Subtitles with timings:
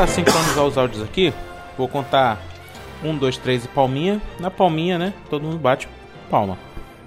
[0.00, 1.30] pra sincronizar os áudios aqui,
[1.76, 2.40] vou contar
[3.04, 4.18] um, dois, três e palminha.
[4.38, 5.12] Na palminha, né?
[5.28, 5.86] Todo mundo bate
[6.30, 6.56] palma,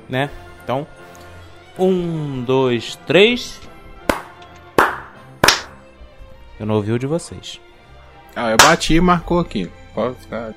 [0.08, 0.30] né?
[0.64, 0.86] Então,
[1.80, 3.60] um, dois, três.
[6.60, 7.60] Eu não ouvi o de vocês.
[8.36, 9.72] Ah, eu bati e marcou aqui.
[9.96, 10.54] Pode ficar.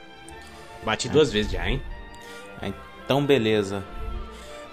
[0.84, 1.80] Bati duas vezes já, hein?
[2.62, 3.82] Então, beleza.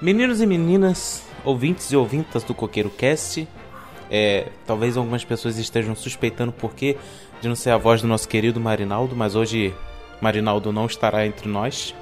[0.01, 3.47] Meninos e meninas, ouvintes e ouvintas do Coqueiro Cast,
[4.11, 6.97] é, talvez algumas pessoas estejam suspeitando por que
[7.43, 9.75] de não ser a voz do nosso querido Marinaldo, mas hoje
[10.21, 11.93] Marinaldo não estará entre nós.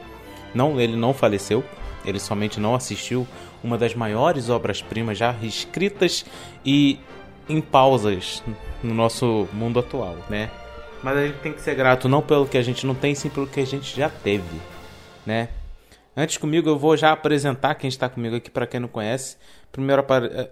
[0.53, 1.63] Não, ele não faleceu,
[2.05, 3.27] ele somente não assistiu
[3.63, 6.23] uma das maiores obras-primas já escritas
[6.63, 6.99] e
[7.49, 8.43] em pausas
[8.83, 10.51] no nosso mundo atual, né?
[11.01, 13.27] Mas a gente tem que ser grato não pelo que a gente não tem, sim
[13.27, 14.61] pelo que a gente já teve,
[15.25, 15.49] né?
[16.15, 19.37] Antes comigo, eu vou já apresentar quem está comigo aqui para quem não conhece.
[19.71, 20.49] Primeiro, eh,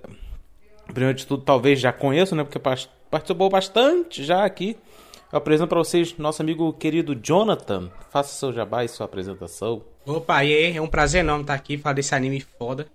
[0.92, 2.44] primeiro de tudo, talvez já conheçam, né?
[2.44, 2.58] Porque
[3.10, 4.78] participou bastante já aqui.
[5.32, 7.92] Eu apresento para vocês nosso amigo querido Jonathan.
[8.10, 9.84] Faça seu jabá e sua apresentação.
[10.06, 12.88] Opa, e aí, é um prazer enorme estar aqui falar desse anime foda.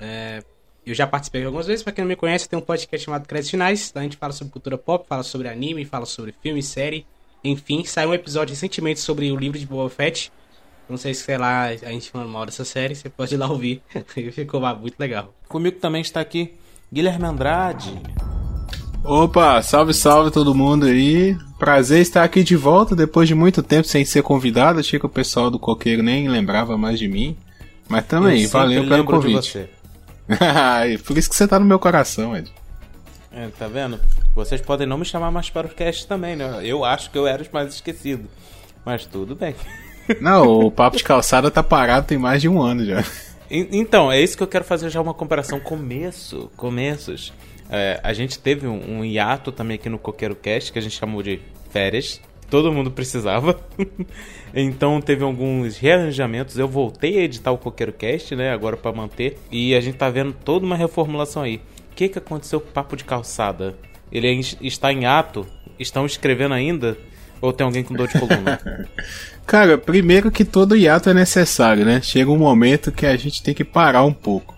[0.00, 0.42] É,
[0.86, 3.50] eu já participei algumas vezes, para quem não me conhece, tem um podcast chamado Créditos
[3.50, 3.88] Finais.
[3.90, 7.06] Então a gente fala sobre cultura pop, fala sobre anime, fala sobre filme, série.
[7.42, 10.32] Enfim, saiu um episódio recentemente sobre o livro de Boba Fett.
[10.88, 13.48] Não sei se, sei lá, a gente falando mal dessa série, você pode ir lá
[13.48, 13.82] ouvir.
[14.32, 15.34] Ficou muito legal.
[15.48, 16.54] Comigo também está aqui
[16.92, 18.33] Guilherme Andrade.
[19.04, 21.36] Opa, salve, salve todo mundo aí.
[21.58, 24.80] Prazer estar aqui de volta depois de muito tempo sem ser convidado.
[24.80, 27.36] Achei que o pessoal do Coqueiro nem lembrava mais de mim.
[27.86, 29.68] Mas também, valeu pelo convite.
[31.06, 32.50] Por isso que você tá no meu coração, Ed.
[33.30, 34.00] É, tá vendo?
[34.34, 36.60] Vocês podem não me chamar mais para o cast também, né?
[36.62, 38.24] Eu acho que eu era mais esquecido.
[38.86, 39.54] Mas tudo bem.
[40.18, 43.04] Não, o papo de calçada tá parado tem mais de um ano já.
[43.50, 47.32] Então, é isso que eu quero fazer já uma comparação começo, começos.
[47.76, 50.96] É, a gente teve um, um, hiato também aqui no Coqueiro Cast, que a gente
[50.96, 51.40] chamou de
[51.70, 52.20] férias.
[52.48, 53.58] Todo mundo precisava.
[54.54, 56.56] então teve alguns rearranjamentos.
[56.56, 58.52] Eu voltei a editar o Coqueiro Cast, né?
[58.52, 59.38] Agora para manter.
[59.50, 61.56] E a gente tá vendo toda uma reformulação aí.
[61.90, 63.74] O que, que aconteceu com o Papo de Calçada?
[64.12, 64.28] Ele
[64.60, 65.44] está em ato?
[65.76, 66.96] Estão escrevendo ainda?
[67.40, 68.86] Ou tem alguém com dor de coluna?
[69.44, 72.00] Cara, primeiro que todo hiato é necessário, né?
[72.00, 74.54] Chega um momento que a gente tem que parar um pouco.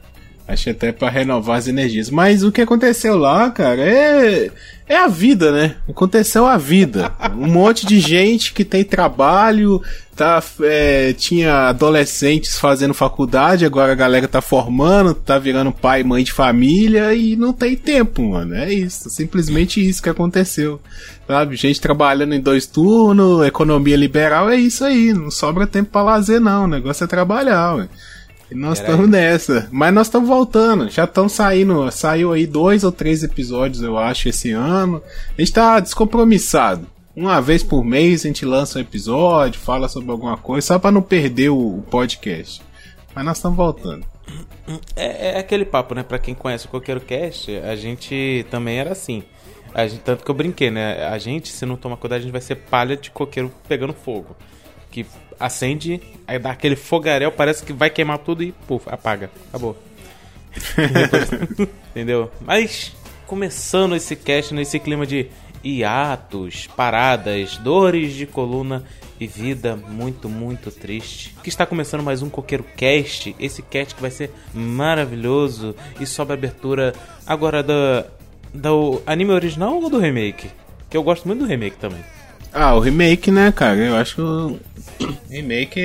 [0.48, 2.08] Acho até para renovar as energias.
[2.08, 4.50] Mas o que aconteceu lá, cara, é,
[4.88, 5.74] é a vida, né?
[5.88, 7.12] Aconteceu a vida.
[7.36, 9.82] Um monte de gente que tem trabalho,
[10.14, 16.04] tá, é, tinha adolescentes fazendo faculdade, agora a galera tá formando, tá virando pai e
[16.04, 18.54] mãe de família e não tem tempo, mano.
[18.54, 19.10] É isso.
[19.10, 20.80] Simplesmente isso que aconteceu.
[21.26, 21.56] Sabe?
[21.56, 25.12] Gente trabalhando em dois turnos, economia liberal, é isso aí.
[25.12, 26.64] Não sobra tempo para lazer, não.
[26.64, 27.88] O negócio é trabalhar, ué.
[28.50, 29.68] E nós estamos nessa.
[29.72, 30.88] Mas nós estamos voltando.
[30.88, 31.90] Já estão saindo.
[31.90, 35.02] Saiu aí dois ou três episódios, eu acho, esse ano.
[35.36, 36.86] A gente tá descompromissado.
[37.14, 40.92] Uma vez por mês a gente lança um episódio, fala sobre alguma coisa, só para
[40.92, 42.60] não perder o podcast.
[43.14, 44.06] Mas nós estamos voltando.
[44.94, 46.02] É, é, aquele papo, né?
[46.02, 49.22] Pra quem conhece o Coqueiro Cast, a gente também era assim.
[49.88, 51.06] Gente, tanto que eu brinquei, né?
[51.06, 54.36] A gente, se não tomar cuidado, a gente vai ser palha de coqueiro pegando fogo.
[54.90, 55.06] Que
[55.38, 59.30] acende, aí dá aquele fogaréu, parece que vai queimar tudo e puf, apaga.
[59.48, 59.76] Acabou.
[61.90, 62.30] Entendeu?
[62.40, 62.92] Mas
[63.26, 65.28] começando esse cast nesse clima de
[65.62, 68.84] hiatos, paradas, dores de coluna
[69.18, 71.34] e vida muito, muito triste.
[71.42, 76.32] Que está começando mais um Coqueiro Cast, esse cast que vai ser maravilhoso e sob
[76.32, 76.94] a abertura
[77.26, 78.06] agora da
[78.54, 80.50] do anime original ou do remake?
[80.88, 82.02] Que eu gosto muito do remake também.
[82.52, 83.76] Ah, o remake, né, cara?
[83.76, 84.58] Eu acho
[85.30, 85.80] remake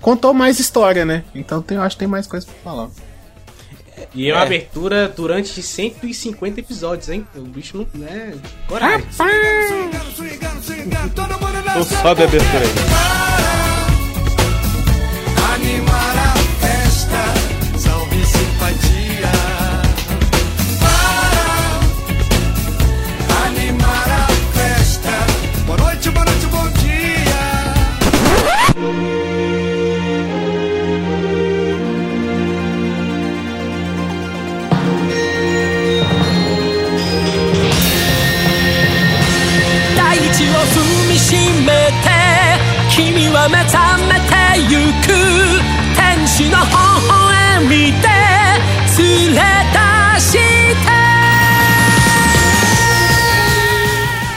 [0.00, 1.24] contou mais história, né?
[1.34, 2.88] Então tem, eu acho que tem mais coisa pra falar.
[4.14, 7.26] E é uma abertura durante 150 episódios, hein?
[7.36, 7.86] O bicho não.
[8.00, 8.34] né?
[8.66, 9.06] Coragem.
[11.70, 13.59] Então sobe a abertura aí.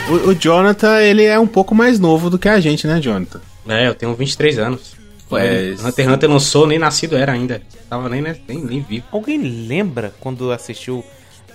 [0.08, 3.40] O, o Jonathan, ele é um pouco mais novo do que a gente, né, Jonathan?
[3.68, 4.94] É, eu tenho 23 anos.
[5.32, 7.60] É, Hunter x Hunter lançou, nem nascido era ainda.
[7.90, 9.04] Tava nem, né, nem, nem vivo.
[9.10, 11.04] Alguém lembra quando assistiu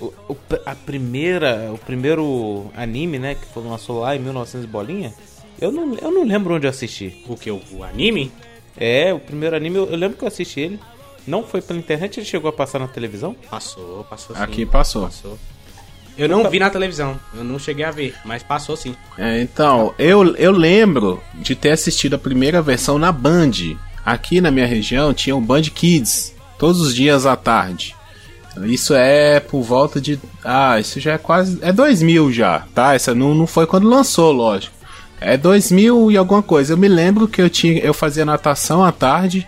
[0.02, 5.14] o, o, a primeira, o primeiro anime, né, que foi lançou lá em 1900 bolinha,
[5.62, 7.24] eu não, eu não lembro onde eu assisti.
[7.28, 7.52] O que?
[7.52, 8.32] O, o anime?
[8.78, 10.80] É, o primeiro anime, eu, eu, lembro que eu assisti ele.
[11.28, 13.36] Não foi pela internet, ele chegou a passar na televisão?
[13.50, 14.42] Passou, passou sim.
[14.42, 15.04] Aqui passou.
[15.04, 15.38] passou.
[16.18, 18.94] Eu não vi na televisão, eu não cheguei a ver, mas passou sim.
[19.18, 23.52] É, então, eu, eu lembro de ter assistido a primeira versão na Band.
[24.06, 27.96] Aqui na minha região tinha o Band Kids, todos os dias à tarde.
[28.64, 30.20] Isso é por volta de.
[30.44, 31.58] Ah, isso já é quase.
[31.62, 32.96] É 2000 já, tá?
[32.96, 34.76] Essa não, não foi quando lançou, lógico.
[35.22, 36.74] É 2000 e alguma coisa.
[36.74, 39.48] Eu me lembro que eu tinha eu fazia natação à tarde,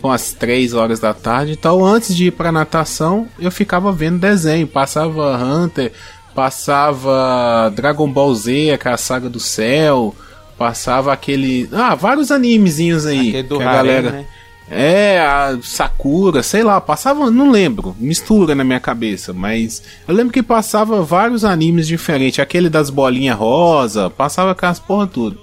[0.00, 1.52] com umas 3 horas da tarde.
[1.52, 4.66] Então, antes de ir pra natação, eu ficava vendo desenho.
[4.66, 5.92] Passava Hunter,
[6.34, 10.14] passava Dragon Ball Z, que é a saga do céu.
[10.56, 11.68] Passava aquele.
[11.72, 13.28] Ah, vários animezinhos aí.
[13.28, 14.10] Aquele do que a galera.
[14.10, 14.26] Né?
[14.74, 20.32] É, a Sakura, sei lá, passava, não lembro, mistura na minha cabeça, mas eu lembro
[20.32, 25.38] que passava vários animes diferentes, aquele das bolinhas rosa, passava com as porra tudo.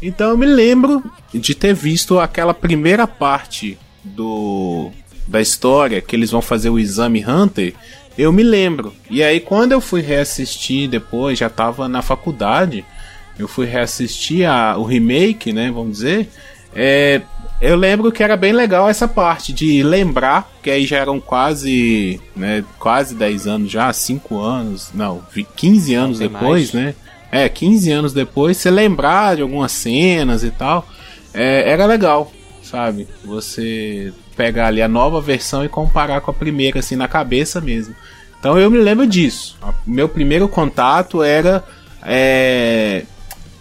[0.00, 1.04] Então eu me lembro
[1.34, 4.90] de ter visto aquela primeira parte do
[5.28, 7.74] da história que eles vão fazer o exame Hunter,
[8.16, 8.94] eu me lembro.
[9.10, 12.86] E aí quando eu fui reassistir depois, já tava na faculdade,
[13.38, 16.26] eu fui reassistir a, o remake, né, vamos dizer,
[16.74, 17.20] é,
[17.62, 22.20] eu lembro que era bem legal essa parte de lembrar, que aí já eram quase,
[22.34, 25.22] né, quase 10 anos já, 5 anos, não,
[25.56, 26.86] 15 anos não depois, mais.
[26.86, 26.94] né?
[27.30, 30.86] É, 15 anos depois, você lembrar de algumas cenas e tal,
[31.32, 32.32] é, era legal,
[32.64, 33.06] sabe?
[33.24, 37.94] Você pegar ali a nova versão e comparar com a primeira, assim, na cabeça mesmo.
[38.40, 39.56] Então eu me lembro disso.
[39.86, 41.62] Meu primeiro contato era
[42.04, 43.04] é,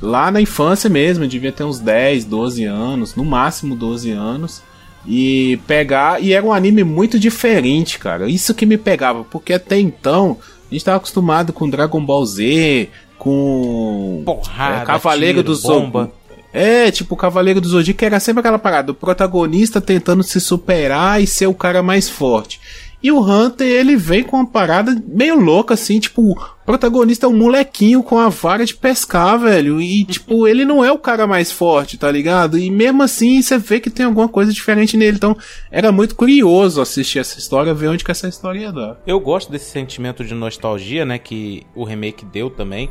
[0.01, 4.61] lá na infância mesmo, eu devia ter uns 10, 12 anos, no máximo 12 anos.
[5.05, 6.21] E pegar.
[6.21, 8.29] E era um anime muito diferente, cara.
[8.29, 10.37] Isso que me pegava, porque até então
[10.69, 14.21] a gente tava acostumado com Dragon Ball Z, com.
[14.25, 16.11] Porrada, é, Cavaleiro tiro, do Zodíaco.
[16.53, 21.21] É, tipo, o Cavaleiro do Zodíaco era sempre aquela parada: o protagonista tentando se superar
[21.21, 22.59] e ser o cara mais forte.
[23.03, 27.29] E o Hunter, ele vem com uma parada meio louca, assim, tipo, o protagonista é
[27.29, 29.81] um molequinho com a vara de pescar, velho.
[29.81, 32.59] E, tipo, ele não é o cara mais forte, tá ligado?
[32.59, 35.17] E mesmo assim, você vê que tem alguma coisa diferente nele.
[35.17, 35.35] Então,
[35.71, 38.97] era muito curioso assistir essa história, ver onde que essa história ia dar.
[39.07, 42.89] Eu gosto desse sentimento de nostalgia, né, que o remake deu também.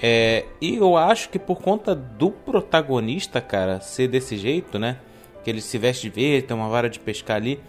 [0.00, 4.96] É, e eu acho que por conta do protagonista, cara, ser desse jeito, né?
[5.44, 7.60] Que ele se veste de verde, tem uma vara de pescar ali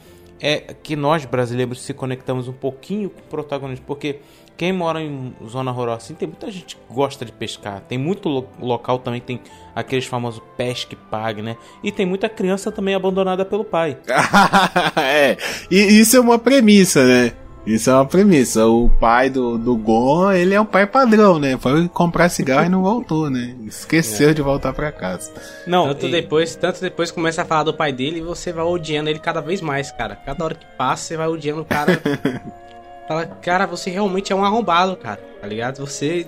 [0.45, 4.19] é que nós brasileiros se conectamos um pouquinho com o protagonista, porque
[4.57, 8.27] quem mora em zona rural assim, tem muita gente que gosta de pescar, tem muito
[8.27, 9.39] lo local também tem
[9.73, 11.55] aqueles famosos pesque pague, né?
[11.81, 13.97] E tem muita criança também abandonada pelo pai.
[15.01, 15.37] é,
[15.71, 17.31] e isso é uma premissa, né?
[17.65, 18.65] Isso é uma premissa.
[18.67, 21.57] O pai do, do Gon, ele é um pai padrão, né?
[21.57, 23.55] Foi comprar cigarro e não voltou, né?
[23.65, 24.33] Esqueceu é.
[24.33, 25.31] de voltar para casa.
[25.65, 26.11] Não, tanto e...
[26.11, 29.39] depois, tanto depois começa a falar do pai dele e você vai odiando ele cada
[29.39, 30.15] vez mais, cara.
[30.15, 32.01] Cada hora que passa, você vai odiando o cara.
[33.07, 35.21] Fala, cara, você realmente é um arrombado, cara.
[35.41, 35.79] Tá ligado?
[35.79, 36.25] Você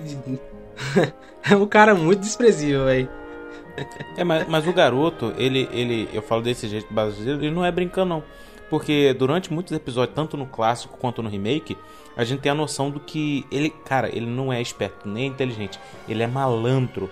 [1.50, 3.08] é um cara muito desprezível, velho.
[4.16, 7.70] É, mas, mas o garoto, ele, ele, eu falo desse jeito brasileiro, ele não é
[7.70, 8.24] brincando, não.
[8.68, 11.76] Porque durante muitos episódios, tanto no clássico quanto no remake,
[12.16, 15.78] a gente tem a noção do que ele, cara, ele não é esperto nem inteligente,
[16.08, 17.10] ele é malandro.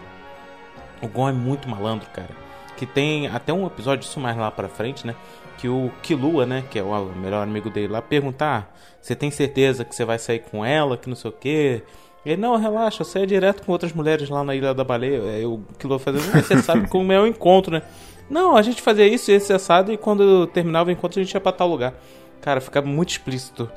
[1.03, 2.31] O Gon é muito malandro, cara.
[2.77, 5.15] Que tem até um episódio isso mais lá pra frente, né?
[5.59, 6.65] Que o Kilua, né?
[6.71, 10.19] Que é o melhor amigo dele lá, perguntar: ah, Você tem certeza que você vai
[10.19, 10.97] sair com ela?
[10.97, 11.83] Que não sei o quê.
[12.25, 15.23] Ele, não, relaxa, eu saio direto com outras mulheres lá na Ilha da Baleia.
[15.23, 17.83] Aí o Kilua fazendo, você sabe como é o encontro, né?
[18.29, 21.33] Não, a gente fazia isso e esse assado e quando terminava o encontro a gente
[21.33, 21.95] ia pra tal lugar.
[22.41, 23.71] Cara, ficava muito explícito.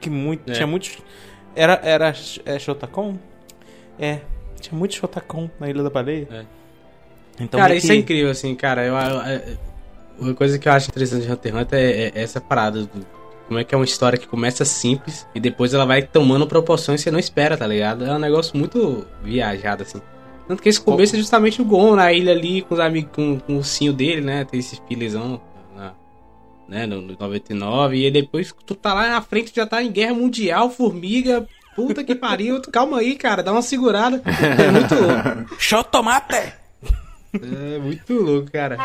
[0.00, 0.50] Que muito.
[0.50, 0.54] É.
[0.54, 0.98] Tinha muitos.
[1.54, 1.80] Era.
[1.82, 2.14] Era.
[2.44, 3.16] É Shotacon?
[3.98, 4.20] É.
[4.60, 6.28] Tinha muito Shotacon na Ilha da Baleia.
[6.30, 6.44] É.
[7.40, 8.84] Então, cara, isso é incrível, assim, cara.
[8.84, 9.58] Eu, eu,
[10.18, 13.06] uma coisa que eu acho interessante de Hunter x Hunter é, é, essa parada do.
[13.46, 17.00] Como é que é uma história que começa simples e depois ela vai tomando proporções
[17.00, 18.04] que você não espera, tá ligado?
[18.04, 20.02] É um negócio muito viajado, assim.
[20.48, 21.16] Tanto que esse começo oh.
[21.16, 24.20] é justamente o Gon na ilha ali com os amigos, com, com o ursinho dele,
[24.20, 24.44] né?
[24.44, 25.40] Tem esse filezão,
[26.68, 26.86] né?
[26.86, 28.06] No, no 99.
[28.06, 31.46] E depois tu tá lá na frente, já tá em guerra mundial, formiga.
[31.74, 32.60] Puta que pariu.
[32.72, 34.22] Calma aí, cara, dá uma segurada.
[34.24, 35.56] É muito louco.
[35.60, 36.52] Show tomate!
[37.34, 38.78] É muito louco, cara.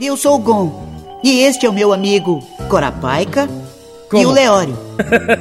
[0.00, 0.88] Eu sou o Gon.
[1.24, 3.48] E este é o meu amigo Corapaica
[4.08, 4.22] como?
[4.22, 4.76] E o Leório?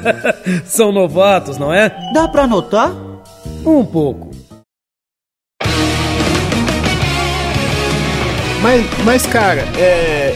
[0.65, 1.89] São novatos, não é?
[2.13, 2.91] Dá pra anotar?
[3.65, 4.31] Um pouco.
[8.61, 10.35] Mas, mas cara, é.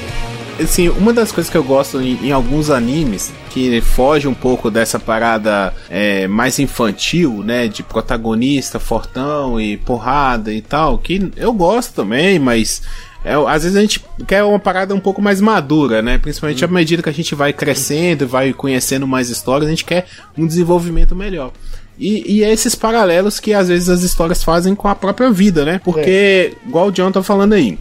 [0.62, 4.72] assim, uma das coisas que eu gosto em, em alguns animes, que foge um pouco
[4.72, 7.68] dessa parada é, mais infantil, né?
[7.68, 12.84] De protagonista fortão e porrada e tal, que eu gosto também, mas
[13.24, 16.18] é, às vezes a gente quer uma parada um pouco mais madura, né?
[16.18, 20.08] Principalmente à medida que a gente vai crescendo, vai conhecendo mais histórias, a gente quer
[20.38, 21.52] um desenvolvimento melhor.
[22.00, 25.64] E, e é esses paralelos que às vezes as histórias fazem com a própria vida,
[25.64, 25.80] né?
[25.84, 27.78] Porque, igual o John tá falando aí,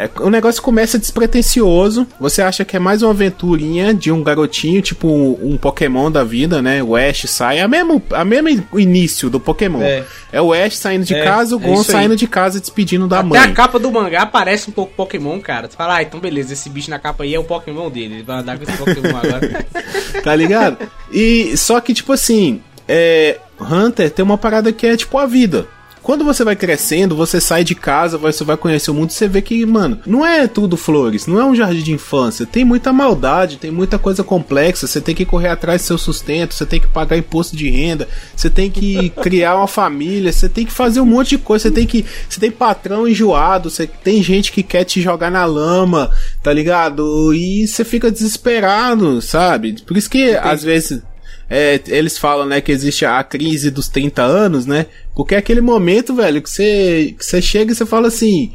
[0.00, 2.06] é, o negócio começa despretensioso.
[2.18, 6.24] Você acha que é mais uma aventurinha de um garotinho, tipo um, um Pokémon da
[6.24, 6.82] vida, né?
[6.82, 7.58] O Ash sai.
[7.58, 9.82] É a mesmo, a mesmo início do Pokémon.
[9.82, 13.06] É, é o Ash saindo de É, casa, o é Gon saindo de casa despedindo
[13.06, 13.38] da Até mãe.
[13.40, 15.68] a capa do mangá parece um pouco Pokémon, cara.
[15.68, 18.14] Tu fala, ah, então beleza, esse bicho na capa aí é o Pokémon dele.
[18.14, 19.66] Ele vai andar com esse Pokémon agora.
[20.24, 20.78] tá ligado?
[21.12, 25.66] E só que, tipo assim, é, Hunter tem uma parada que é tipo a vida.
[26.10, 29.40] Quando você vai crescendo, você sai de casa, você vai conhecer o mundo, você vê
[29.40, 32.44] que, mano, não é tudo flores, não é um jardim de infância.
[32.44, 34.88] Tem muita maldade, tem muita coisa complexa.
[34.88, 38.08] Você tem que correr atrás do seu sustento, você tem que pagar imposto de renda,
[38.34, 41.68] você tem que criar uma família, você tem que fazer um monte de coisa.
[41.68, 42.04] Você tem que.
[42.28, 46.10] Você tem patrão enjoado, você tem gente que quer te jogar na lama,
[46.42, 47.32] tá ligado?
[47.32, 49.76] E você fica desesperado, sabe?
[49.86, 51.02] Por isso que às vezes.
[51.50, 54.86] É, eles falam, né, que existe a crise dos 30 anos, né?
[55.16, 58.52] Porque é aquele momento, velho, que você, que você chega e você fala assim: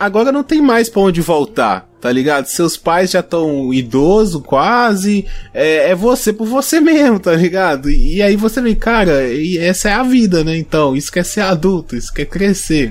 [0.00, 2.46] agora não tem mais pra onde voltar, tá ligado?
[2.46, 5.26] Seus pais já estão idosos, quase.
[5.52, 7.90] É, é você por você mesmo, tá ligado?
[7.90, 10.56] E, e aí você vem, cara, e essa é a vida, né?
[10.56, 12.90] Então, isso quer ser adulto, isso quer crescer.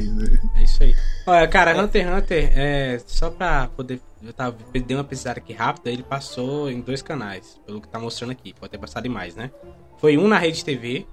[0.56, 0.94] É isso aí.
[1.26, 4.00] Olha, cara, Hunter x Hunter, é, só pra poder.
[4.22, 7.98] Eu tava, dei uma pesquisada aqui rápida, ele passou em dois canais, pelo que tá
[8.00, 8.54] mostrando aqui.
[8.54, 9.50] Pode ter passado em mais, né?
[9.98, 11.08] Foi um na Rede TV,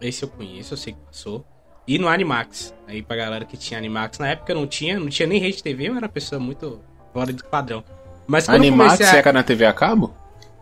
[0.00, 1.44] esse eu conheço, eu sei que passou.
[1.86, 2.72] E no Animax.
[2.86, 5.62] Aí pra galera que tinha Animax, na época eu não tinha, não tinha nem Rede
[5.62, 6.80] TV, eu era uma pessoa muito
[7.12, 7.82] fora de padrão.
[8.26, 9.16] Mas Animax a...
[9.16, 10.14] era na TV a cabo?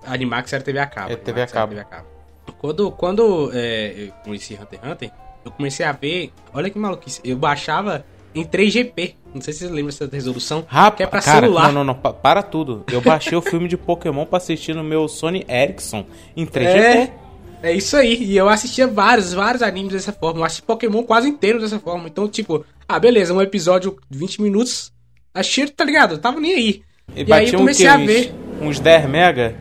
[0.05, 1.13] Animax era TV a cabo.
[1.13, 1.71] É TV a cabo.
[1.71, 2.09] TV a cabo.
[2.59, 5.11] Quando, quando é, eu conheci Hunter x Hunter,
[5.45, 6.33] eu comecei a ver.
[6.53, 7.21] Olha que maluquice.
[7.23, 9.15] Eu baixava em 3GP.
[9.35, 10.65] Não sei se vocês lembram dessa resolução.
[10.67, 11.67] Rapaz, que é pra cara, celular.
[11.67, 12.85] Não, não, não, pa- para tudo.
[12.91, 16.05] Eu baixei o filme de Pokémon pra assistir no meu Sony Ericsson
[16.37, 16.65] em 3GP.
[16.65, 17.13] É,
[17.63, 18.23] é isso aí.
[18.25, 20.41] E eu assistia vários, vários animes dessa forma.
[20.41, 22.09] Eu assisti Pokémon quase inteiro dessa forma.
[22.09, 24.93] Então, tipo, ah, beleza, um episódio 20 minutos.
[25.33, 26.15] Achei, tá ligado?
[26.15, 26.83] Eu tava nem aí.
[27.15, 27.93] E, E, aí eu um comecei quê?
[27.93, 28.35] a ver.
[28.61, 29.55] Uns 10 mega.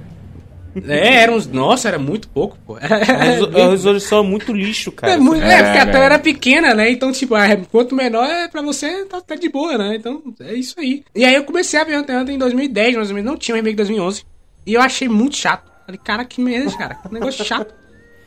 [0.88, 1.48] É, era uns.
[1.48, 2.75] Nossa, era muito pouco, pô.
[2.77, 5.13] A reso- a resolução é muito lixo, cara.
[5.13, 6.03] É, muito, é, É, porque a tela velho.
[6.03, 6.91] era pequena, né?
[6.91, 9.95] Então, tipo, ah, quanto menor é pra você, tá, tá de boa, né?
[9.95, 11.03] Então, é isso aí.
[11.15, 13.31] E aí eu comecei a ver Hunter x Hunter em 2010, mais ou menos.
[13.31, 14.24] Não tinha o remake de 2011.
[14.65, 15.69] E eu achei muito chato.
[15.86, 16.95] Falei, cara, que merda, cara.
[16.95, 17.74] Que negócio chato.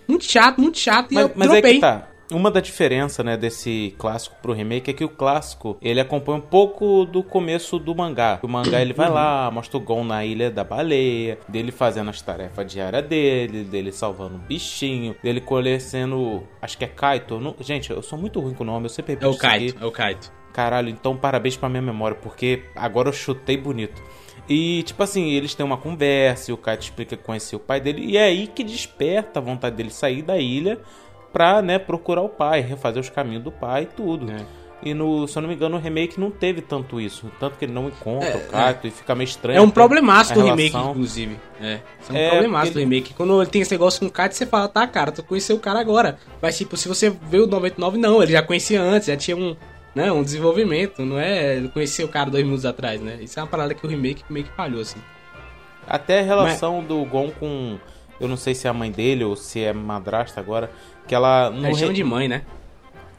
[0.08, 1.12] Muito chato, muito chato.
[1.12, 1.74] E Mas, eu mas é dropei.
[1.74, 2.08] que tá.
[2.32, 6.42] Uma da diferença, né, desse clássico pro remake é que o clássico, ele acompanha um
[6.42, 8.38] pouco do começo do mangá.
[8.42, 12.20] O mangá, ele vai lá, mostra o Gon na ilha da baleia, dele fazendo as
[12.22, 17.38] tarefas diárias dele, dele salvando um bichinho, dele conhecendo, acho que é Kaito.
[17.38, 19.46] Não- gente, eu sou muito ruim com o nome, eu sempre É repito o isso
[19.46, 19.58] aqui.
[19.72, 20.32] Kaito, é o Kaito.
[20.52, 24.02] Caralho, então parabéns pra minha memória, porque agora eu chutei bonito.
[24.48, 27.80] E, tipo assim, eles têm uma conversa e o Kaito explica que conheceu o pai
[27.80, 28.04] dele.
[28.04, 30.78] E é aí que desperta a vontade dele sair da ilha
[31.32, 34.30] pra, né, procurar o pai, refazer os caminhos do pai e tudo.
[34.30, 34.44] É.
[34.84, 37.30] E no, se eu não me engano, o remake não teve tanto isso.
[37.38, 39.56] Tanto que ele não encontra É, o Kaito e fica meio estranho.
[39.58, 41.38] É um problemaço do remake, inclusive.
[41.60, 41.78] É.
[42.00, 43.14] Isso é um É, problemaço porque do ele- remake.
[43.14, 45.60] Quando ele tem esse negócio com o Kaito, você fala, tá, cara, tu conheceu o
[45.60, 46.18] cara agora.
[46.40, 49.54] Mas, tipo, se você vê o 99, não, ele já conhecia antes, já tinha um,
[49.94, 53.18] né, um desenvolvimento, não é conhecer o cara dois minutos atrás, né?
[53.20, 54.98] Isso é uma parada que o remake meio que falhou, assim.
[55.86, 57.78] Até a relação do Gon com.
[58.20, 60.70] Eu não sei se é a mãe dele ou se é madrasta agora.
[61.06, 61.50] Que ela.
[61.50, 62.42] No Ele chama re- de mãe, né?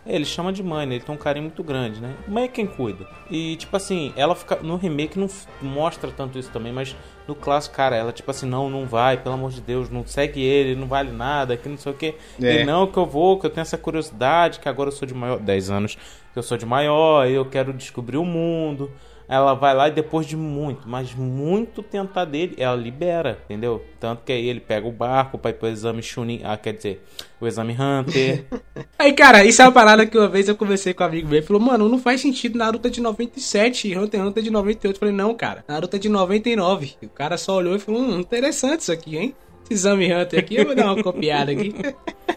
[0.06, 0.96] É, ele chama de mãe, né?
[0.96, 2.14] Ele tem um carinho muito grande, né?
[2.28, 3.08] Mãe é quem cuida.
[3.32, 4.58] E, tipo assim, ela fica.
[4.62, 5.30] No remake não
[5.62, 6.94] mostra tanto isso também, mas
[7.26, 10.42] no clássico, cara, ela, tipo assim, não, não vai, pelo amor de Deus, não segue
[10.42, 12.16] ele, não vale nada, que não sei o quê.
[12.42, 12.62] É.
[12.62, 15.14] E não, que eu vou, que eu tenho essa curiosidade, que agora eu sou de
[15.14, 15.40] maior.
[15.40, 18.92] 10 anos, que eu sou de maior, e eu quero descobrir o mundo.
[19.34, 23.84] Ela vai lá e depois de muito, mas muito tentar dele, ela libera, entendeu?
[24.00, 26.42] Tanto que aí ele pega o barco pra ir pro exame Chunin.
[26.44, 27.04] Ah, quer dizer,
[27.42, 28.46] o exame Hunter.
[29.00, 31.38] Aí, cara, isso é uma parada que uma vez eu conversei com um amigo meu.
[31.40, 34.52] Ele falou, mano, não faz sentido Naruto é de 97 e Hunter Hunter é de
[34.52, 34.96] 98.
[34.96, 36.94] Eu falei, não, cara, Naruto é de 99.
[37.02, 39.36] E o cara só olhou e falou, hum, interessante isso aqui, hein?
[39.64, 41.74] Esse exame Hunter aqui, eu vou dar uma copiada aqui.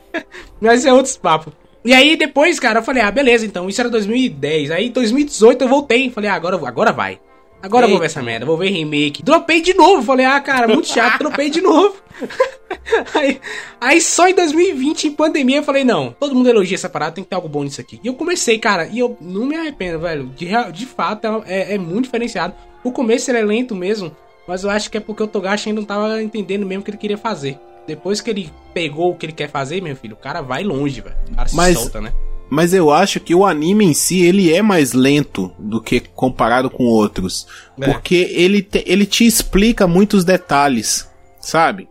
[0.59, 1.53] Mas é outros papos.
[1.87, 4.73] E aí depois, cara, eu falei, ah, beleza, então, isso era 2010.
[4.73, 6.11] Aí em 2018 eu voltei.
[6.11, 7.21] Falei, ah, agora, agora vai.
[7.62, 9.23] Agora eu vou ver essa merda, vou ver remake.
[9.23, 10.02] Dropei de novo.
[10.02, 11.97] Falei, ah, cara, muito chato, dropei de novo.
[13.14, 13.40] aí,
[13.81, 17.23] aí só em 2020, em pandemia, eu falei, não, todo mundo elogia essa parada, tem
[17.25, 18.00] que ter algo bom nisso aqui.
[18.02, 20.26] E eu comecei, cara, e eu não me arrependo, velho.
[20.37, 22.55] De, de fato, é, é muito diferenciado.
[22.83, 24.14] O começo ele é lento mesmo,
[24.47, 26.90] Mas eu acho que é porque o Togashi ainda não tava entendendo mesmo o que
[26.90, 27.59] ele queria fazer.
[27.87, 31.00] Depois que ele pegou o que ele quer fazer, meu filho, o cara vai longe,
[31.00, 31.16] velho.
[31.33, 32.12] O cara se Mas- solta, né?
[32.49, 36.71] Mas eu acho que o anime em si, ele é mais lento do que comparado
[36.71, 37.45] com outros.
[37.81, 37.85] É.
[37.90, 41.09] Porque ele, te- ele te explica muitos detalhes,
[41.40, 41.88] sabe?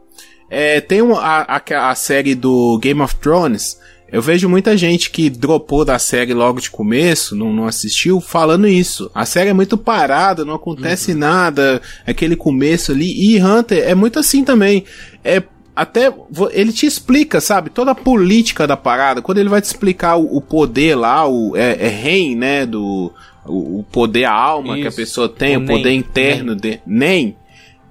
[0.50, 3.78] É, tem um, a, a, a série do Game of Thrones.
[4.10, 8.66] Eu vejo muita gente que dropou da série logo de começo, não, não assistiu, falando
[8.66, 9.12] isso.
[9.14, 13.12] A série é muito parada, não acontece nada, aquele começo ali.
[13.36, 14.86] E Hunter é muito assim também.
[15.22, 15.44] É
[15.75, 16.13] até
[16.51, 19.22] ele te explica, sabe, toda a política da parada.
[19.22, 23.12] Quando ele vai te explicar o, o poder lá, o é, é rei, né, do
[23.46, 26.55] o, o poder a alma que a Isso, pessoa tem, o o, poder Nen, interno
[26.55, 27.36] de nem.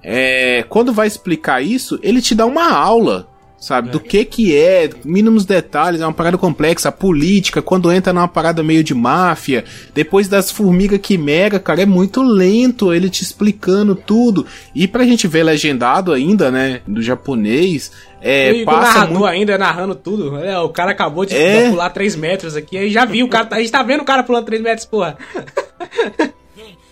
[0.03, 3.27] É, quando vai explicar isso, ele te dá uma aula,
[3.57, 8.13] sabe, do que que é, mínimos detalhes, é uma parada complexa, a política, quando entra
[8.13, 13.23] numa parada meio de máfia, depois das formigas quimera, cara, é muito lento ele te
[13.23, 14.45] explicando tudo.
[14.75, 19.25] E pra gente ver legendado ainda, né, do japonês, é, e o passa narrador muito...
[19.25, 20.37] ainda narrando tudo.
[20.37, 21.69] É, o cara acabou de É.
[21.69, 24.05] pular 3 metros aqui, aí já viu, o cara, tá- a gente tá vendo o
[24.05, 25.17] cara pulando 3 metros, porra.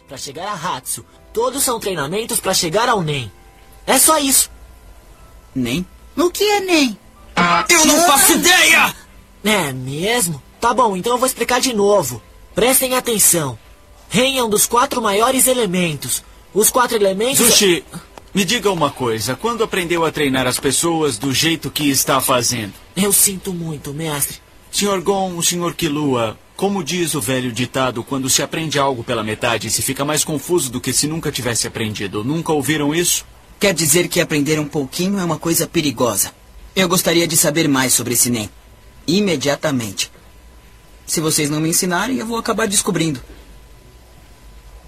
[0.08, 1.06] Pra chegar a Hatsu.
[1.32, 3.32] Todos são treinamentos pra chegar ao Nen.
[3.88, 4.52] É só isso.
[5.56, 5.86] Nem?
[6.16, 6.98] O que é NEM?
[7.70, 8.96] Eu não faço ideia!
[9.44, 10.42] É mesmo?
[10.62, 12.22] Tá bom, então eu vou explicar de novo.
[12.56, 13.58] Prestem atenção.
[14.10, 16.24] Ren é um dos quatro maiores elementos.
[16.54, 17.46] Os quatro elementos.
[17.46, 17.84] Zushi,
[18.34, 19.36] me diga uma coisa.
[19.36, 22.74] Quando aprendeu a treinar as pessoas do jeito que está fazendo?
[22.96, 24.38] Eu sinto muito, mestre.
[24.72, 29.70] Senhor Gon, Senhor Killua, como diz o velho ditado, quando se aprende algo pela metade,
[29.70, 32.24] se fica mais confuso do que se nunca tivesse aprendido.
[32.24, 33.26] Nunca ouviram isso?
[33.64, 36.34] Quer dizer que aprender um pouquinho é uma coisa perigosa.
[36.76, 38.50] Eu gostaria de saber mais sobre esse NEM.
[39.08, 40.12] Imediatamente.
[41.08, 43.22] Se vocês não me ensinarem, eu vou acabar descobrindo.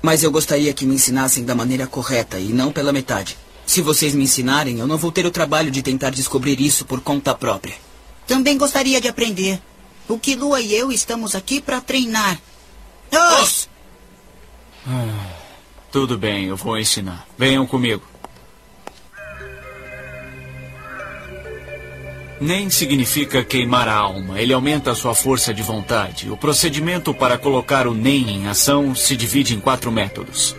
[0.01, 3.37] Mas eu gostaria que me ensinassem da maneira correta e não pela metade.
[3.65, 6.99] Se vocês me ensinarem, eu não vou ter o trabalho de tentar descobrir isso por
[6.99, 7.75] conta própria.
[8.27, 9.57] Também gostaria de aprender.
[10.05, 12.41] O Kilua e eu estamos aqui para treinar.
[13.41, 13.69] Os!
[15.93, 17.25] Tudo bem, eu vou ensinar.
[17.37, 18.03] Venham comigo.
[22.39, 26.29] Nem significa queimar a alma, ele aumenta a sua força de vontade.
[26.29, 30.55] O procedimento para colocar o NEM em ação se divide em quatro métodos.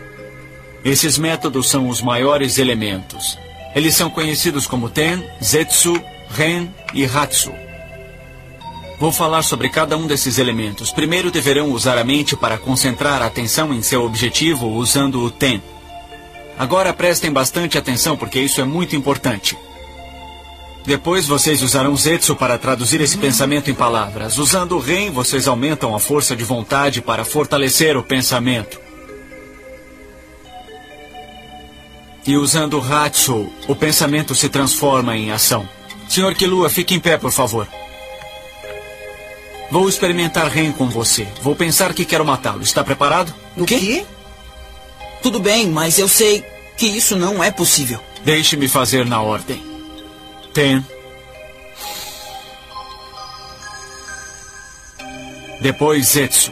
[0.83, 3.39] Esses métodos são os maiores elementos.
[3.75, 7.53] Eles são conhecidos como Ten, Zetsu, Ren e Hatsu.
[8.99, 10.91] Vou falar sobre cada um desses elementos.
[10.91, 15.63] Primeiro deverão usar a mente para concentrar a atenção em seu objetivo usando o Ten.
[16.59, 19.59] Agora prestem bastante atenção porque isso é muito importante.
[20.87, 24.39] Depois vocês usarão Zetsu para traduzir esse pensamento em palavras.
[24.39, 28.81] Usando o Ren, vocês aumentam a força de vontade para fortalecer o pensamento.
[32.25, 35.69] E usando o Hatsu, o pensamento se transforma em ação.
[36.09, 37.67] Senhor Kilua, fique em pé, por favor.
[39.71, 41.27] Vou experimentar Ren com você.
[41.43, 42.63] Vou pensar que quero matá-lo.
[42.63, 43.35] Está preparado?
[43.57, 44.07] O quê?
[45.21, 46.45] Tudo bem, mas eu sei
[46.77, 47.99] que isso não é possível.
[48.25, 49.66] Deixe-me fazer na ordem.
[50.57, 50.83] Ten.
[55.61, 56.51] Depois Zetsu.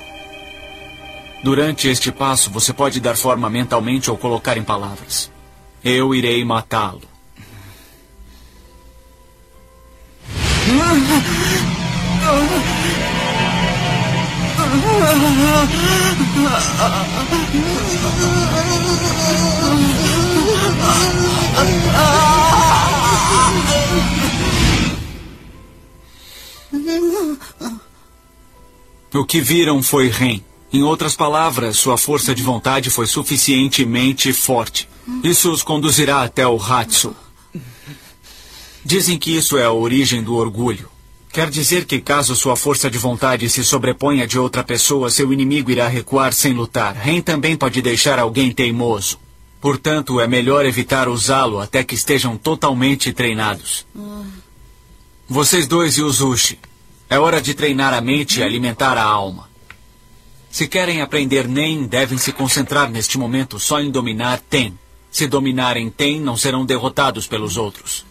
[1.42, 5.32] Durante este passo, você pode dar forma mentalmente ou colocar em palavras.
[5.82, 7.00] Eu irei matá-lo.
[29.12, 30.40] O que viram foi Ren.
[30.72, 34.88] Em outras palavras, sua força de vontade foi suficientemente forte.
[35.22, 37.14] Isso os conduzirá até o Hatsu.
[38.84, 40.90] Dizem que isso é a origem do orgulho.
[41.32, 45.70] Quer dizer que caso sua força de vontade se sobreponha de outra pessoa, seu inimigo
[45.70, 46.94] irá recuar sem lutar.
[46.94, 49.18] Ren também pode deixar alguém teimoso.
[49.60, 53.86] Portanto, é melhor evitar usá-lo até que estejam totalmente treinados.
[55.28, 56.58] Vocês dois e o Zushi.
[57.14, 59.48] É hora de treinar a mente e alimentar a alma.
[60.50, 64.76] Se querem aprender Nen, devem se concentrar neste momento só em dominar Ten.
[65.12, 68.04] Se dominarem Ten, não serão derrotados pelos outros.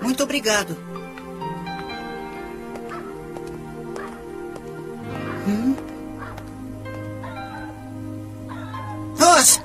[0.00, 0.74] Muito obrigado.
[5.46, 5.76] Hum?
[9.18, 9.60] Os!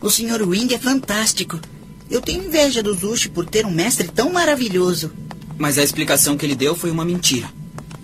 [0.00, 0.48] O Sr.
[0.48, 1.60] Wing é fantástico.
[2.12, 5.10] Eu tenho inveja do Zushi por ter um mestre tão maravilhoso.
[5.56, 7.50] Mas a explicação que ele deu foi uma mentira.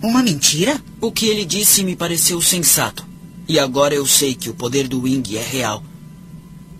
[0.01, 0.81] Uma mentira?
[0.99, 3.05] O que ele disse me pareceu sensato.
[3.47, 5.83] E agora eu sei que o poder do Wing é real.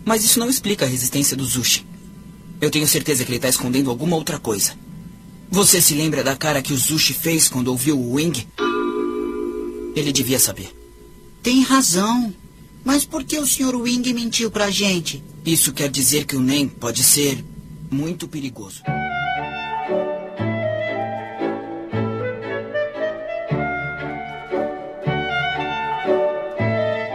[0.03, 1.85] Mas isso não explica a resistência do Zushi.
[2.59, 4.73] Eu tenho certeza que ele está escondendo alguma outra coisa.
[5.51, 8.47] Você se lembra da cara que o Zushi fez quando ouviu o Wing?
[9.95, 10.75] Ele devia saber.
[11.43, 12.33] Tem razão.
[12.83, 13.75] Mas por que o Sr.
[13.75, 15.23] Wing mentiu pra gente?
[15.45, 17.43] Isso quer dizer que o Nen pode ser
[17.91, 18.81] muito perigoso.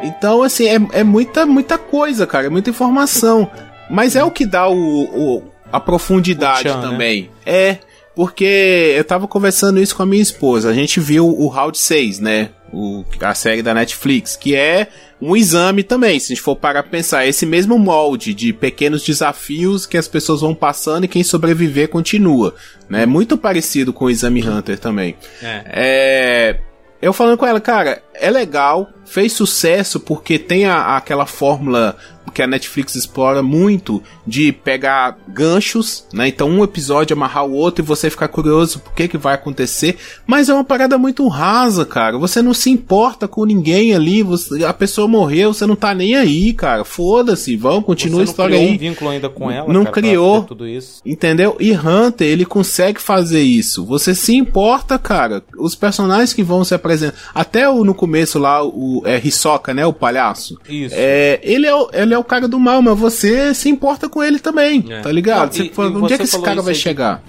[0.03, 2.47] Então, assim, é, é muita, muita coisa, cara.
[2.47, 3.51] É muita informação.
[3.91, 6.89] Mas é o que dá o, o a profundidade O tchan, né?
[6.91, 7.31] também.
[7.45, 7.79] É,
[8.15, 10.71] porque eu tava conversando isso com a minha esposa.
[10.71, 12.51] A gente viu o Round 6, né?
[12.75, 14.89] O, a série da Netflix, que é
[15.21, 17.27] um exame também, se a gente for parar pra pensar.
[17.27, 22.55] Esse mesmo molde de pequenos desafios que as pessoas vão passando e quem sobreviver continua.
[22.89, 23.07] Né?
[23.07, 25.17] Muito parecido com o Exame Hunter também.
[25.43, 25.63] É.
[25.67, 26.61] É.
[27.01, 31.97] Eu falando com ela, cara, é legal, fez sucesso porque tem a, aquela fórmula
[32.33, 36.27] que a Netflix explora muito de pegar ganchos, né?
[36.27, 39.97] Então um episódio amarrar o outro e você ficar curioso por que que vai acontecer,
[40.27, 42.19] mas é uma parada muito rasa, cara.
[42.19, 46.17] Você não se importa com ninguém ali, você- a pessoa morreu, você não tá nem
[46.17, 46.83] aí, cara.
[46.85, 48.75] Foda-se, vão, continua a Você não história criou aí.
[48.75, 50.43] um vínculo ainda com ela, Não cara, criou.
[50.43, 51.03] tudo isso.
[51.07, 51.57] Entendeu?
[51.61, 53.85] E Hunter, ele consegue fazer isso.
[53.85, 55.41] Você se importa, cara.
[55.57, 57.15] Os personagens que vão se apresentar.
[57.33, 59.87] Até o, no começo lá, o é, Hisoka, né?
[59.87, 60.59] O palhaço.
[60.69, 60.95] Isso.
[60.99, 64.23] É, ele, é o, ele é o cara do mal, mas você se importa com
[64.23, 64.85] ele também.
[64.91, 65.01] É.
[65.01, 65.47] Tá ligado?
[65.47, 67.23] Não, Você e- fala, e onde é você que esse cara vai aí de- chegar?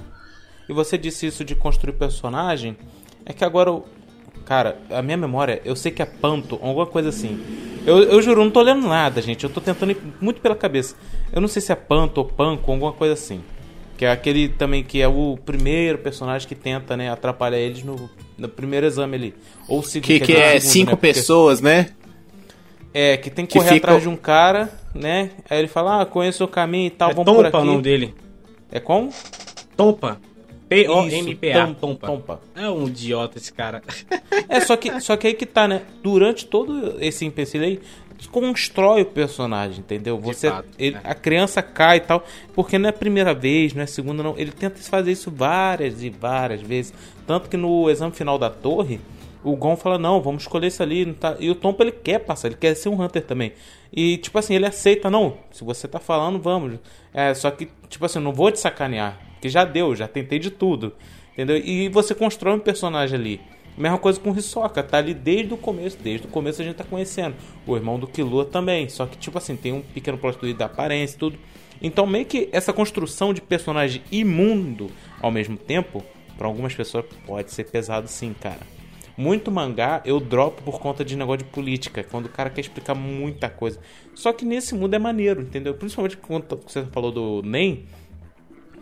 [0.68, 2.76] E você disse isso de construir personagem.
[3.26, 3.86] É que agora, eu-
[4.46, 7.40] cara, a minha memória, eu sei que é Panto, alguma coisa assim.
[7.86, 9.44] Eu, eu juro, não tô lendo nada, gente.
[9.44, 10.96] Eu tô tentando ir muito pela cabeça.
[11.32, 13.42] Eu não sei se é Panto ou Panco, alguma coisa assim.
[13.98, 18.10] Que é aquele também que é o primeiro personagem que tenta, né, atrapalhar eles no,
[18.38, 19.34] no primeiro exame ali.
[19.70, 21.90] Ou se Que, que é segundo, cinco né, pessoas, né?
[22.94, 25.32] É, que tem que, que correr fica- atrás de um cara, né?
[25.50, 27.68] Aí ele fala, ah, conheço o caminho e tal, É vamos por Tompa aqui.
[27.68, 28.14] o nome dele.
[28.72, 29.10] É como?
[29.78, 30.20] Tompa.
[30.68, 31.68] P-O-M-P-A.
[31.80, 32.08] Tompa.
[32.08, 32.42] Tompa.
[32.56, 33.82] É um idiota esse cara.
[34.50, 35.84] É, só que, só que aí que tá, né?
[36.04, 37.80] Durante todo esse empecilho aí,
[38.30, 40.18] constrói o personagem, entendeu?
[40.20, 41.02] Você, fato, ele- é.
[41.04, 44.22] A criança cai e tal, porque não é a primeira vez, não é a segunda,
[44.24, 44.36] não.
[44.38, 46.94] Ele tenta fazer isso várias e várias vezes.
[47.26, 49.00] Tanto que no exame final da torre,
[49.44, 51.06] o Gon fala, não, vamos escolher isso ali.
[51.06, 51.36] Não tá...
[51.40, 53.54] E o Tompa, ele quer passar, ele quer ser um Hunter também.
[53.94, 56.80] E, tipo assim, ele aceita, não, se você tá falando, vamos.
[57.14, 60.50] É, só que, tipo assim, não vou te sacanear, que já deu, já tentei de
[60.50, 60.94] tudo.
[61.34, 61.58] Entendeu?
[61.58, 63.42] E você constrói um personagem ali.
[63.78, 66.76] Mesma coisa com o Hisoka, tá ali desde o começo, desde o começo a gente
[66.76, 67.36] tá conhecendo.
[67.68, 70.66] O irmão do Killua também, só que tipo assim, tem um pequeno plot twist da
[70.66, 71.38] aparência e tudo.
[71.82, 74.90] Então meio que essa construção de personagem imundo
[75.22, 76.04] ao mesmo tempo,
[76.38, 78.62] pra algumas pessoas pode ser pesado sim, cara.
[79.18, 82.96] Muito mangá eu dropo por conta de negócio de política, quando o cara quer explicar
[82.96, 83.80] muita coisa.
[84.14, 85.74] Só que nesse mundo é maneiro, entendeu?
[85.74, 87.86] Principalmente quando você falou do NEM,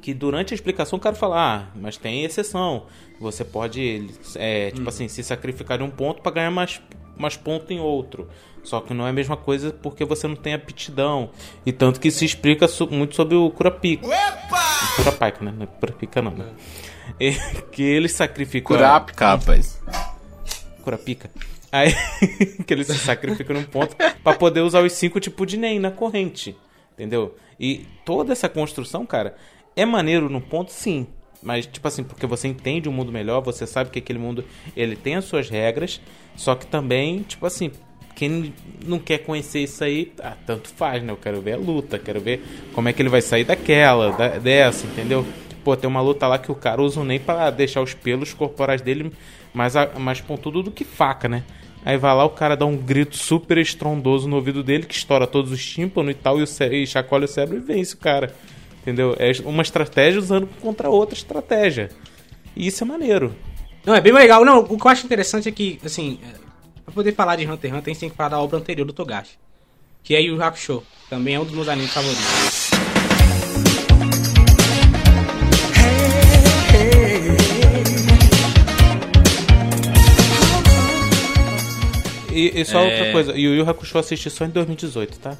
[0.03, 2.87] que durante a explicação o cara fala, ah, mas tem exceção.
[3.21, 6.81] Você pode, é, tipo assim, se sacrificar de um ponto para ganhar mais,
[7.17, 8.27] mais ponto em outro.
[8.65, 11.29] Só que não é a mesma coisa porque você não tem aptidão.
[11.65, 14.05] E tanto que se explica so- muito sobre o Kurapika.
[14.05, 15.53] O Kurapika, né?
[15.55, 16.45] Não é Kurapika não, né?
[17.17, 17.31] E-
[17.71, 18.67] que ele sacrifica...
[18.67, 19.81] Kurapika, rapaz.
[20.81, 21.29] Kurapika.
[21.71, 21.93] Aí
[22.67, 25.91] que ele se sacrifica num ponto pra poder usar os cinco tipos de NEM na
[25.91, 26.55] corrente.
[26.93, 27.35] Entendeu?
[27.59, 29.35] E toda essa construção, cara,
[29.75, 31.07] é maneiro num ponto, sim.
[31.41, 34.45] Mas, tipo assim, porque você entende o mundo melhor, você sabe que aquele mundo
[34.77, 35.99] ele tem as suas regras,
[36.37, 37.69] só que também, tipo assim,
[38.15, 38.53] quem
[38.85, 41.11] não quer conhecer isso aí, ah, tanto faz, né?
[41.11, 42.41] Eu quero ver a luta, quero ver
[42.73, 45.25] como é que ele vai sair daquela, da- dessa, entendeu?
[45.63, 48.81] Pô, tem uma luta lá que o cara usa nem pra deixar os pelos corporais
[48.81, 49.11] dele
[49.53, 51.43] mais, mais pontudo do que faca, né?
[51.85, 55.27] Aí vai lá, o cara dá um grito super estrondoso no ouvido dele, que estoura
[55.27, 58.33] todos os tímpanos e tal, e, o e chacoalha o cérebro e vence o cara.
[58.83, 59.15] Entendeu?
[59.17, 61.89] É uma estratégia usando contra outra estratégia.
[62.55, 63.33] E isso é maneiro.
[63.85, 64.43] Não, é bem legal.
[64.43, 66.37] Não, o que eu acho interessante é que, assim, é,
[66.83, 68.85] pra poder falar de Hunter x Hunter, a gente tem que falar da obra anterior
[68.85, 69.37] do Togashi.
[70.03, 70.83] Que é Yu Hakusho.
[71.09, 72.71] Também é um dos meus animes favoritos.
[82.31, 82.85] E, e só É.
[82.85, 85.37] outra coisa, Yu Yu Hakusho assisti só em 2018, tá?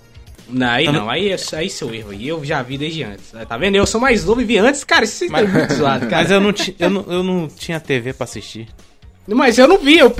[0.53, 2.13] Não, aí não, aí, é- aí seu erro.
[2.13, 3.31] E eu já vi desde antes.
[3.47, 3.75] Tá vendo?
[3.75, 5.03] Eu sou mais novo e vi antes, cara.
[5.03, 6.21] Isso Mas- é muito zoado, cara.
[6.23, 8.67] Mas eu não, ti- eu, não, eu não tinha TV pra assistir.
[9.27, 10.11] Mas eu não vi, eu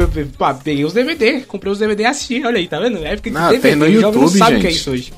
[0.64, 2.98] peguei os DVD, comprei os DVD e assisti, olha aí, tá vendo?
[3.06, 5.14] É época de Não, DVD, tem no YouTube, não sabe o que é isso hoje.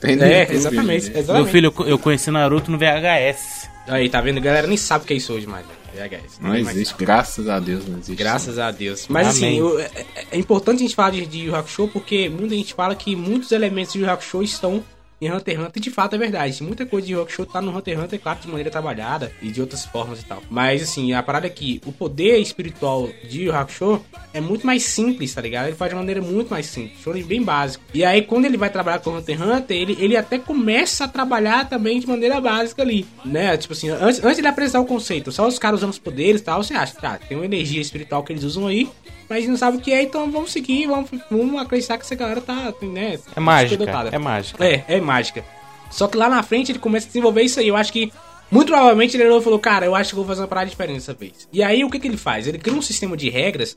[0.00, 1.32] Tem no É, YouTube, exatamente, exatamente.
[1.32, 3.68] Meu filho, eu, eu conheci Naruto no VHS.
[3.88, 4.38] Aí, tá vendo?
[4.38, 5.66] A galera nem sabe o que é isso hoje mais.
[5.94, 6.38] VHS.
[6.40, 8.14] Não mais existe, graças a Deus não existe.
[8.16, 9.06] Graças a Deus.
[9.08, 9.50] Mas Amém.
[9.50, 9.90] assim, eu- é,
[10.32, 13.52] é importante a gente falar de, de Yu Hakusho porque muita gente fala que muitos
[13.52, 14.82] elementos de Yu Yu Hakusho estão
[15.24, 16.62] em Hunter x Hunter de fato é verdade.
[16.62, 19.60] Muita coisa de Hakusho tá no Hunter x Hunter, claro, de maneira trabalhada e de
[19.60, 20.42] outras formas e tal.
[20.50, 25.34] Mas assim, a parada é que o poder espiritual de Hakusho é muito mais simples,
[25.34, 25.66] tá ligado?
[25.66, 27.84] Ele faz de maneira muito mais simples, shonen bem básico.
[27.94, 31.08] E aí quando ele vai trabalhar com Hunter x Hunter, ele, ele até começa a
[31.08, 33.56] trabalhar também de maneira básica ali, né?
[33.56, 36.44] Tipo assim, antes, antes de apresentar o conceito, só os caras usando os poderes e
[36.44, 38.88] tal, você acha, tá, tem uma energia espiritual que eles usam aí,
[39.28, 42.40] mas não sabe o que é, então vamos seguir, vamos, vamos acreditar que essa galera
[42.40, 43.18] tá, né?
[43.34, 43.84] É mágica,
[44.14, 44.64] é mágica.
[44.64, 45.44] É, é mágica.
[45.90, 47.68] Só que lá na frente ele começa a desenvolver isso aí.
[47.68, 48.12] Eu acho que,
[48.50, 50.68] muito provavelmente, ele olhou e falou: Cara, eu acho que eu vou fazer uma parada
[50.68, 51.48] diferente dessa vez.
[51.52, 52.46] E aí o que, que ele faz?
[52.46, 53.76] Ele cria um sistema de regras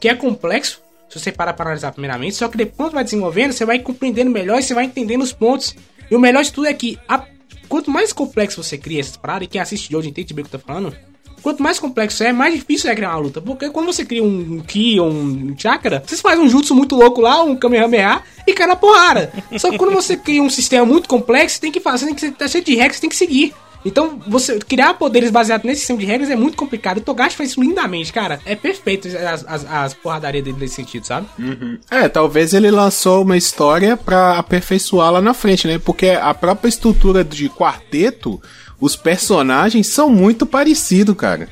[0.00, 2.36] que é complexo, se você parar para analisar primeiramente.
[2.36, 5.74] Só que depois vai desenvolvendo, você vai compreendendo melhor e você vai entendendo os pontos.
[6.10, 7.24] E o melhor de tudo é que, a-
[7.68, 10.48] quanto mais complexo você cria essas paradas, e quem assiste de hoje entende bem o
[10.48, 10.94] que eu tô falando.
[11.46, 13.40] Quanto mais complexo é, mais difícil é criar uma luta.
[13.40, 17.20] Porque quando você cria um Ki ou um Chakra, você faz um jutsu muito louco
[17.20, 19.32] lá, um Kamehameha, e cai na porrada.
[19.56, 22.48] Só que quando você cria um sistema muito complexo, tem que fazer, tem que tá
[22.48, 23.54] cheio de regras, tem que seguir.
[23.84, 26.98] Então, você criar poderes baseados nesse sistema de regras é muito complicado.
[26.98, 28.40] O Togashi faz isso lindamente, cara.
[28.44, 31.28] É perfeito as, as, as porradarias dele nesse sentido, sabe?
[31.88, 35.78] É, talvez ele lançou uma história pra aperfeiçoar lá na frente, né?
[35.78, 38.42] Porque a própria estrutura de quarteto,
[38.80, 41.48] os personagens são muito parecidos, cara.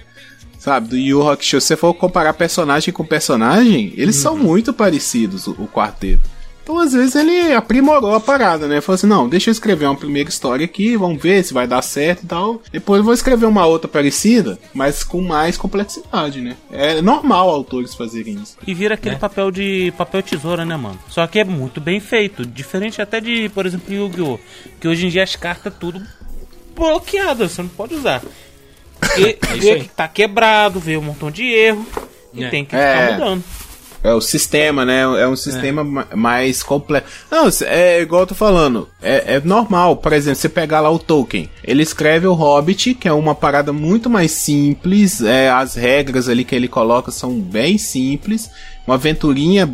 [0.58, 5.46] Sabe, do Yu Hakusho, se você for comparar personagem com personagem, eles são muito parecidos,
[5.46, 6.22] o, o quarteto.
[6.62, 8.80] Então, às vezes, ele aprimorou a parada, né?
[8.80, 11.82] Falou assim, não, deixa eu escrever uma primeira história aqui, vamos ver se vai dar
[11.82, 12.62] certo e tal.
[12.72, 16.56] Depois eu vou escrever uma outra parecida, mas com mais complexidade, né?
[16.72, 18.56] É normal autores fazerem isso.
[18.66, 18.96] E vira É.
[18.96, 20.98] aquele papel de papel tesoura, né, mano?
[21.10, 22.46] Só que é muito bem feito.
[22.46, 24.38] Diferente até de, por exemplo, Yu-Gi-Oh!
[24.80, 26.00] Que hoje em dia as cartas tudo
[26.74, 28.22] bloqueadas, você não pode usar.
[29.18, 31.86] E, É vê que tá quebrado, vê um montão de erro.
[32.32, 32.48] E É.
[32.50, 33.06] tem que É.
[33.06, 33.44] ficar mudando.
[34.02, 35.00] É o sistema, né?
[35.18, 37.06] É um sistema ma- mais completo.
[37.30, 38.86] Não, é igual eu tô falando.
[39.00, 41.48] É, é normal, por exemplo, você pegar lá o Tolkien.
[41.62, 45.22] Ele escreve o Hobbit, que é uma parada muito mais simples.
[45.22, 48.50] É, as regras ali que ele coloca são bem simples.
[48.86, 49.66] Uma aventurinha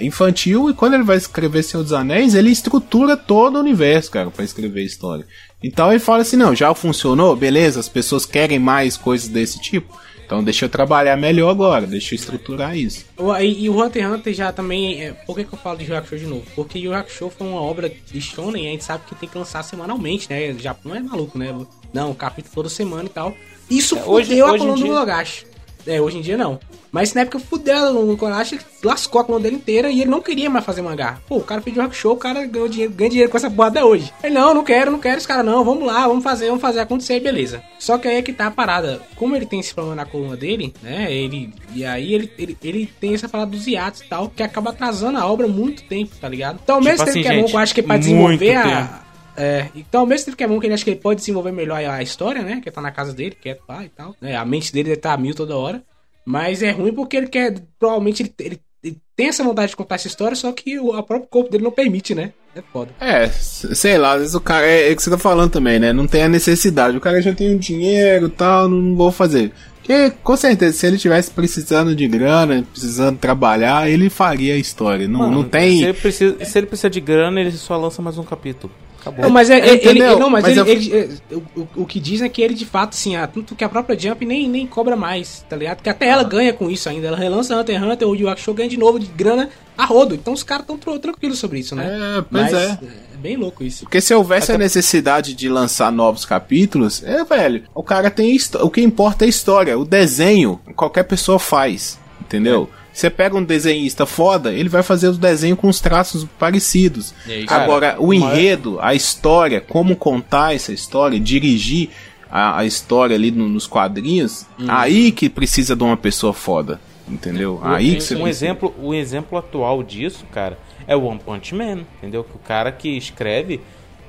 [0.00, 0.68] infantil.
[0.68, 4.44] E quando ele vai escrever Senhor dos Anéis, ele estrutura todo o universo, cara, pra
[4.44, 5.24] escrever a história.
[5.62, 9.98] Então ele fala assim: não, já funcionou, beleza, as pessoas querem mais coisas desse tipo.
[10.24, 13.04] Então deixa eu trabalhar melhor agora, deixa eu estruturar isso.
[13.40, 15.00] E, e o Hunter x Hunter já também.
[15.00, 16.42] É, por que, que eu falo de Yu Hakusho de novo?
[16.56, 19.38] Porque Yu Hakusho foi uma obra de Shonen e a gente sabe que tem que
[19.38, 20.50] lançar semanalmente, né?
[20.50, 21.54] O Japão é maluco, né?
[21.92, 23.36] Não, capítulo toda semana e tal.
[23.70, 25.46] Isso É, hoje- fudeu a hoje em coluna do dia- Togashi.
[25.86, 26.58] É, hoje em dia não.
[26.90, 30.48] Mas na época fudeu do Togashi, lascou a coluna dele inteira e ele não queria
[30.48, 31.18] mais fazer mangá.
[31.28, 33.68] Pô, o cara fez Yu Hakusho, o cara ganhou dinheiro, ganha dinheiro com essa porra
[33.68, 34.12] até hoje.
[34.22, 36.80] Ele, não, não quero, não quero esse cara não, vamos lá, vamos fazer, vamos fazer
[36.80, 37.62] acontecer, beleza.
[37.78, 39.02] Só que aí é que tá a parada.
[39.14, 41.52] Como ele tem esse problema na coluna dele, né, ele...
[41.74, 45.18] E aí ele, ele, ele tem essa parada dos hiatos e tal, que acaba atrasando
[45.18, 46.58] a obra muito tempo, tá ligado?
[46.62, 49.05] Então, ao Tipo mesmo tempo assim, que é bom, eu acho que pra desenvolver a...
[49.36, 51.52] É, então ao mesmo tempo que é bom que ele acha que ele pode desenvolver
[51.52, 52.60] melhor a história, né?
[52.62, 54.14] Que tá na casa dele, quieto lá e tal.
[54.20, 55.82] né, A mente dele deve estar a mil toda hora.
[56.24, 57.54] Mas é ruim porque ele quer.
[57.78, 61.28] Provavelmente ele, ele- ele tem essa vontade de contar essa história, só que o, próprio
[61.28, 62.32] corpo dele não permite, né?
[62.54, 62.90] É foda.
[63.00, 64.66] É, sei lá, às vezes o cara.
[64.66, 65.92] É, é o que você tá falando também, né?
[65.92, 66.96] Não tem a necessidade.
[66.96, 69.52] O cara já tem o dinheiro e tal, não vou fazer.
[69.76, 75.06] Porque, com certeza, se ele tivesse precisando de grana, precisando trabalhar, ele faria a história.
[75.06, 75.78] Não, Mano, não tem.
[75.78, 78.72] Se ele, precisa, se ele precisa de grana, ele só lança mais um capítulo.
[79.06, 79.22] Acabou.
[79.24, 82.00] Não, mas é, É, ele, não, mas, Mas ele, eu- ele- é, o, o- que
[82.00, 84.66] dizem é que ele de fato, assim, ah, tanto que a própria Jump nem, nem
[84.66, 85.76] cobra mais, tá ligado?
[85.76, 87.06] Porque até ela ganha com isso ainda.
[87.06, 90.14] Ela relança Hunter x Hunter, o Yu Hakusho ganha de novo de grana a rodo.
[90.14, 91.86] Então os caras tão tro- tranquilos sobre isso, né?
[92.18, 92.78] É, pois mas, é.
[93.14, 93.84] é bem louco isso.
[93.84, 98.36] Porque se houvesse a necessidade de lançar novos capítulos, é, velho, o cara tem.
[98.60, 99.78] O que importa é a história.
[99.78, 101.98] O desenho, qualquer pessoa faz.
[102.20, 102.68] Entendeu?
[102.96, 107.12] Você pega um desenhista foda, ele vai fazer o desenho com os traços parecidos.
[107.26, 107.52] Isso.
[107.52, 111.90] Agora, Cara, o enredo, a história, como contar essa história, dirigir
[112.30, 116.80] a, a história ali no- nos quadrinhos, aí que precisa de uma pessoa foda.
[117.06, 117.60] Entendeu?
[117.62, 118.46] Aí que você um precisa.
[118.46, 122.24] exemplo, o exemplo atual disso, cara, é o One Punch Man, entendeu?
[122.24, 123.60] Que o cara que escreve,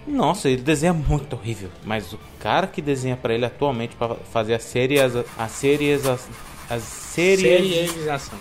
[0.07, 4.53] nossa, ele desenha muito horrível, mas o cara que desenha pra ele atualmente pra fazer
[4.55, 6.27] a série as a séries as,
[6.69, 8.39] as séries Serialização.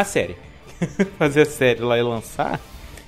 [0.00, 0.36] A série.
[1.18, 2.60] fazer a série lá e lançar,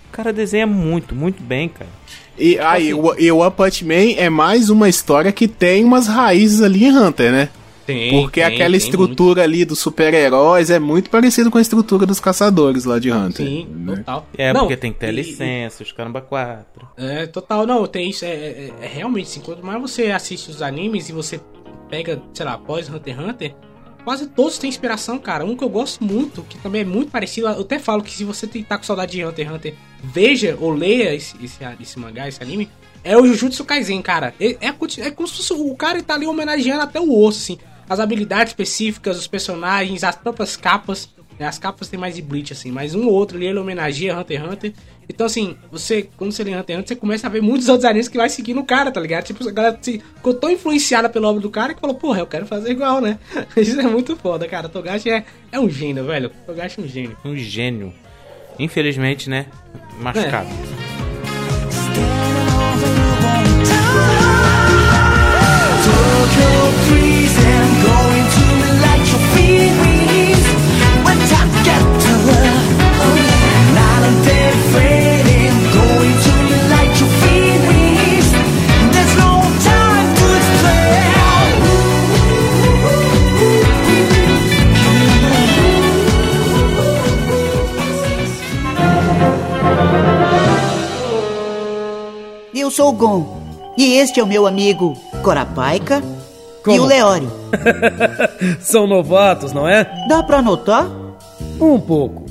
[0.08, 1.90] o cara desenha muito, muito bem, cara.
[2.36, 6.06] E aí, o, e o One Punch Man é mais uma história que tem umas
[6.08, 7.48] raízes ali em Hunter, né?
[7.86, 12.06] Tem, Porque tem, aquela tem estrutura ali dos super-heróis é muito parecido com a estrutura
[12.06, 13.26] dos caçadores lá de muito.
[13.26, 13.46] Hunter.
[13.46, 13.96] Sim, né?
[13.96, 14.26] total.
[14.38, 16.88] É, Não, porque tem que ter e- licença, os caramba quatro.
[16.96, 18.24] É, total, não, tem isso.
[18.24, 21.40] É, é- é realmente assim, quanto mais você assiste os animes e você
[21.88, 23.54] pega, sei lá, após Hunter x Hunter,
[24.00, 25.44] quase todos têm inspiração, cara.
[25.44, 27.48] Um que eu gosto muito, que também é muito parecido.
[27.48, 30.72] Eu até falo que se você tá com saudade de Hunter x Hunter, veja ou
[30.72, 32.68] leia esse, esse, esse mangá, esse anime.
[33.02, 34.34] É o Jujutsu Kaisen, cara.
[34.40, 37.58] É, é, é como se fosse, o cara tá ali homenageando até o osso, assim.
[37.88, 41.08] As habilidades específicas, os personagens, as próprias capas.
[41.40, 41.46] Né?
[41.46, 42.70] As capas tem mais de Bleach, assim.
[42.70, 44.72] Mas um ou outro ali, ele homenageia Hunter x Hunter.
[45.08, 47.86] Então, assim, você, quando você lê Hunter x Hunter, você começa a ver muitos outros
[47.86, 49.24] animes que vai seguindo o cara, tá ligado?
[49.24, 52.26] Tipo, a galera se, ficou tão influenciada pela obra do cara que falou, porra, eu
[52.26, 53.18] quero fazer igual, né?
[53.56, 54.68] Isso é muito foda, cara.
[54.68, 56.30] Togashi é, é um gênio, velho.
[56.44, 57.16] Togashi é um gênio.
[57.24, 57.94] Um gênio.
[58.58, 59.46] Infelizmente, né?
[59.98, 60.50] Machucado.
[60.76, 60.80] É.
[92.70, 93.42] Eu sou o Gon.
[93.76, 96.00] E este é o meu amigo Corapaica
[96.62, 96.76] Como?
[96.76, 97.28] e o Leório.
[98.62, 99.82] São novatos, não é?
[100.08, 100.86] Dá pra anotar?
[101.60, 102.26] Um pouco.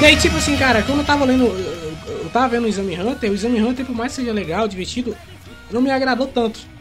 [0.00, 1.44] E aí, tipo assim, cara, quando eu tava lendo.
[1.44, 5.14] Eu tava vendo o Exame Hunter, o Exame Hunter, por mais que seja legal, divertido,
[5.70, 6.75] não me agradou tanto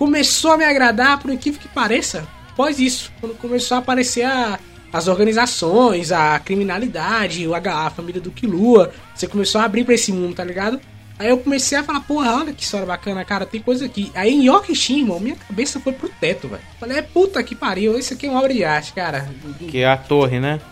[0.00, 4.58] começou a me agradar, por incrível que pareça, após isso, quando começou a aparecer a,
[4.90, 9.92] as organizações, a criminalidade, o H, a família do Kilua, você começou a abrir pra
[9.92, 10.80] esse mundo, tá ligado?
[11.18, 14.10] Aí eu comecei a falar, porra, olha que história bacana, cara, tem coisa aqui.
[14.14, 16.62] Aí em Yorkshire, irmão, minha cabeça foi pro teto, velho.
[16.80, 19.28] Falei, é puta que pariu, isso aqui é uma obra de arte, cara.
[19.68, 20.62] Que é a torre, né?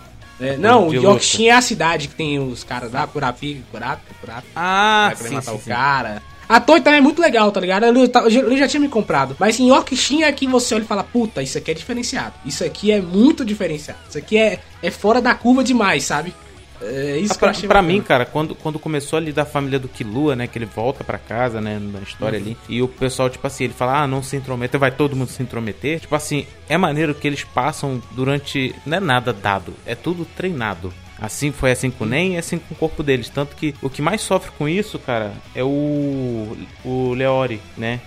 [0.40, 4.46] É, não, Yorkshire é a cidade que tem os caras lá, Curapi, Curapi, Curapi.
[4.56, 5.68] Ah, sim, matar sim, o sim.
[5.68, 6.22] cara.
[6.48, 7.84] A torre também é muito legal, tá ligado?
[7.84, 9.36] Eu, eu, já tinha me comprado.
[9.38, 12.34] Mas em Yorkshire é que você olha e fala, puta, isso aqui é diferenciado.
[12.44, 14.00] Isso aqui é muito diferenciado.
[14.08, 16.32] Isso aqui é, é fora da curva demais, sabe?
[16.80, 20.36] É isso ah, pra, pra mim, cara, quando, quando começou ali da família do Kilua,
[20.36, 20.46] né?
[20.46, 21.78] Que ele volta pra casa, né?
[21.78, 22.44] Na história uhum.
[22.44, 22.56] ali.
[22.68, 25.42] E o pessoal, tipo assim, ele fala, ah, não se intrometer, vai todo mundo se
[25.42, 26.00] intrometer.
[26.00, 28.74] Tipo assim, é maneiro que eles passam durante.
[28.86, 30.92] Não é nada dado, é tudo treinado.
[31.20, 33.28] Assim foi assim com o Nen e assim com o corpo deles.
[33.28, 36.56] Tanto que o que mais sofre com isso, cara, é o.
[36.84, 38.00] o Leori, né?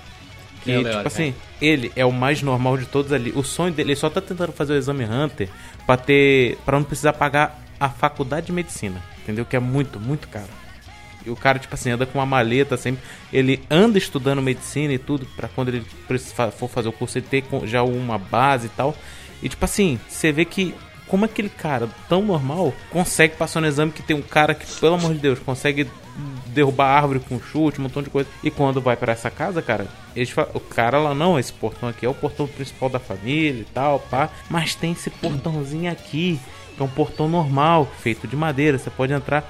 [0.63, 1.65] Que, é tipo Leori, assim, é.
[1.65, 3.31] ele é o mais normal de todos ali.
[3.35, 5.49] O sonho dele, ele só tá tentando fazer o exame Hunter
[5.85, 6.57] pra ter.
[6.65, 9.01] para não precisar pagar a faculdade de medicina.
[9.21, 9.45] Entendeu?
[9.45, 10.61] Que é muito, muito caro.
[11.25, 13.03] E o cara, tipo assim, anda com uma maleta sempre.
[13.31, 15.85] Ele anda estudando medicina e tudo, para quando ele
[16.57, 18.95] for fazer o curso, ele ter já uma base e tal.
[19.43, 20.73] E tipo assim, você vê que
[21.11, 24.95] como aquele cara tão normal consegue passar no exame que tem um cara que, pelo
[24.95, 25.85] amor de Deus, consegue
[26.45, 28.29] derrubar árvore com chute, um montão de coisa.
[28.41, 31.89] E quando vai para essa casa, cara, eles falam, o cara lá não, esse portão
[31.89, 34.29] aqui é o portão principal da família e tal, pá.
[34.49, 36.39] Mas tem esse portãozinho aqui,
[36.77, 39.43] que é um portão normal, feito de madeira, você pode entrar.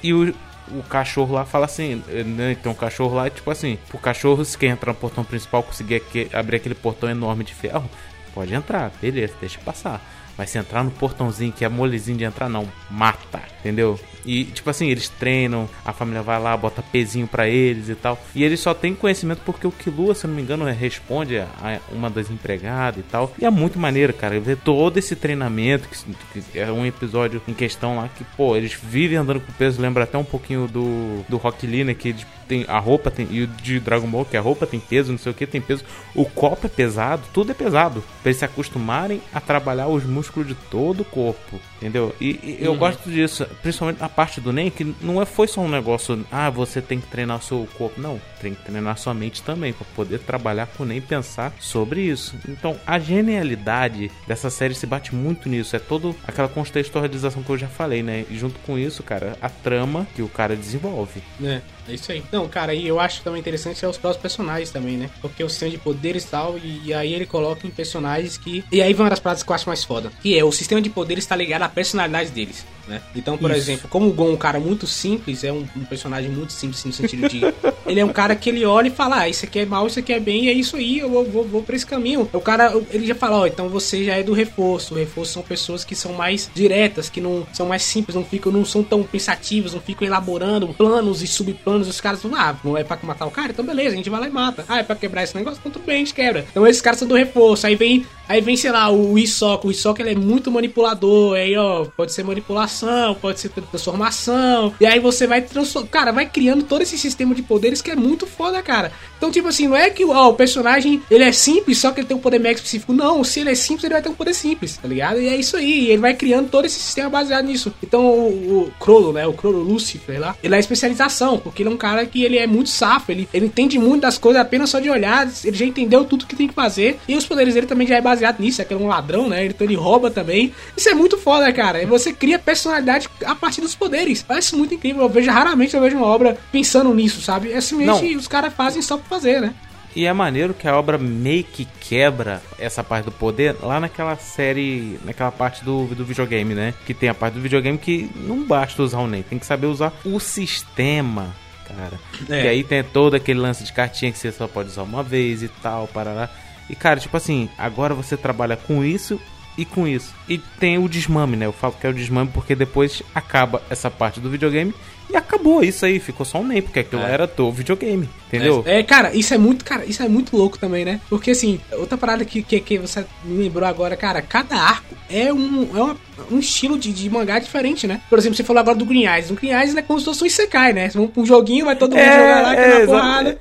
[0.00, 0.32] E o,
[0.70, 2.52] o cachorro lá fala assim, né?
[2.52, 6.58] Então cachorro lá tipo assim, o cachorro, se quer entrar no portão principal, conseguir abrir
[6.58, 7.90] aquele portão enorme de ferro,
[8.32, 10.00] pode entrar, beleza, deixa passar.
[10.40, 12.66] Mas se entrar no portãozinho que é molezinho de entrar, não.
[12.90, 13.98] Mata, entendeu?
[14.24, 18.18] E, tipo assim, eles treinam, a família vai lá, bota pezinho para eles e tal.
[18.34, 22.10] E eles só têm conhecimento porque o Kilua, se não me engano, responde a uma
[22.10, 23.32] das empregadas e tal.
[23.38, 27.54] E é muito maneiro, cara, ver todo esse treinamento, que, que, é um episódio em
[27.54, 29.80] questão lá que, pô, eles vivem andando com peso.
[29.80, 31.94] Lembra até um pouquinho do, do Rock Lee, né?
[31.94, 34.80] Que eles tem a roupa tem e o de Dragon Ball que a roupa tem
[34.80, 35.84] peso, não sei o que tem peso.
[36.16, 40.48] O copo é pesado, tudo é pesado para eles se acostumarem a trabalhar os músculos
[40.48, 42.12] de todo o corpo, entendeu?
[42.20, 42.78] E, e eu uhum.
[42.78, 46.50] gosto disso, principalmente a parte do Nen que não é foi só um negócio, ah,
[46.50, 49.86] você tem que treinar o seu corpo, não, tem que treinar sua mente também para
[49.94, 52.36] poder trabalhar com nem pensar sobre isso.
[52.48, 57.58] Então, a genialidade dessa série se bate muito nisso, é todo aquela contextualização que eu
[57.58, 58.24] já falei, né?
[58.30, 61.22] E junto com isso, cara, a trama que o cara desenvolve.
[61.42, 61.60] É.
[61.90, 62.22] É isso aí.
[62.30, 65.10] Não, cara, e eu acho também interessante é os próprios personagens também, né?
[65.20, 68.64] Porque o sistema de poderes e tal, e, e, aí ele coloca em personagens que.
[68.70, 70.12] E aí vem uma das paradas que eu acho mais foda.
[70.22, 72.64] Que é o sistema de poderes está ligado à personalidade deles.
[72.90, 73.00] Né?
[73.14, 73.60] Então, por Isso.
[73.60, 76.84] exemplo, como o Gon é um cara muito simples, é um, um, personagem muito simples
[76.84, 77.40] no sentido de.
[77.86, 80.00] ele é um cara que ele olha e fala: ah, isso aqui é mal, isso
[80.00, 82.28] aqui é bem, e é isso aí, eu vou, vou, vou pra esse caminho.
[82.32, 84.94] O cara, ele já fala: ó, oh, então você já é do reforço.
[84.94, 88.50] O reforço são pessoas que são mais diretas, que não são mais simples, não ficam,
[88.50, 91.79] não são tão pensativos, não ficam elaborando planos e subplanos.
[91.88, 93.50] Os caras vão, ah, não é pra matar o cara?
[93.50, 94.64] Então beleza, a gente vai lá e mata.
[94.68, 95.58] Ah, é pra quebrar esse negócio?
[95.60, 96.46] Então tudo bem, a gente quebra.
[96.50, 97.66] Então esses caras são do reforço.
[97.66, 99.66] Aí vem Aí vem, sei lá, o Hisoka.
[99.66, 101.34] O Hisoka ele é muito manipulador.
[101.34, 104.72] Aí, ó, pode ser manipulação, pode ser transformação.
[104.80, 105.88] E aí você vai transformar.
[105.88, 108.92] Cara, vai criando todo esse sistema de poderes que é muito foda, cara.
[109.18, 112.06] Então, tipo assim, não é que ó, o personagem ele é simples, só que ele
[112.06, 112.92] tem um poder mega específico.
[112.92, 115.20] Não, se ele é simples, ele vai ter um poder simples, tá ligado?
[115.20, 115.88] E é isso aí.
[115.88, 117.74] Ele vai criando todo esse sistema baseado nisso.
[117.82, 119.26] Então, o, o Crollo, né?
[119.26, 122.46] O Crollo Lucifer lá, ele é especialização, porque ele é um cara que ele é
[122.46, 123.10] muito safo.
[123.10, 125.28] Ele, ele entende muito das coisas apenas só de olhar.
[125.44, 126.96] Ele já entendeu tudo que tem que fazer.
[127.08, 128.60] E os poderes dele também já é baseado nisso.
[128.60, 129.46] É que ele é um ladrão, né?
[129.46, 130.52] Então ele rouba também.
[130.76, 131.82] Isso é muito foda, cara.
[131.82, 134.22] E você cria personalidade a partir dos poderes.
[134.22, 135.02] Parece muito incrível.
[135.02, 137.52] Eu vejo raramente eu vejo uma obra pensando nisso, sabe?
[137.52, 139.54] É simplesmente os caras fazem só pra fazer, né?
[139.94, 144.16] E é maneiro que a obra meio que quebra essa parte do poder lá naquela
[144.16, 146.74] série, naquela parte do, do videogame, né?
[146.86, 149.66] Que tem a parte do videogame que não basta usar o NEM, tem que saber
[149.66, 151.34] usar o sistema,
[151.66, 151.98] cara.
[152.28, 152.44] É.
[152.44, 155.42] E aí tem todo aquele lance de cartinha que você só pode usar uma vez
[155.42, 156.30] e tal, parará.
[156.70, 159.20] E cara, tipo assim, agora você trabalha com isso
[159.58, 160.14] e com isso.
[160.28, 161.44] E tem o desmame, né?
[161.46, 164.72] Eu falo que é o desmame porque depois acaba essa parte do videogame
[165.10, 168.62] e acabou isso aí, ficou só um NEM, porque aquilo era do videogame, entendeu?
[168.64, 171.00] É, cara, isso é muito, cara, isso é muito louco também, né?
[171.10, 175.32] Porque assim, outra parada que, que, que você me lembrou agora, cara, cada arco é
[175.32, 175.96] um, é uma-
[176.30, 178.00] um estilo de, de mangá diferente, né?
[178.08, 179.30] Por exemplo, você falou agora do Green Eyes.
[179.32, 180.88] O Green Eyes é como se fosse um Isekai, né?
[180.88, 183.38] Você vai pra um joguinho, vai todo mundo É, jogar lá, é, é, exa- porrada.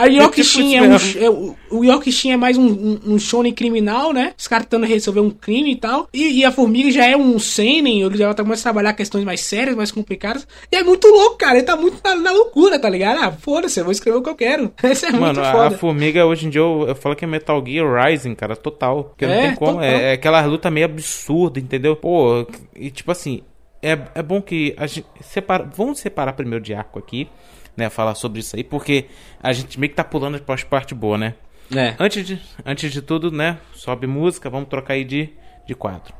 [0.00, 3.52] Aí É Yokushin tipo é, um, é o- o é mais um, um, um shonen
[3.52, 4.32] criminal, né?
[4.38, 6.08] Os caras tentando resolver um crime e tal.
[6.12, 9.24] E, e a Formiga já é um seinen, ele já tá começando a trabalhar questões
[9.24, 10.46] mais sérias, mais complicadas.
[10.72, 11.56] E é muito louco, cara.
[11.56, 13.18] Ele tá muito na, na loucura, tá ligado?
[13.24, 14.72] Ah, foda-se, eu vou escrever o que eu quero.
[14.82, 15.78] Esse é Mano, muito a, a foda.
[15.78, 19.04] formiga hoje em dia eu, eu falo que é Metal Gear Rising, cara, total.
[19.04, 19.80] Porque não É, tem como.
[19.80, 21.94] É, é aquela luta meio absurda, entendeu?
[21.96, 23.42] Pô, e tipo assim,
[23.82, 25.68] é, é bom que a gente separa.
[25.76, 27.28] Vamos separar primeiro de arco aqui,
[27.76, 27.88] né?
[27.90, 29.06] Falar sobre isso aí, porque
[29.42, 31.34] a gente meio que tá pulando para as partes boas, né?
[31.74, 31.94] É.
[31.98, 33.58] Antes de, antes de tudo, né?
[33.74, 35.30] Sobe música, vamos trocar aí de,
[35.66, 36.12] de quadro.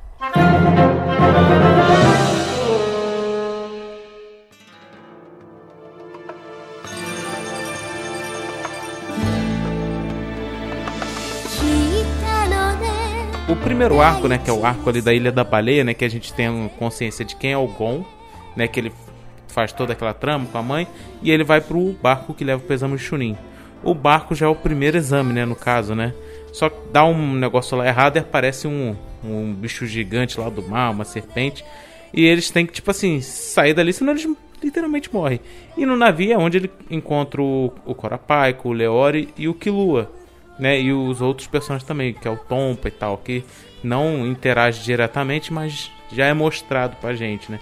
[13.48, 16.04] O primeiro arco, né, que é o arco ali da Ilha da Baleia, né, que
[16.04, 18.04] a gente tem consciência de quem é o Gon,
[18.54, 18.92] né, que ele
[19.50, 20.86] faz toda aquela trama com a mãe,
[21.22, 23.36] e ele vai pro barco que leva pro exame de Chunin.
[23.82, 26.14] O barco já é o primeiro exame, né, no caso, né?
[26.52, 30.90] Só dá um negócio lá errado e aparece um, um bicho gigante lá do mar,
[30.90, 31.64] uma serpente,
[32.12, 34.28] e eles têm que, tipo assim, sair dali, senão eles
[34.62, 35.40] literalmente morrem.
[35.76, 40.10] E no navio é onde ele encontra o, o Corapaico, o Leori e o Killua
[40.60, 40.78] né?
[40.78, 43.42] E os outros personagens também, que é o Tompa e tal, que
[43.82, 47.58] não interage diretamente, mas já é mostrado pra gente, né?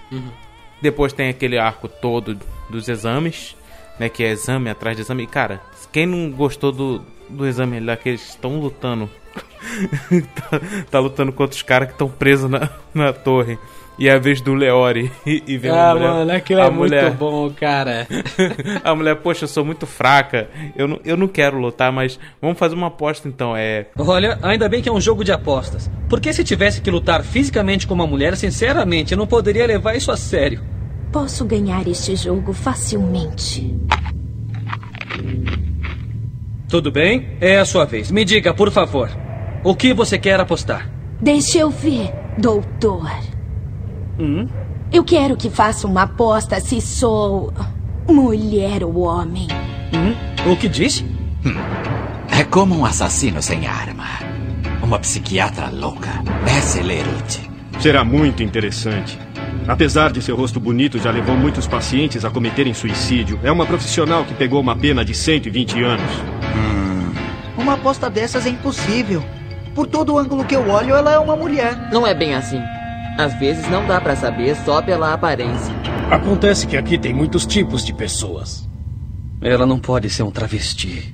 [0.81, 2.37] Depois tem aquele arco todo
[2.69, 3.55] dos exames,
[3.99, 4.09] né?
[4.09, 5.23] Que é exame atrás de exame.
[5.23, 5.61] E, cara,
[5.91, 9.09] quem não gostou do, do exame lá que eles estão lutando,
[10.35, 13.57] tá, tá lutando contra os caras que estão presos na, na torre.
[13.99, 16.71] E é a vez do Leori e, vem Ah, a mulher, mano, aquilo é a
[16.71, 18.07] muito mulher, bom, cara.
[18.83, 22.57] a mulher, poxa, eu sou muito fraca, eu não, eu não quero lutar, mas vamos
[22.57, 23.55] fazer uma aposta então.
[23.57, 25.91] É, Olha, ainda bem que é um jogo de apostas.
[26.07, 30.11] Porque se tivesse que lutar fisicamente com uma mulher, sinceramente, eu não poderia levar isso
[30.11, 30.61] a sério.
[31.11, 33.75] Posso ganhar este jogo facilmente.
[36.69, 37.35] Tudo bem?
[37.41, 38.11] É a sua vez.
[38.11, 39.09] Me diga, por favor.
[39.63, 40.89] O que você quer apostar?
[41.19, 43.09] Deixa eu ver, doutor.
[44.19, 44.47] Hum?
[44.91, 47.53] Eu quero que faça uma aposta se sou
[48.07, 49.47] mulher ou homem.
[49.93, 50.51] Hum?
[50.51, 51.05] O que disse?
[52.29, 54.05] É como um assassino sem arma.
[54.83, 56.09] Uma psiquiatra louca.
[56.45, 57.49] Essa é Lerute.
[57.79, 59.17] Será muito interessante.
[59.67, 63.39] Apesar de seu rosto bonito, já levou muitos pacientes a cometerem suicídio.
[63.43, 66.11] É uma profissional que pegou uma pena de 120 anos.
[67.57, 69.23] Uma aposta dessas é impossível.
[69.75, 71.89] Por todo ângulo que eu olho, ela é uma mulher.
[71.91, 72.59] Não é bem assim.
[73.19, 75.75] Às vezes não dá pra saber só pela aparência.
[76.09, 78.65] Acontece que aqui tem muitos tipos de pessoas.
[79.41, 81.13] Ela não pode ser um travesti.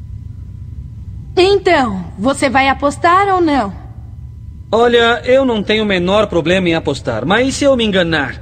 [1.35, 3.73] Então, você vai apostar ou não?
[4.71, 8.39] Olha, eu não tenho o menor problema em apostar, mas se eu me enganar,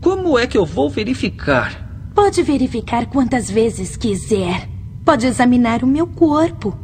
[0.00, 2.08] como é que eu vou verificar?
[2.14, 4.66] Pode verificar quantas vezes quiser.
[5.04, 6.74] Pode examinar o meu corpo.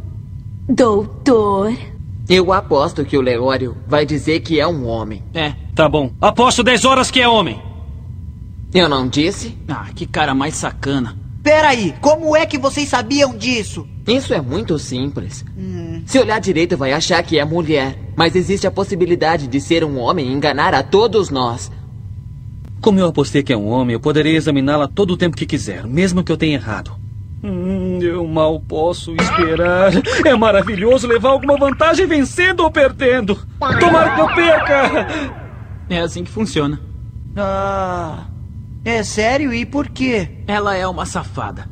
[0.68, 1.72] Doutor.
[2.28, 5.22] Eu aposto que o Leório vai dizer que é um homem.
[5.34, 6.12] É, tá bom.
[6.20, 7.58] Aposto 10 horas que é homem.
[8.74, 9.56] Eu não disse?
[9.66, 11.16] Ah, que cara mais sacana.
[11.42, 13.88] Peraí, como é que vocês sabiam disso?
[14.06, 15.42] Isso é muito simples.
[16.04, 17.98] Se olhar direito, vai achar que é mulher.
[18.14, 21.72] Mas existe a possibilidade de ser um homem e enganar a todos nós.
[22.82, 25.86] Como eu apostei que é um homem, eu poderia examiná-la todo o tempo que quiser,
[25.86, 26.92] mesmo que eu tenha errado.
[27.42, 29.92] Hum, eu mal posso esperar.
[30.26, 33.38] É maravilhoso levar alguma vantagem vencendo ou perdendo.
[33.80, 35.39] Tomara que eu perca!
[35.90, 36.80] É assim que funciona.
[37.36, 38.26] Ah.
[38.84, 39.52] É sério?
[39.52, 40.28] E por quê?
[40.46, 41.68] Ela é uma safada.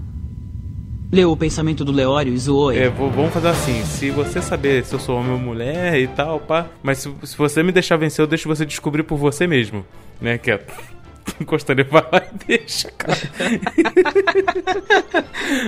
[1.11, 2.85] Leu o pensamento do Leório e zoou ele.
[2.85, 3.83] É, vou- vamos fazer assim.
[3.87, 6.67] Se você saber se eu sou homem ou mulher e tal, pá.
[6.83, 9.87] Mas se, se você me deixar vencer, eu deixo você descobrir por você mesmo.
[10.21, 10.37] Né?
[10.37, 10.61] Que
[11.41, 13.19] Encostando vai lá e deixa, cara.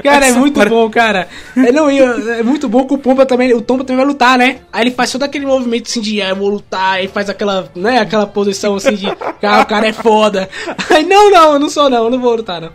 [0.02, 1.28] Cara, é muito para- bom, cara.
[1.56, 3.52] É, não, e, é muito bom que o Pomba também.
[3.54, 4.58] O Tomba também vai lutar, né?
[4.72, 7.68] Aí ele faz todo aquele movimento assim de ah, eu vou lutar, aí faz aquela,
[7.74, 9.06] né, aquela posição assim de
[9.40, 10.48] cara, o cara é foda.
[10.90, 12.70] Aí, não, não, eu não sou não, eu não vou lutar, não.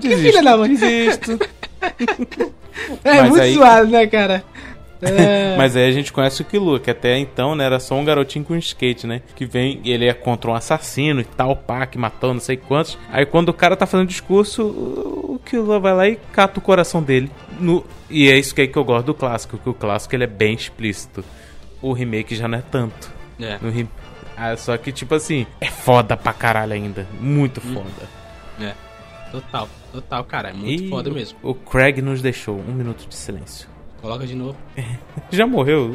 [0.00, 0.74] que filha da mãe.
[0.74, 1.38] Desisto.
[3.04, 4.44] É Mas muito aí- suave, né, cara?
[5.02, 5.56] É.
[5.56, 8.44] Mas aí a gente conhece o Killua, que até então né, era só um garotinho
[8.44, 9.22] com skate, né?
[9.34, 12.98] Que vem, ele é contra um assassino e tal, pá, que matou não sei quantos.
[13.10, 17.02] Aí quando o cara tá fazendo discurso, o Killua vai lá e cata o coração
[17.02, 17.30] dele.
[17.58, 17.84] No...
[18.08, 20.26] E é isso que, é que eu gosto do clássico, que o clássico ele é
[20.26, 21.24] bem explícito.
[21.80, 23.10] O remake já não é tanto.
[23.40, 23.56] É.
[23.70, 23.88] Rem-
[24.36, 27.06] ah, só que, tipo assim, é foda pra caralho ainda.
[27.20, 28.08] Muito foda.
[28.60, 28.72] É.
[29.30, 30.50] Total, total, cara.
[30.50, 31.38] É muito E foda mesmo.
[31.42, 32.58] O Craig nos deixou.
[32.58, 33.68] Um minuto de silêncio.
[34.00, 34.56] Coloca de novo.
[35.30, 35.94] Já morreu?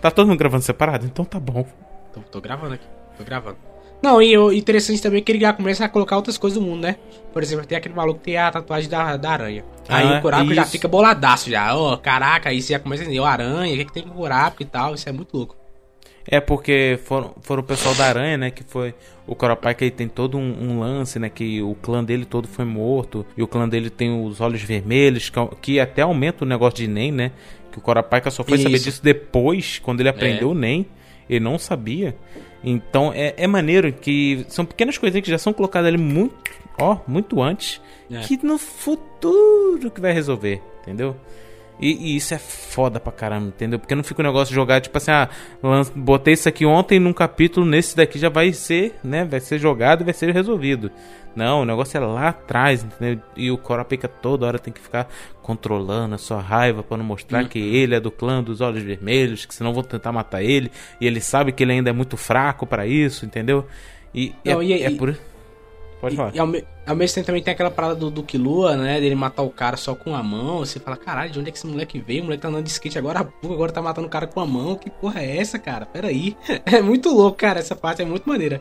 [0.00, 1.06] Tá todo mundo gravando separado?
[1.06, 1.66] Então tá bom.
[2.12, 2.86] Tô, tô gravando aqui.
[3.16, 3.56] Tô gravando.
[4.00, 6.64] Não, e o interessante também é que ele já começa a colocar outras coisas do
[6.64, 6.96] mundo, né?
[7.32, 9.64] Por exemplo, tem aquele maluco que tem a tatuagem da, da aranha.
[9.88, 11.76] Aí Ah, o Kurapika já fica boladaço já.
[11.76, 14.10] Ó, caraca, aí você já começa a entender, ó, aranha, o que, que tem com
[14.10, 14.94] o Kurapika e tal.
[14.94, 15.56] Isso é muito louco.
[16.30, 18.50] É porque foram, foram o pessoal da Aranha, né?
[18.50, 18.94] Que foi.
[19.26, 21.30] O Coropai que ele tem todo um, um lance, né?
[21.30, 23.24] Que o clã dele todo foi morto.
[23.36, 26.86] E o clã dele tem os olhos vermelhos, que, que até aumenta o negócio de
[26.86, 27.32] Nen, né?
[27.72, 28.84] Que o Coropai só foi saber Isso.
[28.84, 30.52] disso depois, quando ele aprendeu É.
[30.52, 30.86] o Nen.
[31.28, 32.14] Ele não sabia.
[32.64, 36.34] Então é, é maneiro que são pequenas coisinhas que já são colocadas ali muito,
[36.78, 37.80] ó, muito antes.
[38.10, 38.20] É.
[38.20, 41.16] Que no futuro que vai resolver, entendeu?
[41.80, 43.78] E, e isso é foda pra caramba, entendeu?
[43.78, 45.28] Porque não fica o negócio de jogar, tipo assim, ah,
[45.94, 49.24] botei isso aqui ontem num capítulo, nesse daqui já vai ser, né?
[49.24, 50.90] Vai ser jogado e vai ser resolvido.
[51.36, 53.22] Não, o negócio é lá atrás, entendeu?
[53.36, 55.08] E o Kurapika toda hora tem que ficar
[55.40, 57.48] controlando a sua raiva pra não mostrar Hum.
[57.48, 60.72] que ele é do clã dos olhos vermelhos, que senão vão tentar matar ele.
[61.00, 63.66] E ele sabe que ele ainda é muito fraco pra isso, entendeu?
[64.12, 65.16] E, Não, é, e- é por.
[66.00, 66.34] Pode falar.
[66.34, 69.00] E ao, me- ao mesmo tempo também tem aquela parada do, do Killua, né?
[69.00, 70.58] Dele matar o cara só com a mão.
[70.60, 72.20] Você fala, caralho, de onde é que esse moleque veio?
[72.20, 74.46] O moleque tá andando de skate agora pouco, agora tá matando o cara com a
[74.46, 74.76] mão.
[74.76, 75.84] Que porra é essa, cara?
[75.86, 76.36] Pera aí.
[76.66, 77.58] É muito louco, cara.
[77.58, 78.60] Essa parte é muito maneira.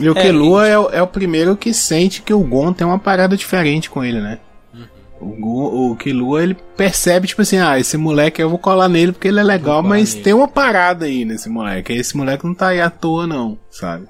[0.00, 2.86] E o É, Killua é, o- é o primeiro que sente que o Gon tem
[2.86, 4.38] uma parada diferente com ele, né?
[4.74, 4.84] Uhum.
[5.20, 9.12] O, Gon, o Killua, ele percebe, tipo assim, ah, esse moleque eu vou colar nele
[9.12, 10.24] porque ele é legal, mas nele.
[10.24, 11.92] tem uma parada aí nesse moleque.
[11.92, 14.06] Esse moleque não tá aí à toa, não, sabe?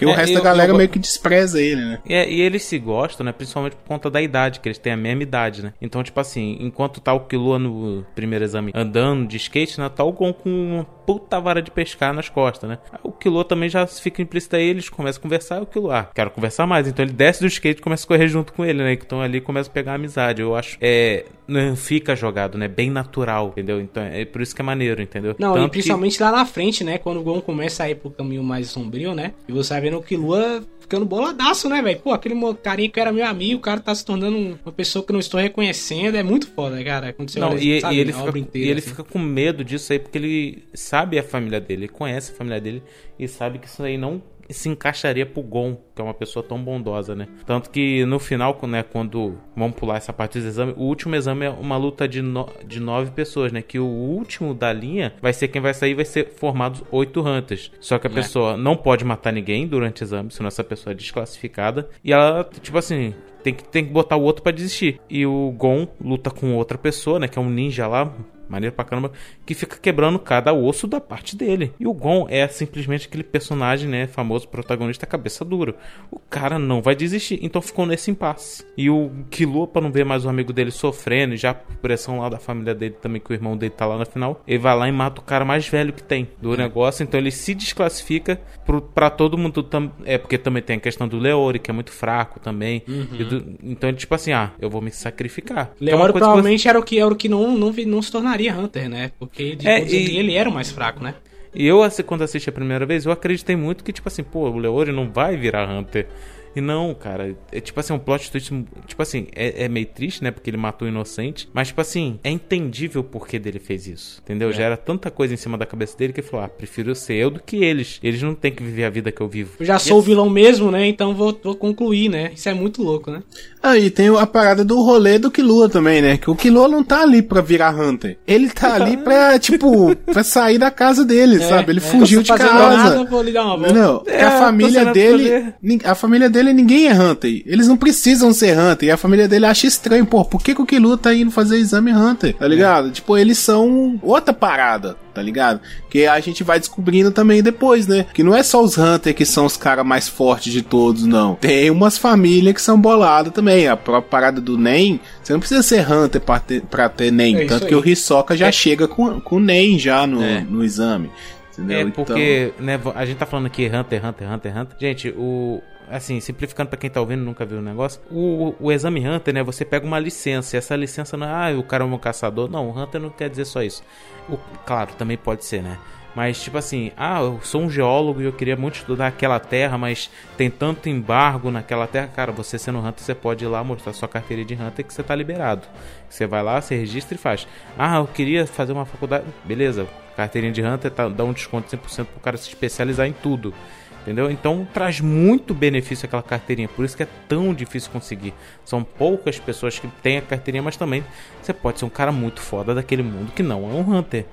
[0.00, 1.98] Porque o É, resto eu- da galera eu- meio que despreza ele, né?
[2.08, 3.32] É, e eles se gostam, né?
[3.32, 5.74] Principalmente por conta da idade, que eles têm a mesma idade, né?
[5.80, 9.90] Então, tipo assim, enquanto tá o Killua no primeiro exame andando de skate, né?
[9.90, 12.78] Tá o Gon com puta vara de pescar nas costas, né?
[13.02, 16.04] O Killua também já fica implícito aí, eles começam a conversar e o Killua, ah,
[16.04, 16.86] quero conversar mais.
[16.86, 18.92] Então ele desce do skate e começa a correr junto com ele, né?
[18.92, 20.42] Então ali começa a pegar amizade.
[20.42, 21.24] Eu acho, é...
[21.48, 22.68] Não fica jogado, né?
[22.68, 23.80] Bem natural, entendeu?
[23.80, 25.34] Então é por isso que é maneiro, entendeu?
[25.38, 26.96] Não, Tanto e que- principalmente lá na frente, né?
[26.98, 29.32] Quando o Gon começa a ir pro caminho mais sombrio, né?
[29.48, 32.00] E você vai vendo o Killua ficando boladaço, né, velho?
[32.00, 32.34] Pô, aquele
[32.64, 35.14] carinha que era meu amigo, o cara tá se tornando um- uma pessoa que eu
[35.14, 36.16] não estou reconhecendo.
[36.16, 37.12] É muito foda, cara.
[37.12, 38.90] Quando você Não, olha, e, sabe, e ele, fica, obra e inteira, ele assim.
[38.90, 42.60] fica com medo disso aí, porque ele sabe a família dele, ele conhece a família
[42.60, 42.82] dele
[43.16, 44.20] e sabe que isso aí não
[44.52, 47.26] se encaixaria pro Gon, que é uma pessoa tão bondosa, né?
[47.46, 51.46] Tanto que no final, né, quando vamos pular essa parte dos exames, o último exame
[51.46, 53.62] é uma luta de, no- de nove pessoas, né?
[53.62, 57.70] Que o último da linha vai ser quem vai sair, vai ser formados oito Hunters.
[57.80, 58.14] Só que a É.
[58.14, 61.88] pessoa não pode matar ninguém durante o exame, senão essa pessoa é desclassificada.
[62.04, 65.00] E ela, tipo assim, tem que, tem que botar o outro pra desistir.
[65.08, 67.28] E o Gon luta com outra pessoa, né?
[67.28, 68.12] Que é um ninja lá,
[68.50, 69.12] maneiro pra caramba,
[69.46, 71.72] que fica quebrando cada osso da parte dele.
[71.78, 74.06] E o Gon é simplesmente aquele personagem, né?
[74.06, 75.74] Famoso protagonista cabeça dura.
[76.10, 77.38] O cara não vai desistir.
[77.42, 78.64] Então ficou nesse impasse.
[78.76, 82.18] E o Killua, pra não ver mais o amigo dele sofrendo, e já por pressão
[82.20, 84.76] lá da família dele também, que o irmão dele tá lá na final, ele vai
[84.76, 87.02] lá e mata o cara mais velho que tem do negócio.
[87.02, 89.62] Então ele se desclassifica pro, pra todo mundo.
[89.62, 92.82] Tam, é porque também tem a questão do Leori, que é muito fraco também.
[92.88, 93.28] Uhum.
[93.28, 95.70] Do- então ele, tipo assim, ah, eu vou me sacrificar.
[95.78, 98.10] Que é coisa que provavelmente era o que, era o que não, não, não se
[98.10, 99.10] tornaria Hunter, né?
[99.18, 101.14] Porque de É, e- ele era o mais fraco, né?
[101.52, 104.48] E eu, assim, quando assisti a primeira vez, eu acreditei muito que, tipo assim, pô,
[104.48, 106.06] o Leori não vai virar Hunter.
[106.54, 108.52] E não, cara, é tipo assim, um plot twist,
[108.86, 110.30] tipo assim, é, é meio triste, né?
[110.30, 114.20] Porque ele matou o inocente, mas tipo assim, é entendível o porquê dele fez isso,
[114.24, 114.50] entendeu?
[114.50, 114.52] É.
[114.52, 117.14] Já era tanta coisa em cima da cabeça dele que ele falou, ah, prefiro ser
[117.14, 118.00] eu do que eles.
[118.02, 119.52] Eles não têm que viver a vida que eu vivo.
[119.60, 120.86] Eu já sou o vilão mesmo, né?
[120.86, 122.32] Então vou, vou concluir, né?
[122.34, 123.22] Isso é muito louco, né?
[123.62, 126.16] Ah, e tem a parada do rolê do Killua também, né?
[126.16, 128.18] Que o Killua não tá ali pra virar Hunter.
[128.26, 131.72] Ele tá ali pra, tipo, pra sair da casa dele, É, sabe?
[131.72, 131.82] Ele é.
[131.82, 132.52] fugiu de casa.
[132.52, 133.72] nada, vou lhe dar uma volta.
[133.72, 135.52] Não, É, a tô família dele.
[135.84, 137.42] A família dele ninguém é Hunter.
[137.44, 138.88] Eles não precisam ser Hunter.
[138.88, 141.58] E a família dele acha estranho, pô, por que, que o Killua tá indo fazer
[141.58, 142.34] exame Hunter?
[142.34, 142.90] Tá ligado?
[142.90, 144.96] Tipo, eles são outra parada.
[145.12, 145.60] Tá ligado?
[145.90, 148.06] Que a gente vai descobrindo também depois, né?
[148.14, 151.34] Que não é só os Hunter que são os caras mais fortes de todos, não.
[151.34, 153.66] Tem umas famílias que são boladas também.
[153.66, 157.36] A própria parada do Nen, você não precisa ser Hunter pra ter, pra ter Nen.
[157.38, 157.68] É Tanto aí.
[157.68, 158.52] que o Hisoka já É.
[158.52, 160.40] chega com, com o Nen já no, É.
[160.48, 161.10] no exame.
[161.58, 161.78] Entendeu?
[161.78, 164.76] É Então- porque, né, a gente tá falando aqui Hunter, Hunter, Hunter, Hunter.
[164.80, 165.60] Gente, o.
[165.90, 169.42] Assim, simplificando pra quem tá ouvindo nunca viu o negócio, o, o exame Hunter, né?
[169.42, 172.48] Você pega uma licença, e essa licença não é, ah, o cara é um caçador.
[172.48, 173.82] Não, o Hunter não quer dizer só isso.
[174.28, 175.78] O- claro, também pode ser, né?
[176.14, 179.78] Mas, tipo assim, ah, eu sou um geólogo e eu queria muito estudar aquela terra,
[179.78, 182.08] mas tem tanto embargo naquela terra.
[182.08, 185.02] Cara, você sendo Hunter, você pode ir lá mostrar sua carteirinha de Hunter que você
[185.04, 185.68] tá liberado.
[186.08, 187.46] Você vai lá, você registra e faz.
[187.78, 189.24] Ah, eu queria fazer uma faculdade.
[189.44, 189.86] Beleza,
[190.16, 193.54] carteirinha de Hunter tá, dá um desconto de 100% pro cara se especializar em tudo.
[194.02, 194.30] Entendeu?
[194.30, 196.68] Então traz muito benefício aquela carteirinha.
[196.68, 198.32] Por isso que é tão difícil conseguir.
[198.64, 201.04] São poucas pessoas que têm a carteirinha, mas também
[201.42, 204.24] você pode ser um cara muito foda daquele mundo que não é um Hunter.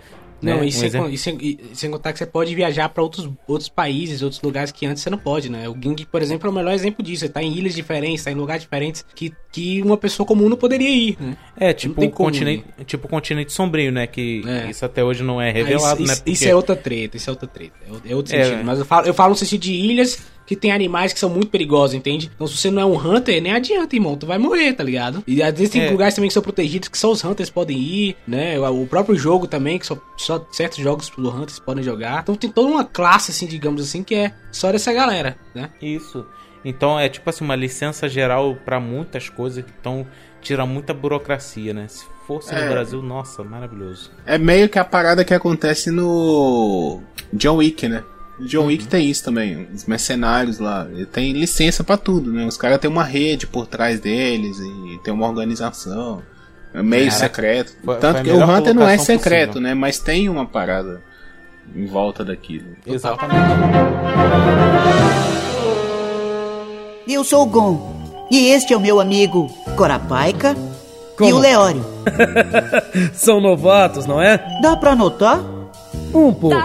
[0.41, 0.65] Não, né?
[0.65, 3.69] e, Um sem, e sem- e sem contar que você pode viajar pra outros, outros
[3.69, 5.67] países, outros lugares que antes você não pode, né?
[5.67, 7.21] O Ging, por exemplo, é o melhor exemplo disso.
[7.21, 10.57] Você tá em ilhas diferentes, tá em lugares diferentes que, que uma pessoa comum não
[10.57, 11.35] poderia ir, né?
[11.57, 12.85] É, tipo o continente, ir.
[12.85, 14.05] tipo o continente sombrio, né?
[14.05, 14.69] Que É.
[14.69, 16.13] isso até hoje não é Ah, revelado, isso, né?
[16.13, 17.73] isso- Porque- isso é outra treta, isso é outra treta.
[18.07, 18.59] É outro- É É, sentido.
[18.61, 18.63] é.
[18.63, 21.49] Mas eu falo, eu falo no sentido de ilhas que tem animais que são muito
[21.49, 22.31] perigosos, entende?
[22.33, 24.15] Então se você não é um hunter, nem adianta, irmão.
[24.15, 25.23] Tu vai morrer, tá ligado?
[25.27, 25.91] E às vezes tem É.
[25.91, 28.57] lugares também que são protegidos que só os hunters podem ir, né?
[28.59, 32.21] O o próprio jogo também, que só, só certos jogos do hunters podem jogar.
[32.23, 35.69] Então tem toda uma classe, assim, digamos assim, que é só dessa galera, né?
[35.81, 36.25] Isso.
[36.63, 40.07] Então é tipo assim, uma licença geral pra muitas coisas, então
[40.41, 41.87] tira muita burocracia, né?
[41.89, 42.69] Se fosse no É.
[42.69, 44.11] Brasil, nossa, maravilhoso.
[44.25, 47.01] É meio que a parada que acontece no
[47.33, 48.03] John Wick, né?
[48.41, 48.89] John Wick Uhum.
[48.89, 52.45] tem isso também, os mercenários lá, ele tem licença pra tudo, né?
[52.45, 56.21] Os caras têm uma rede por trás deles e tem uma organização,
[56.73, 57.73] é meio Cara, secreto.
[57.83, 59.61] foi- Tanto foi que o Hunter não é secreto, possível.
[59.69, 59.73] né?
[59.73, 61.01] Mas tem uma parada
[61.75, 62.67] em volta daquilo.
[62.85, 63.47] Exatamente.
[67.07, 68.27] Eu sou o Gon.
[68.29, 71.35] E este é o meu amigo Corapaika e Como?
[71.35, 71.83] o Leório.
[73.15, 74.37] São novatos, não é?
[74.61, 75.39] Dá pra notar?
[76.13, 76.55] um pouco.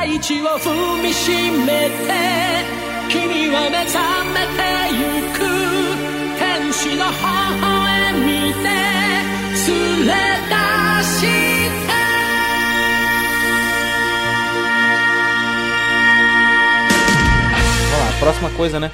[18.22, 18.88] próxima coisa, né?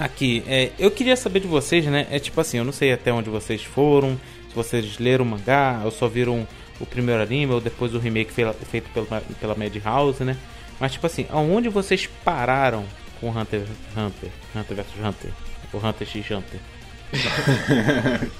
[0.00, 2.06] Aqui, é, eu queria saber de vocês, né?
[2.10, 4.18] É tipo assim, eu não sei até onde vocês foram,
[4.48, 6.48] se vocês leram o mangá, ou só viram
[6.82, 10.36] o primeiro anime, ou depois o remake fe- feito pela, pela Madhouse, né?
[10.80, 12.84] Mas tipo assim, aonde vocês pararam
[13.20, 13.62] com Hunter
[13.96, 14.30] Hunter?
[14.54, 15.30] Hunter vs Hunter?
[15.72, 16.60] O Hunter x Hunter?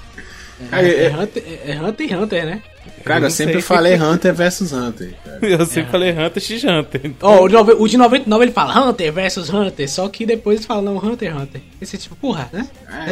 [0.71, 2.61] É, é Hunter, é- é Hunter x Hunter, né?
[3.03, 3.61] Cara, eu sempre sei.
[3.61, 5.13] falei Hunter versus Hunter.
[5.23, 5.39] cara.
[5.45, 7.01] Eu sempre falei Hunter x Hunter.
[7.03, 10.25] então- Ó, o, de nove- o de 99 ele fala Hunter versus Hunter, só que
[10.25, 11.61] depois ele fala não, Hunter x Hunter.
[11.81, 12.65] Esse é tipo, porra, né?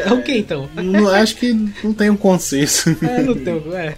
[0.06, 0.70] É, o que então?
[0.76, 1.52] Não, acho que
[1.84, 2.96] não tem um consenso.
[3.04, 3.62] É, não tem.
[3.74, 3.94] É.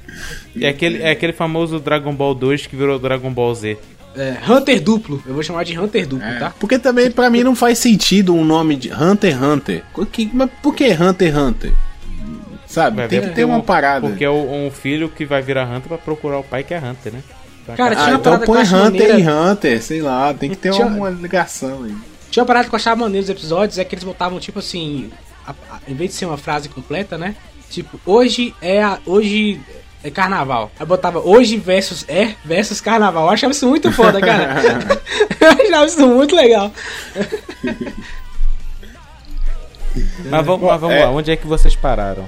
[0.61, 3.77] É aquele, é aquele famoso Dragon Ball 2 que virou Dragon Ball Z.
[4.15, 5.21] É, Hunter duplo.
[5.25, 6.53] Eu vou chamar de Hunter duplo, tá?
[6.59, 9.83] Porque também pra mim não faz sentido um nome de Hunter x Hunter.
[9.93, 11.73] Por que- mas por que Hunter x Hunter?
[12.73, 12.97] Sabe?
[12.97, 14.07] Vai tem que ter uma um- parada.
[14.07, 17.13] Porque é um filho que vai virar Hunter pra procurar o pai que é Hunter,
[17.13, 17.19] né?
[17.67, 18.01] Pra Cara, cá.
[18.01, 19.19] tinha Ah, uma então parada eu põe Hunter maneira.
[19.19, 21.95] e Hunter, sei lá, tem que ter Tinha- uma ligação aí.
[22.31, 25.11] Tinha uma parada que eu achava maneiro dos episódios, é que eles botavam, tipo assim,
[25.47, 27.35] a- a- em vez de ser uma frase completa, né?
[27.69, 29.61] Tipo, hoje é a, hoje
[30.03, 30.71] é carnaval.
[30.79, 33.25] Aí botava hoje versus é versus carnaval.
[33.25, 34.55] Eu achava isso muito foda, cara.
[35.39, 36.71] eu achava isso muito legal.
[40.29, 42.27] Mas vamos, mas vamos é- lá, onde é que vocês pararam?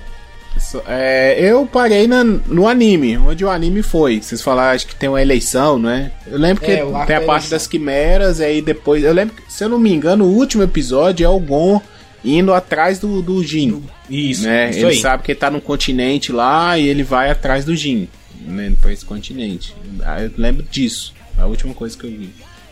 [0.87, 4.21] É, eu parei na- no anime, onde o anime foi.
[4.21, 6.11] Vocês falaram, acho que tem uma eleição, não é?
[6.27, 7.49] Eu lembro que É, tem a da parte eleição.
[7.49, 9.03] das quimeras, e aí depois.
[9.03, 11.81] Eu lembro que, se eu não me engano, o último episódio é o Gon
[12.23, 13.83] indo atrás do, do Jin.
[14.09, 14.69] Isso, né?
[14.71, 14.99] isso ele aí.
[14.99, 18.07] sabe que ele tá num continente lá e ele vai atrás do Jin,
[18.41, 18.73] né?
[18.81, 19.75] Pra esse continente.
[20.03, 21.13] Ah, Eu lembro disso.
[21.37, 22.29] A última coisa que eu vi.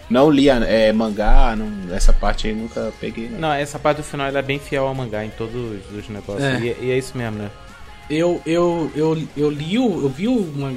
[0.10, 3.30] Não li é, mangá, não, essa parte aí nunca peguei.
[3.30, 3.40] Não.
[3.40, 5.56] Não, essa parte do final ela é bem fiel ao mangá em todos
[5.98, 6.44] os negócios.
[6.44, 6.60] É.
[6.82, 7.50] E, e é isso mesmo, né?
[8.10, 10.04] Eu, eu, eu, eu li o.
[10.04, 10.36] Eu vi o,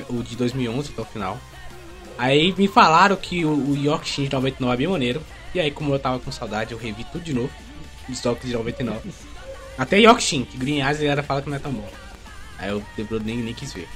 [0.08, 1.38] o de 2011 até o final.
[2.18, 5.22] Aí me falaram que o, o de 99 é bem maneiro.
[5.54, 7.50] E aí, como eu tava com saudade, eu revi tudo de novo.
[8.08, 9.10] Estoque de 99.
[9.76, 11.88] Até York Shin, que Green Eyes a galera fala que não é tão bom.
[12.58, 12.82] Aí eu
[13.22, 13.88] nem, nem quis ver.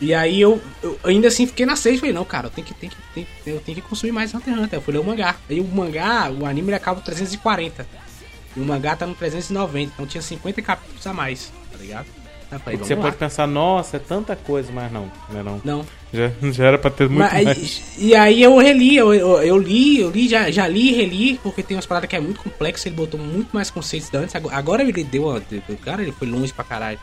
[0.00, 2.74] E aí eu, eu ainda assim fiquei na sede, falei, não, cara, eu tenho que,
[2.74, 4.78] tenho que, tenho, eu tenho que consumir mais Hunter x Hunter.
[4.78, 5.36] Eu fui ler o mangá.
[5.48, 7.86] Aí o mangá, o anime ele acaba no 340.
[8.56, 12.06] E o mangá tá no 390, então tinha 50 capítulos a mais, tá ligado?
[12.48, 13.02] Porque você lá.
[13.02, 15.60] pode pensar, nossa, é tanta coisa, mas não, não é não.
[15.64, 15.86] Não.
[16.14, 17.82] Já, já era pra ter muito Mas mais.
[17.98, 21.40] E aí eu reli, eu, eu, eu li, eu li, já, já li e reli,
[21.42, 24.34] porque tem umas paradas que é muito complexo, ele botou muito mais conceitos antes.
[24.34, 25.24] Agora, agora ele deu
[25.84, 26.98] cara ele foi longe pra caralho.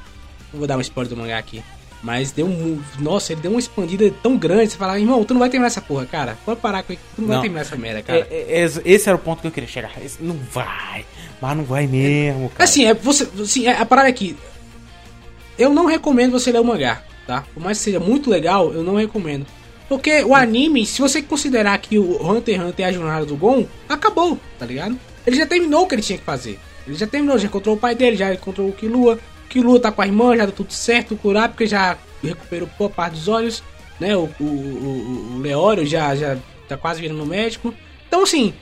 [0.51, 1.61] Não vou dar um spoiler do mangá aqui.
[2.01, 2.81] Mas deu um.
[2.99, 4.71] Nossa, ele deu uma expandida tão grande.
[4.71, 6.37] Você fala, irmão, tu não vai terminar essa porra, cara.
[6.45, 7.01] Pode parar com isso.
[7.15, 7.41] Tu não, vai Não.
[7.41, 8.19] terminar essa merda, cara.
[8.29, 9.91] É- é- esse- esse era o ponto que eu queria chegar.
[10.03, 11.05] Esse não vai,
[11.41, 12.63] mas não vai mesmo, cara.
[12.65, 14.35] Assim, é, você, assim, é, a parada aqui.
[15.57, 17.43] Eu não recomendo você ler o mangá, tá?
[17.53, 19.45] Por mais que seja muito legal, eu não recomendo.
[19.87, 23.35] Porque o anime, se você considerar que o Hunter x Hunter é a jornada do
[23.35, 24.97] Gon, acabou, tá ligado?
[25.25, 26.59] Ele já terminou o que ele tinha que fazer.
[26.87, 29.19] Ele já terminou, já encontrou o pai dele, já encontrou o Killua.
[29.45, 31.13] O Killua tá com a irmã, já deu tudo certo.
[31.13, 33.63] O Kurapika já recuperou boa parte dos olhos,
[33.99, 34.15] né?
[34.15, 36.37] O, o, o, o Leório já, já
[36.67, 37.73] tá quase virando médico.
[38.07, 38.53] Então, assim,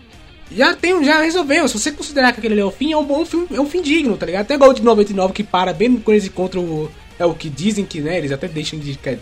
[0.55, 1.67] já tem, já resolveu.
[1.67, 3.65] Se você considerar que aquele ali é o fim, é um bom filme, é um
[3.69, 4.41] fim digno, tá ligado?
[4.43, 6.91] Até igual o de 99 que para bem quando eles encontram o.
[7.19, 8.17] É o que dizem que, né?
[8.17, 8.95] Eles até deixam de.
[8.95, 9.19] que-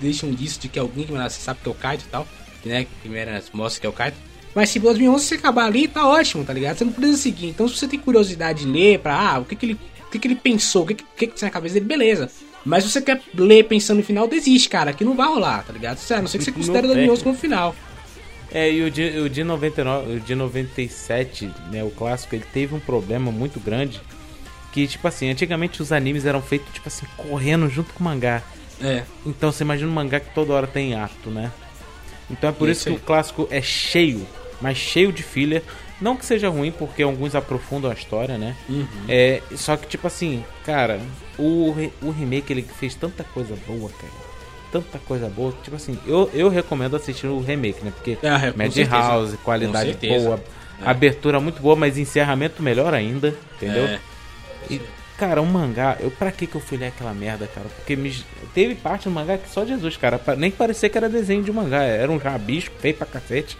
[0.00, 2.26] deixam disso de que alguém que você sabe que é o Kaito e tal.
[2.62, 2.86] Que, né?
[3.00, 4.16] Primeiro mostra que é o Kaito.
[4.54, 6.76] Mas se 2011 você acabar ali, tá ótimo, tá ligado?
[6.78, 7.46] Você não precisa seguir.
[7.48, 9.74] Então, se você tem curiosidade de ler pra, ah, o que que ele,
[10.06, 11.84] o que que ele pensou, o que que, o que que tinha na cabeça dele,
[11.86, 12.30] beleza.
[12.64, 15.72] Mas se você quer ler pensando no final, desiste, cara, que não vai rolar, tá
[15.72, 15.98] ligado?
[16.10, 16.94] A não ser que você considere tem.
[16.96, 17.76] 2011 como final.
[18.56, 22.74] É, e o de, o de 99, o de 97, né, o clássico, ele teve
[22.74, 24.00] um problema muito grande.
[24.72, 28.42] Que, tipo assim, antigamente os animes eram feitos, tipo assim, correndo junto com o mangá.
[28.80, 29.02] É.
[29.26, 31.52] Então você imagina um mangá que toda hora tem ato, né?
[32.30, 34.26] Então é por Isso isso, que o clássico é cheio,
[34.58, 35.62] mas cheio de filler.
[36.00, 38.56] Não que seja ruim, porque alguns aprofundam a história, né?
[38.70, 38.86] Uhum.
[39.06, 40.98] É, só que, tipo assim, cara,
[41.38, 44.25] o, o remake ele fez tanta coisa boa, cara.
[44.82, 45.52] Tanta coisa boa.
[45.62, 47.92] Tipo assim, eu, eu recomendo assistir o remake, né?
[47.94, 48.74] Porque É, com Madhouse,
[49.30, 49.38] certeza.
[49.44, 50.40] qualidade boa,
[50.82, 50.88] É.
[50.90, 53.84] abertura muito boa, mas encerramento melhor ainda, entendeu?
[53.86, 53.98] É.
[54.70, 54.80] E,
[55.16, 57.66] cara, um mangá, eu pra que que eu fui ler aquela merda, cara?
[57.76, 58.12] Porque me,
[58.54, 61.82] teve parte do mangá que só Jesus, cara, nem parecia que era desenho de mangá,
[61.82, 63.56] era um rabisco feio pra cacete,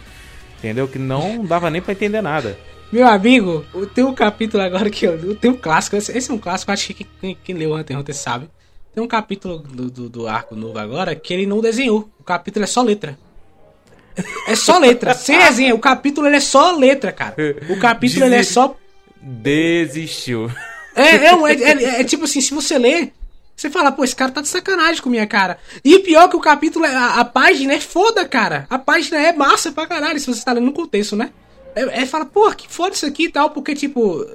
[0.59, 0.87] entendeu?
[0.87, 2.57] Que não dava nem pra entender nada.
[2.91, 5.35] Meu amigo, tem um capítulo agora que eu.
[5.35, 8.01] Tem um clássico, esse esse é um clássico, acho que quem, quem leu Hunter x
[8.01, 8.49] Hunter sabe.
[8.97, 12.09] Tem um capítulo do, do, do arco novo agora que ele não desenhou.
[12.19, 13.15] O capítulo é só letra.
[14.47, 15.75] É só letra, sem resenha.
[15.75, 17.35] O capítulo ele é só letra, cara.
[17.69, 18.75] O capítulo ele é Desi- só.
[19.21, 20.49] Desistiu.
[20.95, 23.13] É, é, um- é, é- é tipo assim, se você ler,
[23.55, 25.59] você fala, pô, esse cara tá de sacanagem com minha cara.
[25.85, 28.65] E pior que o capítulo, é- a, a página é foda, cara.
[28.67, 31.29] A página é massa pra caralho, se você tá lendo no contexto, né?
[31.75, 34.25] É, é fala, pô, que foda isso aqui e tal, porque, tipo,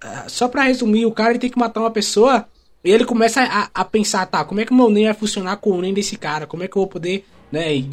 [0.00, 2.48] ah, só pra resumir, o cara ele tem que matar uma pessoa
[2.84, 5.56] e ele começa a, a pensar, tá, como é que o meu NEM vai funcionar
[5.56, 6.46] com o NEM desse cara?
[6.46, 7.84] Como é que eu vou poder, né,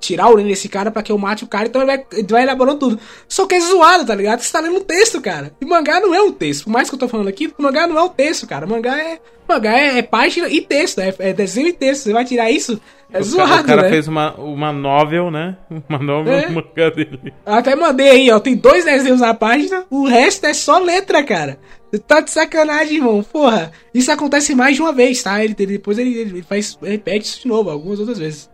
[0.00, 1.66] tirar o NEM desse cara pra que eu mate o cara?
[1.66, 3.00] Então ele vai, ele vai elaborando tudo.
[3.28, 4.40] Só que é zoado, tá ligado?
[4.40, 5.54] Você tá lendo um texto, cara.
[5.60, 6.64] E mangá não é um texto.
[6.64, 8.66] Por mais que eu tô falando aqui, mangá não é um texto, cara.
[8.66, 9.20] Mangá é,
[9.52, 12.02] mangá é, é página e texto, é, é desenho e texto.
[12.04, 12.80] Você vai tirar isso?
[13.12, 13.88] É o, zoado, o cara né?
[13.90, 15.56] fez uma, uma novel, né?
[15.88, 16.48] Uma novel É.
[16.48, 17.32] no mangá dele.
[17.44, 18.40] Até mandei aí, ó.
[18.40, 21.58] Tem dois desenhos na página, o resto é só letra, cara.
[22.06, 23.22] Tá de sacanagem, irmão.
[23.22, 23.70] Porra.
[23.92, 25.44] Isso acontece mais de uma vez, tá?
[25.44, 28.50] Ele, ele- depois ele, ele faz, repete isso de novo, algumas outras vezes.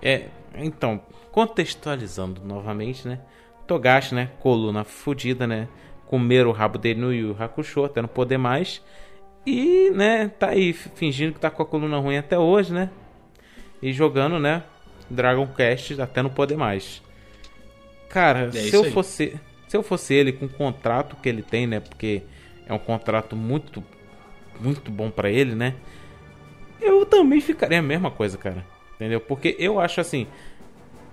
[0.00, 0.22] É,
[0.56, 3.18] então, contextualizando novamente, né?
[3.66, 4.30] Togashi, né?
[4.40, 5.68] Coluna fudida, né?
[6.06, 8.80] Comer o rabo dele no Yu Hakusho até não poder mais.
[9.44, 12.90] E, né, tá aí fingindo que tá com a coluna ruim até hoje, né?
[13.82, 14.62] E jogando, né?
[15.10, 17.02] Dragon Quest até não poder mais.
[18.08, 18.92] Cara, É se eu aí.
[18.92, 21.80] fosse, se eu fosse ele com o contrato que ele tem, né?
[21.80, 22.22] Porque
[22.66, 23.82] é um contrato muito
[24.60, 25.74] muito bom pra ele, né?
[26.80, 28.64] Eu também ficaria a mesma coisa, cara.
[28.94, 29.20] Entendeu?
[29.20, 30.26] Porque eu acho assim,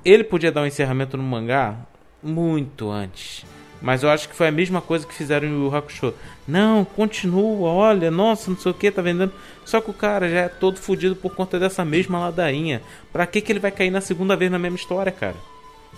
[0.05, 1.77] ele podia dar um encerramento no mangá
[2.21, 3.43] muito antes.
[3.81, 6.13] Mas eu acho que foi a mesma coisa que fizeram em Yu Hakusho.
[6.47, 9.31] Não, continua, olha, nossa, não sei o que, tá vendendo.
[9.65, 12.81] Só que o cara já é todo fudido por conta dessa mesma ladainha.
[13.13, 15.35] Pra que que ele vai cair na segunda vez na mesma história, cara?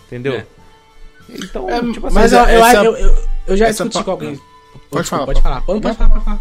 [0.08, 0.34] Entendeu?
[0.36, 0.46] É.
[1.30, 3.16] Então, É, tipo assim, Mas eu, eu, essa- eu, eu,
[3.48, 4.36] eu já discuti pa- com alguém.
[4.90, 5.62] Pode Desculpa, falar, Pode pode falar.
[5.62, 6.40] Pode, pode falar, pode falar.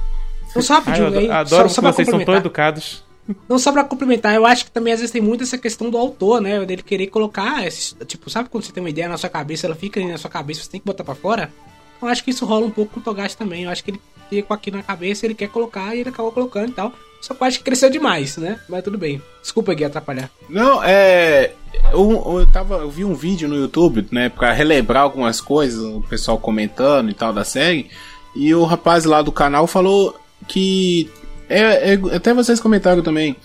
[0.50, 1.30] Então, só Ah, eu rapidinho ado- aí.
[1.30, 3.04] adoro só, só que pra vocês são tão educados.
[3.48, 5.96] Não só pra complementar, eu acho que também às vezes tem muito essa questão do
[5.98, 6.64] autor, né?
[6.64, 9.74] Dele querer colocar, esse- tipo, sabe quando você tem uma ideia na sua cabeça, ela
[9.76, 11.52] fica ali na sua cabeça, você tem que botar pra fora?
[12.00, 13.64] Eu acho que isso rola um pouco com o Togashi também.
[13.64, 14.00] Eu acho que ele
[14.30, 16.92] fica com aquilo na cabeça, ele quer colocar e ele acabou colocando e tal.
[17.20, 18.58] Só que eu acho que cresceu demais, né?
[18.66, 19.20] Mas tudo bem.
[19.42, 20.30] Desculpa, Gui, atrapalhar.
[20.48, 21.52] Não, é.
[21.92, 26.00] Eu, eu, tava, eu vi um vídeo no YouTube, né, pra relembrar algumas coisas, o
[26.08, 27.90] pessoal comentando e tal da série.
[28.34, 30.18] E o rapaz lá do canal falou
[30.48, 31.10] que.
[31.50, 33.36] É, é- até vocês comentaram também.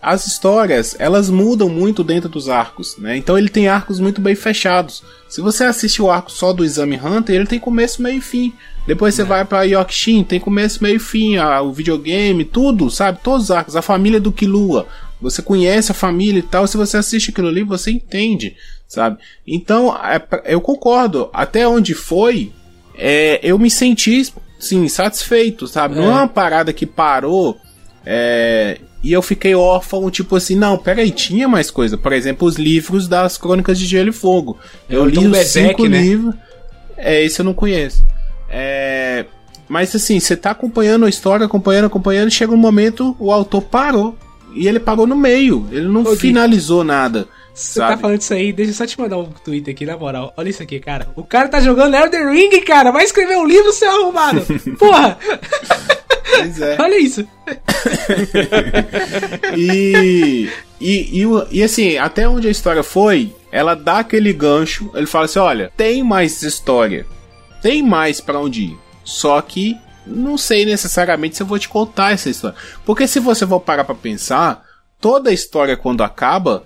[0.00, 3.16] As histórias, elas mudam muito dentro dos arcos, né?
[3.16, 5.02] Então ele tem arcos muito bem fechados.
[5.28, 8.52] Se você assiste o arco só do Exame Hunter, ele tem começo, meio e fim.
[8.86, 13.18] Depois você vai pra Yorkshin, tem começo, meio e fim, a- o videogame, tudo, sabe?
[13.22, 14.86] Todos os arcos, a família do Killua.
[15.20, 18.54] Você conhece a família e tal, se você assiste aquilo ali, você entende,
[18.86, 19.18] sabe?
[19.46, 21.28] Então, é eu concordo.
[21.32, 22.52] Até onde foi,
[22.94, 25.94] é, eu me senti, sim, satisfeito, sabe?
[25.94, 27.58] Não é uma parada que parou
[28.08, 31.98] é, e eu fiquei órfão, tipo assim, não, peraí, tinha mais coisa.
[31.98, 34.56] Por exemplo, os livros das Crônicas de Gelo e Fogo.
[34.88, 36.00] Eu Ou li então os Berserk, cinco né?
[36.00, 36.34] livros.
[36.96, 38.06] É, esse eu não conheço.
[38.48, 39.26] É,
[39.68, 44.16] mas assim, você tá acompanhando a história, acompanhando, acompanhando, chega um momento, o autor parou.
[44.54, 47.28] E ele parou no meio, ele não Ô, Gui, finalizou nada.
[47.56, 47.94] Você sabe?
[47.94, 50.30] tá falando isso aí, deixa eu só te mandar um Twitter aqui, na moral.
[50.36, 51.08] Olha isso aqui, cara.
[51.16, 52.92] O cara tá jogando Elden Ring, cara.
[52.92, 54.44] Vai escrever um livro, seu arrumado.
[54.78, 55.18] Porra!
[56.36, 56.76] Pois é.
[56.78, 57.26] Olha isso.
[59.56, 60.50] E,
[60.80, 65.24] e, e, e assim, até onde a história foi, ela dá aquele gancho, ele fala
[65.24, 67.06] assim: olha, tem mais história,
[67.62, 68.78] tem mais pra onde ir.
[69.02, 69.76] Só que
[70.06, 72.56] não sei necessariamente se eu vou te contar essa história.
[72.84, 74.62] Porque se você for parar pra pensar,
[75.00, 76.64] toda a história quando acaba,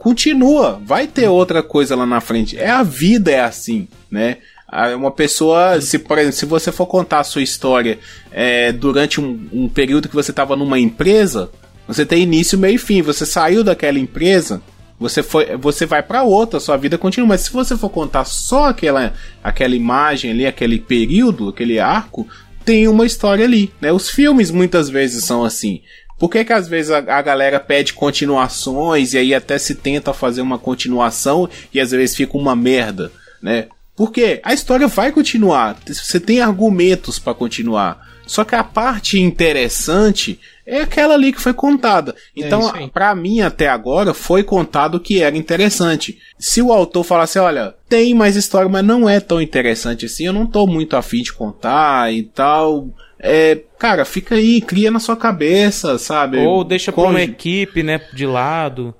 [0.00, 2.56] continua, vai ter outra coisa lá na frente.
[2.56, 4.38] É a vida, é assim, né?
[4.66, 7.98] Ah, Uma pessoa, se por exemplo, se você for contar a sua história
[8.32, 11.50] é, durante um, um período que você estava numa empresa,
[11.86, 13.02] você tem início, meio e fim.
[13.02, 14.62] Você saiu daquela empresa,
[14.98, 17.28] você foi, você vai para outra, sua vida continua.
[17.28, 19.12] Mas se você for contar só aquela,
[19.44, 22.26] aquela imagem ali, aquele período, aquele arco,
[22.64, 23.92] tem uma história ali, né?
[23.92, 25.82] Os filmes muitas vezes são assim.
[26.20, 30.12] Por que, que às vezes a, a galera pede continuações e aí até se tenta
[30.12, 33.10] fazer uma continuação e às vezes fica uma merda,
[33.42, 33.68] né?
[33.96, 38.06] Porque a história vai continuar, você tem argumentos pra continuar.
[38.26, 42.14] Só que a parte interessante é aquela ali que foi contada.
[42.36, 42.88] Então, isso aí.
[42.88, 46.18] pra mim até agora foi contado o que era interessante.
[46.38, 50.32] Se o autor falasse, olha, tem mais história, mas não é tão interessante assim, eu
[50.32, 52.88] não tô muito afim de contar e tal.
[53.22, 56.38] É, cara, fica aí, cria na sua cabeça, sabe?
[56.38, 58.94] Ou deixa pra uma equipe, né, de lado.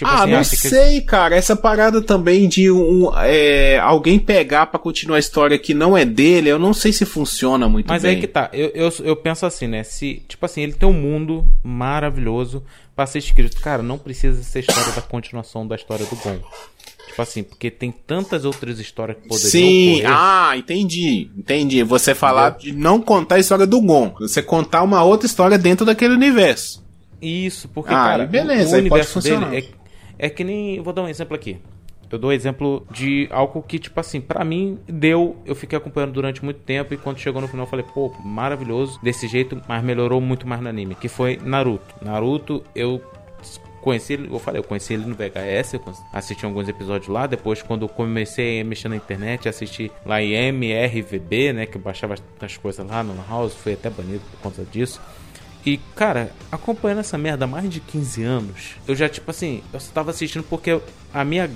[0.00, 1.36] Tipo ah, assim, não sei, cara.
[1.36, 6.06] Essa parada também de um, é, alguém pegar pra continuar a história que não é
[6.06, 8.12] dele, eu não sei se funciona muito Mas bem.
[8.14, 9.82] aí que tá, eu, eu, eu penso assim, né?
[9.82, 12.64] Se, tipo assim, ele tem um mundo maravilhoso
[12.96, 13.60] pra ser escrito.
[13.60, 16.38] Cara, não precisa ser história da continuação da história do Gon.
[17.10, 20.10] Tipo assim, porque tem tantas outras histórias que poderiam Sim, ocorrer.
[20.16, 21.30] ah, entendi.
[21.36, 21.82] Entendi.
[21.82, 24.14] Você falar de não contar a história do Gon.
[24.20, 26.84] Você contar uma outra história dentro daquele universo.
[27.20, 29.44] Isso, porque, Ah, cara, beleza, o, o universo dele
[30.18, 30.76] é, é que nem.
[30.76, 31.58] eu Vou dar um exemplo aqui.
[32.10, 35.36] Eu dou um exemplo de algo que, tipo assim, pra mim deu.
[35.44, 38.98] Eu fiquei acompanhando durante muito tempo e quando chegou no final eu falei, pô, maravilhoso
[39.02, 40.94] desse jeito, mas melhorou muito mais no anime.
[40.96, 41.94] Que foi Naruto.
[42.02, 43.00] Naruto, eu
[43.80, 47.26] conheci ele, eu falei, eu conheci ele no VHS, eu assisti alguns episódios lá.
[47.26, 51.66] Depois, quando eu comecei a mexer na internet, assisti lá em MRVB, né?
[51.66, 55.00] Que baixava as coisas lá no House, foi até banido por conta disso.
[55.64, 59.80] E, cara, acompanhando essa merda há mais de 15 anos, eu já, tipo assim, eu
[59.80, 60.80] só tava assistindo porque
[61.12, 61.50] a minha.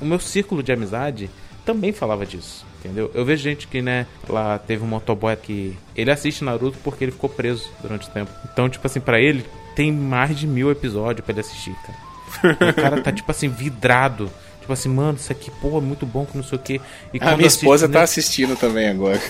[0.00, 1.30] O meu círculo de amizade
[1.64, 2.66] também falava disso.
[2.78, 3.10] Entendeu?
[3.14, 5.76] Eu vejo gente que, né, lá teve um motoboy que.
[5.94, 8.30] Ele assiste Naruto porque ele ficou preso durante o tempo.
[8.52, 9.44] Então, tipo assim, pra ele,
[9.76, 12.56] tem mais de mil episódios pra ele assistir, cara.
[12.70, 14.28] o cara tá, tipo assim, vidrado.
[14.58, 16.80] Tipo assim, mano, isso aqui, pô, é muito bom que não sei o que.
[17.14, 19.20] E A minha esposa tá né, assistindo também agora.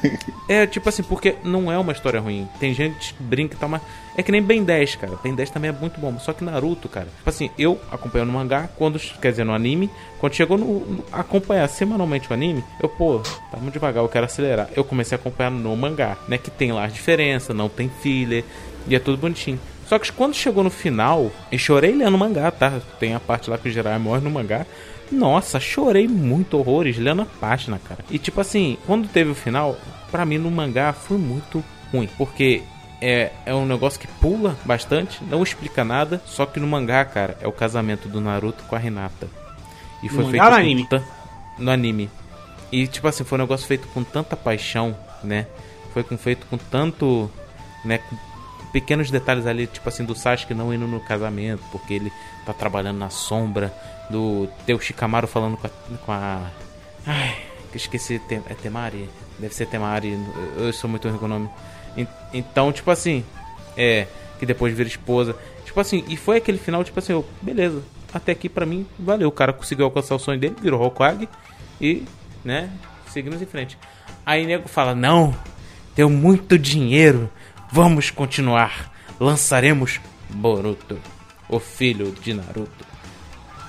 [0.48, 2.48] é, tipo assim, porque não é uma história ruim.
[2.58, 3.82] Tem gente que brinca e tal, mas.
[4.16, 5.18] É que nem Ben 10, cara.
[5.22, 6.18] Ben 10 também é muito bom.
[6.18, 7.08] Só que Naruto, cara.
[7.18, 8.98] Tipo assim, eu acompanhando o mangá, quando.
[8.98, 9.90] Quer dizer, no anime.
[10.18, 10.80] Quando chegou no.
[10.80, 13.18] no- acompanhar semanalmente o anime, eu, pô,
[13.50, 14.70] tá muito devagar, eu quero acelerar.
[14.74, 16.38] Eu comecei a acompanhar no mangá, né?
[16.38, 18.44] Que tem lá as diferenças, não tem filler.
[18.88, 19.60] E é tudo bonitinho.
[19.88, 22.80] Só que quando chegou no final, e chorei lendo o mangá, tá?
[22.98, 24.66] Tem a parte lá que o Jiraiya morre no mangá.
[25.10, 28.04] Nossa, chorei muito horrores lendo a página, cara.
[28.10, 29.76] E tipo assim, quando teve o final,
[30.10, 32.08] pra mim no mangá foi muito ruim.
[32.18, 32.62] Porque
[33.00, 36.20] é, é um negócio que pula bastante, não explica nada.
[36.26, 39.28] Só que no mangá, cara, é o casamento do Naruto com a Hinata.
[40.02, 40.88] E foi No feito no anime?
[41.58, 42.10] No anime.
[42.72, 45.46] E tipo assim, foi um negócio feito com tanta paixão, né?
[45.92, 47.30] Foi com, feito com tanto,
[47.84, 47.98] né?
[47.98, 48.16] Com
[48.80, 52.12] pequenos detalhes ali, tipo assim, do Sasuke não indo no casamento, porque ele
[52.44, 53.72] tá trabalhando na sombra,
[54.10, 55.70] do teu Shikamaru falando com a.
[56.04, 56.42] Com a
[57.06, 57.36] ai,
[57.74, 59.08] esqueci, é Temari?
[59.38, 60.18] Deve ser Temari,
[60.58, 61.48] eu sou muito ruim com o nome.
[61.96, 63.24] En- Então, tipo assim,
[63.78, 64.06] é,
[64.38, 65.34] que depois vira esposa.
[65.64, 69.28] Tipo assim, e foi aquele final, tipo assim, eu, beleza, até aqui pra mim, valeu.
[69.28, 71.26] O cara conseguiu alcançar o sonho dele, virou Hokage
[71.80, 72.04] e,
[72.44, 72.68] né,
[73.10, 73.78] seguimos em frente.
[74.24, 75.34] Aí nego fala, não,
[75.94, 77.30] deu muito dinheiro,
[77.70, 78.92] vamos continuar.
[79.18, 80.98] Lançaremos Boruto,
[81.48, 82.84] o filho de Naruto.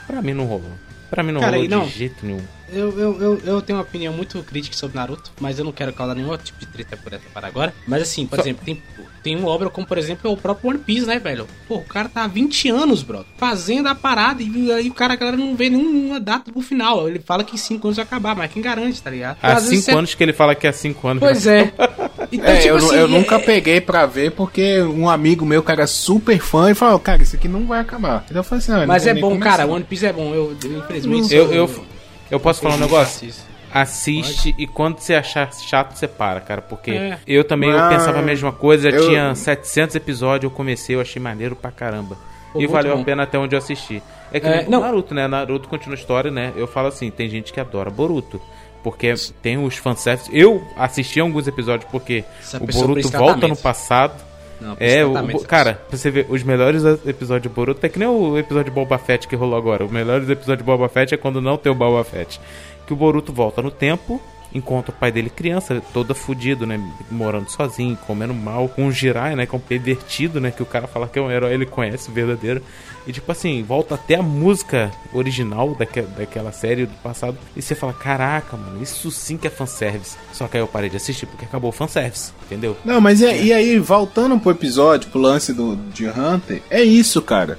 [0.05, 0.71] Pra mim não rolou.
[1.09, 2.43] Pra mim não Cara, rolou não- de jeito nenhum.
[2.71, 5.93] Eu, eu, eu, eu tenho uma opinião muito crítica sobre Naruto, mas eu não quero
[5.93, 7.73] causar nenhum tipo de treta por essa para agora.
[7.87, 8.83] Mas assim, por Só- exemplo, tem,
[9.23, 11.47] tem uma obra como, por exemplo, é o próprio One Piece, né, velho?
[11.67, 15.13] Pô, o cara tá há 20 anos, bro, fazendo a parada e aí o cara,
[15.13, 17.07] a galera não vê nenhuma data pro final.
[17.07, 19.37] Ele fala que em 5 anos vai acabar, mas quem garante, tá ligado?
[19.41, 21.21] Há Às vezes cinco você- anos que ele fala que há cinco anos.
[21.21, 21.73] Pois é.
[22.29, 25.63] Então, É, tipo eu, assim, eu é- nunca peguei pra ver porque um amigo meu,
[25.63, 28.25] cara, é super fã, e falou, cara, isso aqui não vai acabar.
[28.25, 29.49] Então eu falei assim, não Mas é bom, começar.
[29.51, 30.33] cara, One Piece é bom.
[30.35, 31.33] Eu, eu, infelizmente.
[31.33, 31.85] Eu, sou- eu,
[32.31, 33.27] eu posso falar um eu negócio?
[33.27, 33.47] assisto.
[33.73, 36.61] Assiste e quando você achar chato, você para, cara.
[36.61, 37.17] Porque É.
[37.27, 38.89] eu também eu Ah, pensava a mesma coisa.
[38.89, 42.17] eu- Tinha 700 episódios, eu comecei, eu achei maneiro pra caramba.
[42.53, 43.01] Pô, e valeu bom.
[43.01, 44.01] a pena até onde eu assisti.
[44.31, 44.81] É que É, nem não.
[44.81, 45.27] Naruto, né?
[45.27, 46.53] Naruto continua a história, né?
[46.55, 48.41] Eu falo assim, tem gente que adora Boruto.
[48.83, 50.29] Porque tem os fanservice.
[50.31, 54.13] Eu assisti alguns episódios porque Essa o Boruto volta no passado.
[54.59, 58.07] Não, é, o, cara, pra você ver, os melhores episódios de Boruto é que nem
[58.07, 59.85] o episódio de Boba Fett que rolou agora.
[59.85, 62.39] Os melhores episódios de Boba Fett é quando não tem o Boba Fett.
[62.85, 64.19] Que o Boruto volta no tempo,
[64.53, 66.79] encontra o pai dele criança, todo fudido, né?
[67.11, 69.45] Morando sozinho, comendo mal, com o Jirai, né?
[69.45, 70.51] Que é um pervertido, né?
[70.51, 72.61] Que o cara fala que é um herói, ele conhece o verdadeiro.
[73.07, 77.37] E tipo assim, volta até a música original daque, daquela série do passado.
[77.55, 80.17] E você fala, caraca, mano, isso sim que é fanservice.
[80.33, 82.75] Só que aí eu parei de assistir porque acabou o fanservice, entendeu?
[82.83, 87.21] Não, mas e, e aí, voltando pro episódio, pro lance do, de Hunter, é isso,
[87.21, 87.57] cara.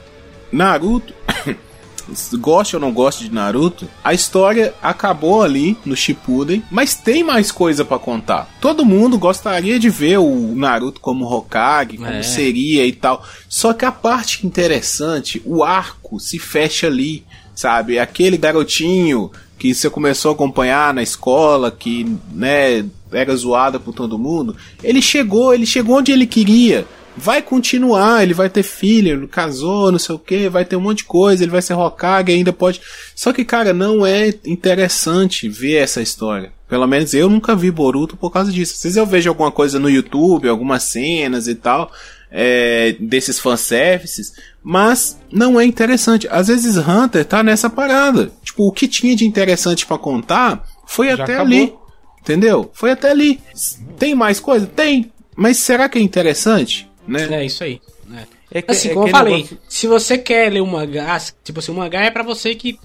[0.53, 1.15] Naruto,
[2.39, 7.51] goste ou não goste de Naruto, a história acabou ali no Shippuden, mas tem mais
[7.53, 8.49] coisa pra contar.
[8.61, 12.23] Todo mundo gostaria de ver o Naruto como Hokage, como É.
[12.23, 13.25] seria e tal.
[13.49, 17.99] Só que a parte interessante, o arco se fecha ali, sabe?
[17.99, 24.19] Aquele garotinho que você começou a acompanhar na escola, que, né, era zoada por todo
[24.19, 24.55] mundo,
[24.85, 26.87] ele chegou, ele chegou onde ele queria.
[27.19, 30.81] Vai continuar, ele vai ter filho, ele casou, não sei o que, vai ter um
[30.81, 32.81] monte de coisa, ele vai ser Hokage, ainda pode.
[33.15, 36.53] Só que, cara, não é interessante ver essa história.
[36.69, 38.75] Pelo menos eu nunca vi Boruto por causa disso.
[38.77, 41.91] Às vezes eu vejo alguma coisa no YouTube, algumas cenas e tal,
[42.31, 46.29] é, desses fanservices, mas não é interessante.
[46.31, 48.31] Às vezes Hunter tá nessa parada.
[48.43, 51.47] Tipo, o que tinha de interessante pra contar foi Já até acabou.
[51.47, 51.75] ali.
[52.21, 52.71] Entendeu?
[52.75, 53.41] Foi até ali.
[53.99, 54.67] Tem mais coisa?
[54.67, 55.11] Tem.
[55.35, 56.88] Mas será que é interessante?
[57.09, 57.29] Né?
[57.43, 57.81] É isso aí.
[58.07, 58.27] né?
[58.51, 61.59] É que- assim, é como eu falei, negócio- se você quer ler um mangá, tipo
[61.61, 62.79] assim, o mangá é pra você que.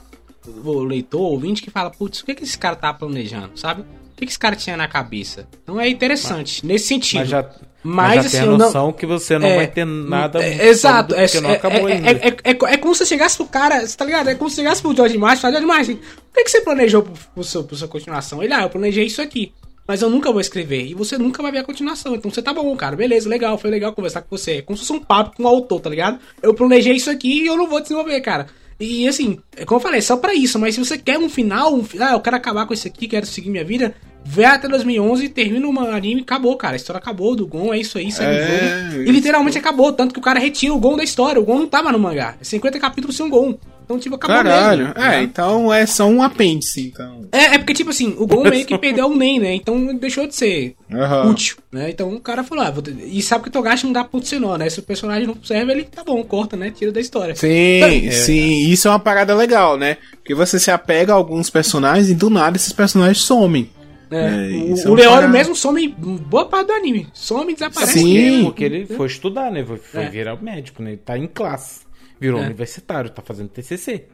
[0.65, 3.81] O leitor, ouvinte que fala, putz, o que, que esse cara tá planejando, sabe?
[3.81, 3.85] O
[4.17, 5.47] que, que esse cara tinha na cabeça?
[5.63, 7.19] Então é interessante, nesse sentido.
[7.19, 9.55] Mas já, Mas, mas já assim, tem a eu não- noção que você não É,
[9.55, 12.09] vai ter nada é, exato, é, porque não é, acabou é, ainda.
[12.11, 14.29] é, é, é- é como se você chegasse pro cara, você tá ligado?
[14.29, 16.51] É como se você chegasse pro George Martin e falasse, George Martin, o que, que
[16.51, 18.43] você planejou pro, pro, seu, pro sua continuação?
[18.43, 19.53] Ele, ah, eu planejei isso aqui,
[19.87, 22.53] mas eu nunca vou escrever, e você nunca vai ver a continuação, então você tá
[22.53, 25.35] bom, cara, beleza, legal, foi legal conversar com você, é como se fosse um papo
[25.35, 26.19] com o autor, tá ligado?
[26.41, 28.47] Eu planejei isso aqui e eu não vou desenvolver, cara.
[28.79, 31.29] E assim, é como eu falei, é só pra isso, mas se você quer um
[31.29, 34.67] final, um, ah, eu quero acabar com isso aqui, quero seguir minha vida, vê até
[34.67, 36.73] 2011, termina o anime, acabou, cara.
[36.73, 39.03] A história acabou do Gon, é isso aí, segue É, o jogo.
[39.03, 41.39] E literalmente acabou, tanto que o cara retira o Gon da história.
[41.39, 42.35] O Gon não tava no mangá.
[42.39, 43.57] É 50 capítulos sem um Gon.
[43.83, 44.85] Então, tipo, acabou Caralho.
[44.87, 44.99] mesmo.
[45.01, 45.23] é, né?
[45.23, 47.25] então é só um apêndice, então.
[47.31, 49.53] É, é porque, tipo assim, o Gon meio que perdeu o Nen, né?
[49.55, 51.29] Então deixou de ser Aham.
[51.31, 51.89] útil, né?
[51.89, 54.39] Então o cara falou, ah, vou ter- e sabe que o Togashi não dá ponto
[54.39, 54.69] nó, né?
[54.69, 56.71] Se o personagem não serve, ele tá bom, corta, né?
[56.71, 57.35] Tira da história.
[57.35, 58.11] Sim, É.
[58.11, 59.97] sim, isso é uma parada legal, né?
[60.15, 63.69] Porque você se apega a alguns personagens e do nada esses personagens somem.
[64.11, 67.07] É, É, o é o Leório mesmo some boa parte do anime.
[67.13, 67.93] Some e desaparece.
[67.99, 68.43] Sim.
[68.43, 69.65] Porque ele foi estudar, né?
[69.65, 70.09] Foi, foi É.
[70.09, 70.91] virar médico, né?
[70.91, 71.81] Ele tá em classe.
[72.19, 72.45] Virou É.
[72.45, 74.05] universitário, tá fazendo TCC.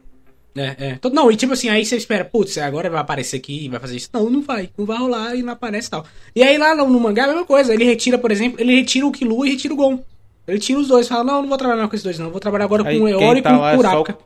[0.56, 0.90] É, é.
[0.92, 3.96] Então, Não, e tipo assim, aí você espera, putz, agora vai aparecer aqui, vai fazer
[3.96, 4.10] isso.
[4.12, 4.70] Não, não vai.
[4.76, 6.04] Não vai rolar e não aparece e tal.
[6.34, 7.72] E aí lá no, no mangá é a mesma coisa.
[7.72, 10.02] Ele retira, por exemplo, ele retira o Killua e retira o Gon.
[10.46, 11.06] Ele tira os dois.
[11.06, 12.30] Fala, não, não vou trabalhar mais com esses dois, não.
[12.30, 14.18] Vou trabalhar agora Aí com o Leório e tá com é o só Kurapika.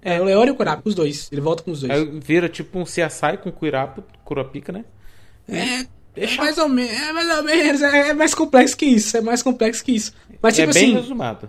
[0.00, 1.28] É, o Leório e o Kurapika, os dois.
[1.32, 1.92] Ele volta com os dois.
[1.92, 4.84] Aí vira tipo um CSI com Kuirapo, Kurapika, né?
[5.48, 5.80] É,
[6.16, 9.20] é mais ou menos, é mais ou menos, é, é mais complexo que isso, é
[9.20, 10.12] mais complexo que isso.
[10.40, 11.48] Mas tipo é bem assim, resumado.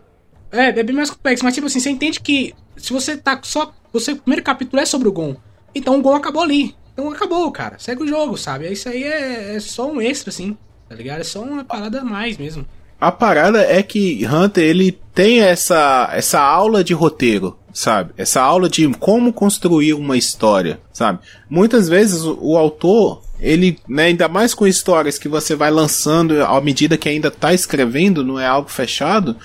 [0.52, 3.74] É, é bem mais complexo, mas tipo assim, você entende que se você tá só,
[3.92, 5.36] você, o primeiro capítulo é sobre o Gon,
[5.74, 6.76] então o Gon acabou ali.
[6.94, 8.70] Então acabou, cara, segue o jogo, sabe?
[8.72, 11.22] Isso aí é, é só um extra, assim, tá ligado?
[11.22, 12.66] É só uma parada a mais mesmo.
[13.00, 18.12] a parada é que Hunter ele tem essa essa aula de roteiro, sabe?
[18.18, 21.20] Essa aula de como construir uma história, sabe?
[21.50, 26.44] Muitas vezes o, o autor ele, né, ainda mais com histórias que você vai lançando
[26.44, 29.38] à medida que ainda tá escrevendo, não é algo fechado,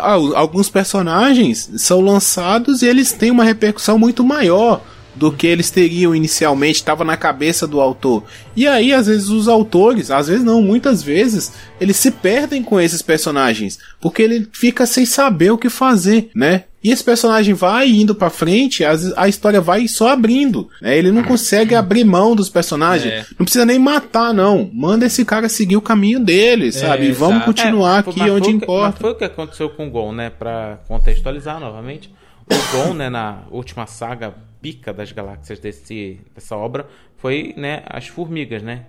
[0.00, 4.82] alguns personagens são lançados e eles têm uma repercussão muito maior
[5.14, 8.24] do que eles teriam inicialmente, estava na cabeça do autor.
[8.54, 12.80] E aí, às vezes, os autores, às vezes não, muitas vezes, eles se perdem com
[12.80, 16.64] esses personagens, porque ele fica sem saber o que fazer, né?
[16.82, 20.96] E esse personagem vai indo pra frente, as- a história vai só abrindo, né?
[20.96, 23.12] Ele não consegue abrir mão dos personagens.
[23.12, 23.26] É.
[23.38, 24.70] Não precisa nem matar, não.
[24.72, 27.06] Manda esse cara seguir o caminho dele, sabe?
[27.08, 28.90] E vamos continuar É, aqui mas onde foi importa.
[28.92, 30.30] Mas foi o que aconteceu com o Gon, né?
[30.30, 32.10] Pra contextualizar novamente.
[32.50, 36.86] O Gon, né, na última saga pica das galáxias desse, dessa obra,
[37.18, 38.84] foi, né, as formigas, né?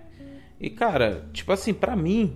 [0.60, 2.32] E, cara, tipo assim, pra mim,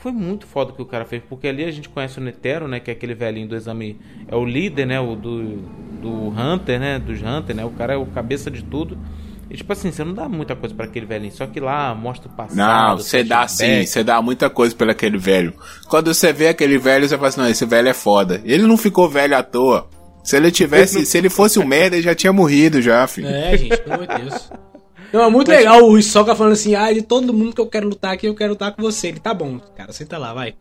[0.00, 2.66] foi muito foda o que o cara fez, porque ali a gente conhece o Netero,
[2.66, 5.58] né, que é aquele velhinho do exame, é o líder, né, o do,
[6.00, 8.98] do Hunter, né, dos Hunter, né, o cara é o cabeça de tudo.
[9.50, 12.30] E, tipo assim, você não dá muita coisa pra aquele velhinho, só que lá mostra
[12.30, 12.56] o passado.
[12.56, 15.52] Não, você dá sim, você dá muita coisa pelo aquele velho.
[15.88, 18.40] Quando você vê aquele velho, você fala assim, não, esse velho é foda.
[18.44, 19.88] Ele não ficou velho à toa.
[20.22, 23.26] Se ele tivesse, se ele fosse um merda, ele já tinha morrido já, filho.
[23.26, 24.50] É, gente, pelo amor de Deus.
[25.12, 27.88] Não, é muito legal o Hisoka falando assim, ah, de todo mundo que eu quero
[27.88, 29.08] lutar aqui, eu quero lutar com você.
[29.08, 30.54] Ele, tá bom, cara, senta lá, vai.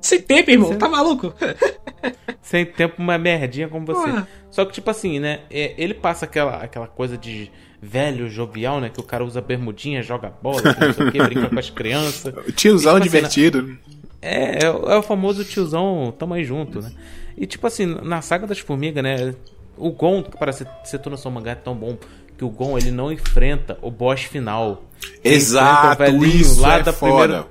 [0.00, 1.34] Sem tempo, irmão, tá maluco?
[2.42, 4.08] Sem tempo, uma merdinha como você.
[4.08, 4.28] Porra.
[4.50, 5.40] Só que, tipo assim, né?
[5.50, 7.50] é, ele passa aquela, aquela coisa de
[7.82, 8.88] velho jovial, né?
[8.88, 11.70] Que o cara usa bermudinha, joga bola, que não sei o que, brinca com as
[11.70, 12.32] crianças.
[12.54, 13.78] Tiozão E, tipo assim, divertido.
[14.22, 16.92] É, é, o- é o famoso tiozão, tamo aí junto, né?
[17.36, 19.34] E tipo assim, na saga das formigas, né?
[19.76, 21.98] O Gon, que parece ser todo seu mangá é tão bom
[22.36, 24.84] que o Gon ele não enfrenta o boss final.
[25.24, 27.44] Ele Exato, o velhinho isso lá é da foda.
[27.44, 27.46] primeira,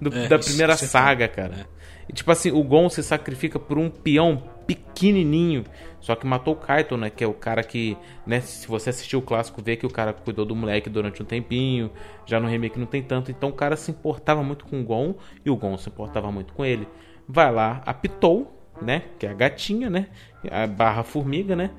[0.00, 1.66] do- É, da primeira isso é saga, cara.
[2.08, 5.64] E tipo assim, o Gon se sacrifica por um peão pequenininho.
[6.00, 7.08] Só que matou o Kaito, né?
[7.08, 7.96] Que é o cara que,
[8.26, 8.40] né?
[8.42, 11.90] Se você assistiu o clássico, vê que o cara cuidou do moleque durante um tempinho.
[12.26, 13.30] Já no remake não tem tanto.
[13.30, 15.14] Então o cara se importava muito com o Gon
[15.44, 16.86] e o Gon se importava muito com ele.
[17.26, 19.02] Vai lá, apitou, né?
[19.18, 20.08] Que é a gatinha, né?
[20.50, 21.70] A barra formiga, né?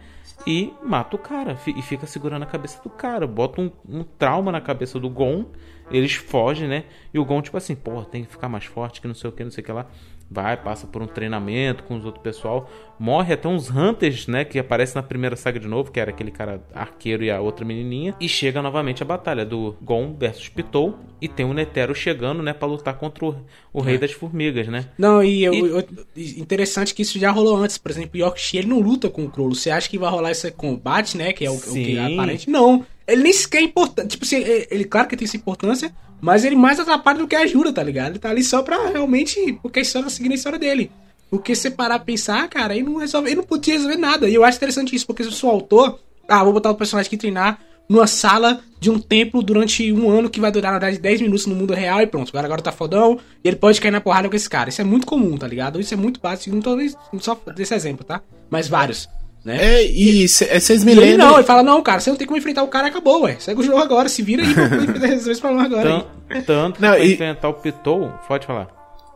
[0.45, 1.57] E mata o cara.
[1.67, 3.25] E fica segurando a cabeça do cara.
[3.27, 5.45] Bota um, um trauma na cabeça do Gon.
[5.89, 6.85] Eles fogem, né?
[7.13, 9.33] E o Gon, tipo assim, porra, tem que ficar mais forte, que não sei o
[9.33, 9.87] que, não sei o que lá.
[10.29, 12.69] Vai, passa por um treinamento com os outros pessoal.
[12.99, 14.43] Morre até uns Hunters, né?
[14.43, 17.63] Que aparece na primeira saga de novo, que era aquele cara arqueiro e a outra
[17.63, 18.15] menininha.
[18.19, 20.97] E chega novamente a batalha do Gon versus Pitou.
[21.21, 22.53] E tem o Netero chegando, né?
[22.53, 23.35] Pra lutar contra o,
[23.71, 23.97] o Rei É.
[23.99, 24.89] das Formigas, né?
[24.97, 25.83] Não, e, eu- eu-
[26.17, 27.77] interessante que isso já rolou antes.
[27.77, 29.53] Por exemplo, o Yorkshire ele não luta com o Crollo.
[29.55, 31.33] Você acha que vai rolar esse combate, né?
[31.33, 32.49] Que é o, o que é aparente.
[32.49, 32.85] Não.
[33.07, 34.09] Ele nem sequer é importante.
[34.09, 34.37] Tipo assim,
[34.69, 38.13] ele, claro que tem essa importância, mas ele mais atrapalha do que ajuda, tá ligado?
[38.13, 39.59] Ele tá ali só pra realmente.
[39.61, 40.91] Porque a história seguindo a história dele.
[41.29, 43.27] Porque você parar pra pensar, cara, ele não resolve.
[43.27, 44.27] Ele não podia resolver nada.
[44.27, 47.07] E eu acho interessante isso, porque se eu sou autor, ah, vou botar o personagem
[47.07, 50.99] aqui treinar numa sala de um templo durante um ano que vai durar, na verdade,
[50.99, 52.29] 10 minutos no mundo real e pronto.
[52.29, 54.69] Agora, agora tá fodão e ele pode cair na porrada com esse cara.
[54.69, 55.79] Isso é muito comum, tá ligado?
[55.79, 56.55] Isso é muito básico.
[56.55, 56.77] Não tô
[57.19, 58.21] só desse exemplo, tá?
[58.49, 59.07] Mas vários.
[59.45, 59.57] Né?
[59.61, 61.27] É, e vocês me E ele lembram.
[61.27, 63.37] não, ele fala, não, cara, você não tem como enfrentar o cara, acabou, ué.
[63.39, 64.65] Segue o jogo agora, se vira aí pra
[65.07, 65.83] resolver esse problema agora.
[65.89, 66.41] Tan- aí.
[66.41, 68.67] Tanto Não, e- enfrentar o Pitou, pode falar.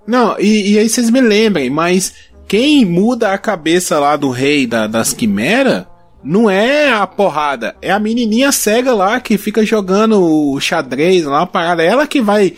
[0.06, 2.14] Não, e, e aí vocês me lembrem, mas
[2.48, 5.86] quem muda a cabeça lá do rei da- das quimeras
[6.24, 11.42] não é a porrada, é a menininha cega lá que fica jogando o xadrez lá,
[11.42, 11.82] a parada.
[11.82, 12.54] Ela que vai,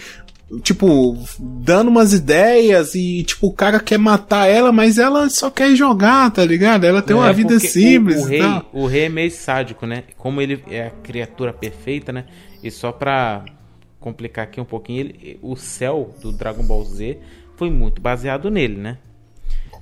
[0.59, 5.75] tipo, dando umas ideias e, tipo, o cara quer matar ela, mas ela só quer
[5.75, 6.83] jogar, tá ligado?
[6.85, 8.41] Ela tem uma É, vida porque simples O, o, rei,
[8.73, 10.03] o rei é meio sádico, né?
[10.17, 12.25] Como ele é a criatura perfeita, né?
[12.63, 13.45] E só pra
[13.99, 17.17] complicar aqui um pouquinho, ele, o céu do Dragon Ball Z
[17.55, 18.97] foi muito baseado nele, né?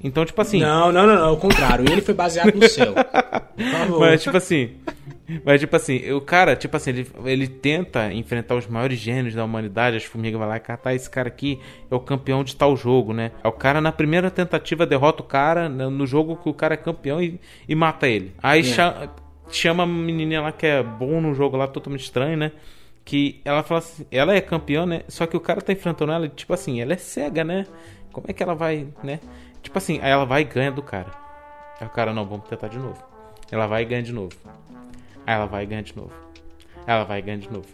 [0.03, 0.59] Então, tipo assim.
[0.61, 1.89] Não, não, não, não, ao contrário.
[1.91, 2.93] Ele foi baseado no céu.
[3.55, 3.99] Por favor.
[3.99, 4.69] Mas, tipo assim.
[5.45, 9.43] Mas, tipo assim, o cara, tipo assim, ele, ele tenta enfrentar os maiores gênios da
[9.45, 12.75] humanidade, as formigas vai lá e catar esse cara aqui é o campeão de tal
[12.75, 13.31] jogo, né?
[13.43, 16.73] É o cara na primeira tentativa derrota o cara no no jogo que o cara
[16.73, 18.33] é campeão e, e mata ele.
[18.41, 18.63] Aí É.
[18.63, 19.09] cha-
[19.51, 22.51] chama a menininha lá que é bom no jogo lá, totalmente estranho, né?
[23.05, 25.01] Que ela fala assim, ela é campeã, né?
[25.07, 27.65] Só que o cara tá enfrentando ela e, tipo assim, ela é cega, né?
[28.11, 29.19] Como é que ela vai, né?
[29.63, 31.11] Tipo assim, aí ela vai e ganha do cara.
[31.81, 33.01] Aí o cara, não, vamos tentar de novo.
[33.51, 34.29] Ela vai e ganha de novo.
[35.29, 36.11] Aí ela vai e ganha de novo.
[36.87, 37.67] Ela vai e ganha de novo.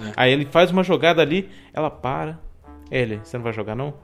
[0.00, 0.12] É.
[0.16, 2.38] Aí ele faz uma jogada ali, ela para.
[2.88, 3.94] Ele, você não vai jogar não?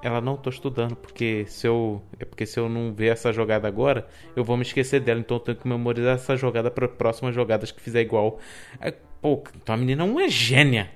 [0.00, 2.00] Ela não tô estudando, porque se eu.
[2.16, 4.06] É porque se eu não ver essa jogada agora,
[4.36, 5.18] eu vou me esquecer dela.
[5.18, 8.38] Então eu tenho que memorizar essa jogada para próximas jogadas que fizer igual.
[8.78, 10.92] Aí, pô, então a menina é gênia.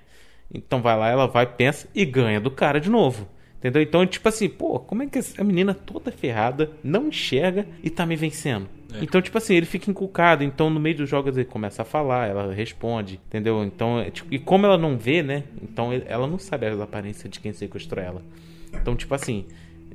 [0.54, 3.28] Então vai lá, ela vai, pensa e ganha do cara de novo.
[3.58, 3.82] Entendeu?
[3.82, 8.06] Então, tipo assim, pô, como é que a menina toda ferrada não enxerga e tá
[8.06, 8.68] me vencendo?
[8.94, 9.02] É.
[9.02, 10.44] Então, tipo assim, ele fica inculcado.
[10.44, 13.64] Então, no meio dos jogos, ele começa a falar, ela responde, entendeu?
[13.64, 15.42] Então, é, tipo, e como ela não vê, né?
[15.60, 18.22] Então, ela não sabe as aparências de quem sequestrou ela.
[18.72, 19.44] Então, tipo assim,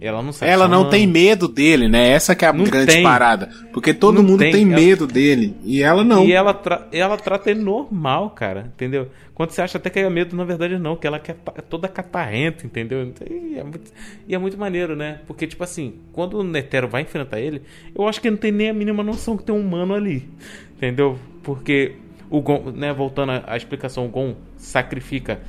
[0.02, 0.52] ela não sabe.
[0.52, 2.10] Ela não tem medo dele, né?
[2.10, 3.04] Essa que é a Não grande tem.
[3.04, 3.50] parada.
[3.72, 4.52] Porque todo Não mundo tem.
[4.52, 5.56] tem, Ela- medo dele.
[5.64, 6.26] E ela não.
[6.26, 9.08] E ela, tra- ela trata ele normal, cara, entendeu?
[9.34, 11.88] Quando você acha até que é medo, na verdade não, que ela quer é toda
[11.88, 13.02] catarrenta, entendeu?
[13.04, 13.92] Então, E é, muito,
[14.28, 15.22] e é muito maneiro, né?
[15.26, 17.62] Porque, tipo assim, quando o Netero vai enfrentar ele,
[17.96, 20.30] eu acho que não tem nem a mínima noção que tem um humano ali,
[20.78, 21.18] entendeu?
[21.42, 21.94] Porque
[22.30, 25.40] o Gon, né, voltando à explicação, o Gon sacrifica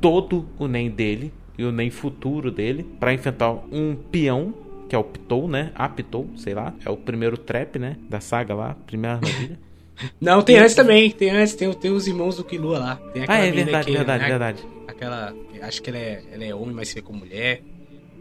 [0.00, 4.54] todo o Nen dele e o Nen futuro dele pra enfrentar um peão
[4.88, 5.72] que é o Pitou, né?
[5.74, 6.74] A Pitou, sei lá.
[6.84, 7.96] É o primeiro trap, né?
[8.10, 9.58] Da saga lá, primeira armadilha.
[10.20, 11.10] Não, tem antes também.
[11.10, 12.96] Tem antes, tem, tem os irmãos do Killua lá.
[13.12, 14.62] Tem Ah, é verdade, que, verdade, né, verdade.
[14.86, 15.34] Aquela.
[15.62, 17.62] Acho que ela é, ela é homem, mas se vê como mulher.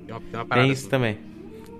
[0.06, 0.90] Tem uma, tem uma parada Tem isso assim.
[0.90, 1.18] também.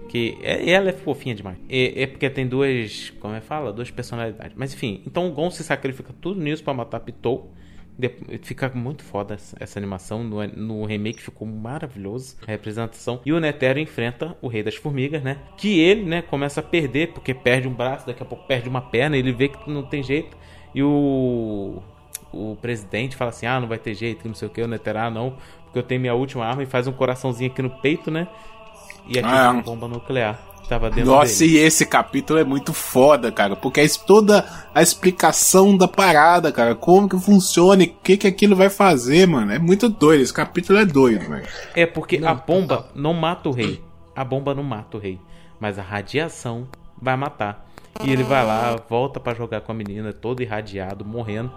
[0.10, 1.58] Que é, ela é fofinha demais.
[1.70, 3.12] É, é porque tem duas.
[3.20, 3.72] Como é que fala?
[3.72, 4.54] Duas personalidades.
[4.58, 7.50] Mas enfim, então o Gon se sacrifica tudo nisso pra matar Pitou.
[8.42, 10.24] Fica muito foda essa, animação.
[10.24, 13.22] No, no remake ficou maravilhoso a representação.
[13.26, 15.38] E o Netero enfrenta o Rei das Formigas, né?
[15.58, 18.82] Que ele, né, começa a perder, porque perde um braço, daqui a pouco perde uma
[18.82, 19.18] perna.
[19.18, 20.36] Ele vê que não tem jeito.
[20.74, 21.82] E o.
[22.34, 24.62] O presidente fala assim: ah, não vai ter jeito, que não sei o que.
[24.62, 26.64] O Netero, ah, não, porque eu tenho minha última arma.
[26.64, 28.28] E faz um coraçãozinho aqui no peito, né?
[29.08, 29.48] E aqui Ah.
[29.48, 30.40] tem uma bomba nuclear.
[30.72, 31.56] Que Tava dentro Nossa, dele.
[31.56, 33.56] e esse capítulo é muito foda, cara.
[33.56, 36.76] Porque é toda a explicação da parada, cara.
[36.76, 39.52] Como que funciona e o que, que aquilo vai fazer, mano.
[39.52, 40.22] É muito doido.
[40.22, 41.46] Esse capítulo é doido, velho.
[41.76, 43.84] É porque a bomba não mata o rei.
[44.16, 45.20] A bomba não mata o rei.
[45.60, 46.68] Mas a radiação
[47.00, 47.68] vai matar.
[48.02, 51.52] E ele vai lá, volta pra jogar com a menina, todo irradiado, morrendo.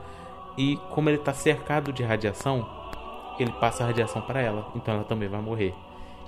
[0.58, 2.66] E como ele tá cercado de radiação,
[3.38, 4.72] ele passa a radiação pra ela.
[4.74, 5.72] Então ela também vai morrer.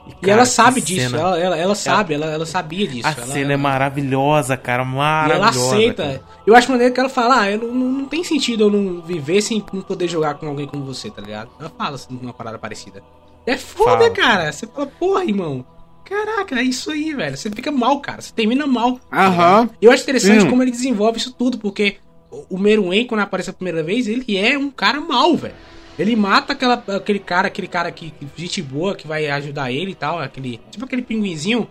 [0.08, 3.06] E cara, ela sabe disso, cena- ela, ela, ela sabe, ela, ela sabia disso.
[3.08, 4.82] A ela, cena é maravilhosa, cara.
[4.82, 5.74] E ela Maravilhosa.
[5.74, 6.02] aceita.
[6.04, 6.22] cara.
[6.46, 9.00] Eu acho maneiro que ela fala, ah, eu não, não, não tem sentido eu não
[9.02, 11.50] viver sem não poder jogar com alguém como você, tá ligado?
[11.58, 13.02] Ela fala assim, uma parada parecida.
[13.44, 14.10] É foda, Fala.
[14.10, 14.52] cara.
[14.52, 15.64] Você fala, porra, irmão.
[16.04, 17.36] Caraca, é isso aí, velho.
[17.36, 18.20] Você fica mal, cara.
[18.22, 19.00] Você termina mal.
[19.10, 19.60] tá Aham.
[19.62, 19.70] ligado?
[19.82, 20.50] Eu acho interessante Sim.
[20.50, 21.96] como ele desenvolve isso tudo, porque
[22.30, 25.54] o- o Meruem, quando aparece a primeira vez, ele é um cara mal, velho.
[25.98, 29.94] Ele mata aquela, aquele cara, aquele cara que, gente boa, que vai ajudar ele e
[29.94, 30.60] tal, aquele.
[30.70, 31.68] Tipo aquele pinguinzinho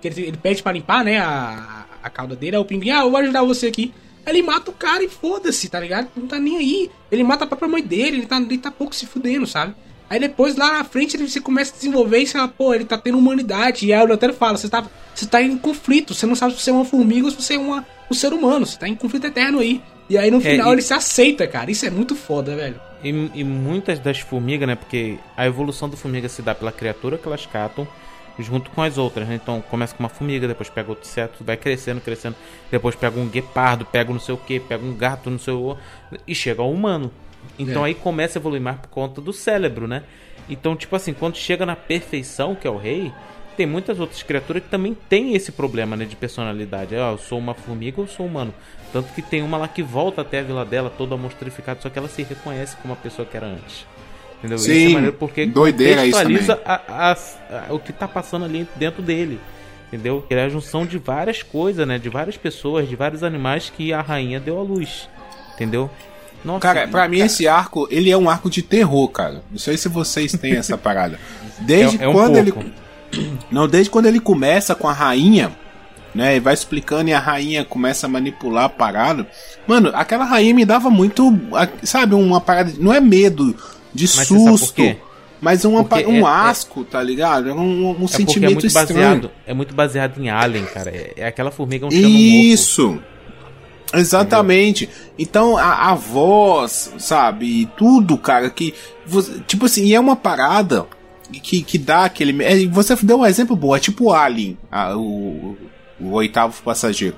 [0.00, 3.00] que ele, ele pede pra limpar, né, a, a cauda dele, aí o pinguim, ah,
[3.00, 3.92] eu vou ajudar você aqui.
[4.24, 6.08] Aí ele mata o cara e foda-se, tá ligado?
[6.16, 6.90] Não tá nem aí.
[7.12, 9.74] Ele mata a própria mãe dele, ele tá, ele tá pouco se fudendo, sabe?
[10.08, 12.84] Aí depois lá na frente ele, você começa a desenvolver e você fala, pô, ele
[12.84, 13.86] tá tendo humanidade.
[13.86, 14.84] E aí o Notero fala, você tá,
[15.14, 17.54] você tá em conflito, você não sabe se você é uma formiga ou se você
[17.54, 19.82] é uma, um ser humano, você tá em conflito eterno aí.
[20.08, 21.70] E aí no É, final e- ele se aceita, cara.
[21.70, 22.80] Isso é muito foda, velho.
[23.02, 24.74] E, e muitas das formigas, né?
[24.74, 27.86] Porque a evolução da formiga se dá pela criatura que elas catam
[28.38, 29.34] junto com as outras, né?
[29.34, 32.36] Então começa com uma formiga, depois pega outro inseto, vai crescendo, crescendo.
[32.70, 35.54] Depois pega um guepardo, pega um não sei o que, pega um gato, não sei
[35.54, 35.76] o
[36.26, 37.10] e chega ao humano.
[37.58, 37.88] Então É.
[37.88, 40.02] aí começa a evoluir mais por conta do cérebro, né?
[40.48, 43.12] Então, tipo assim, quando chega na perfeição, que é o rei,
[43.56, 46.94] tem muitas outras criaturas que também tem esse problema, né, de personalidade.
[46.94, 48.52] Ah, eu sou uma formiga ou sou humano?
[48.92, 51.98] Tanto que tem uma lá que volta até a vila dela toda monstrificada, só que
[51.98, 53.84] ela se reconhece como a pessoa que era antes.
[54.38, 54.56] Entendeu?
[54.56, 57.16] Isso Sim, é maneiro porque doideira isso contextualiza a- a-
[57.68, 59.40] a- o que tá passando ali dentro dele.
[59.88, 60.26] Entendeu?
[60.28, 61.98] Ele é a junção de várias coisas, né?
[61.98, 65.08] De várias pessoas, de vários animais que a rainha deu à luz.
[65.54, 65.88] Entendeu?
[66.44, 69.42] Nossa, Cara, pra mim esse arco, ele é um arco de terror, cara.
[69.50, 71.18] Não sei se vocês têm essa parada.
[71.60, 72.68] Desde É- é um quando ele pouco.
[73.50, 75.52] Não, desde quando ele começa com a rainha,
[76.14, 79.26] né, e vai explicando e a rainha começa a manipular a parada.
[79.66, 81.32] Mano, aquela rainha me dava muito,
[81.82, 83.54] sabe, uma parada, não é medo
[83.92, 84.82] de Mas susto,
[85.40, 87.50] mas uma, Porque um é- é- asco, tá ligado?
[87.50, 88.88] É um, um É é sentimento muito estranho.
[88.88, 90.90] baseado, é muito baseado em Alien, cara.
[90.90, 91.90] É, é aquela formiga um.
[91.90, 92.98] Isso.
[93.92, 94.88] Exatamente.
[95.18, 98.74] Então a, a voz, sabe, e tudo, cara, que
[99.06, 100.86] você- tipo assim, e é uma parada
[101.32, 102.42] que, que dá aquele.
[102.44, 105.56] é, você deu um exemplo bom, é tipo Alien, a- o,
[106.00, 107.16] o oitavo passageiro.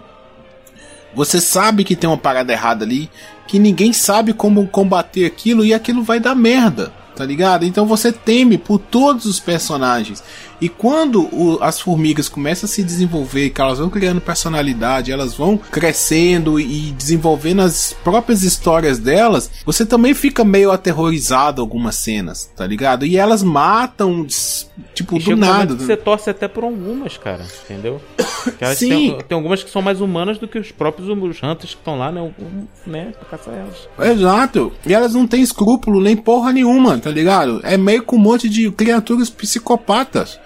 [1.14, 3.10] Você sabe que tem uma parada errada ali,
[3.46, 7.64] que ninguém sabe como combater aquilo e aquilo vai dar merda, tá ligado?
[7.64, 10.22] Então você teme por todos os personagens.
[10.60, 15.34] E quando o- as formigas começam a se desenvolver, que elas vão criando personalidade, elas
[15.34, 22.50] vão crescendo e desenvolvendo as próprias histórias delas, você também fica meio aterrorizado algumas cenas,
[22.56, 23.06] tá ligado?
[23.06, 24.26] E elas matam,
[24.94, 25.76] tipo, E do nada.
[25.76, 27.44] que você torce até por algumas, cara.
[27.64, 28.00] Entendeu?
[28.74, 28.88] Sim.
[28.88, 31.98] Tem, tem algumas que são mais humanas do que os próprios os hunters que estão
[31.98, 32.30] lá, né?
[32.86, 33.12] né?
[33.18, 33.88] Pra caçar elas.
[34.12, 34.72] Exato.
[34.86, 37.60] E elas não têm escrúpulo nem porra nenhuma, tá ligado?
[37.64, 40.38] É meio com um monte de criaturas psicopatas.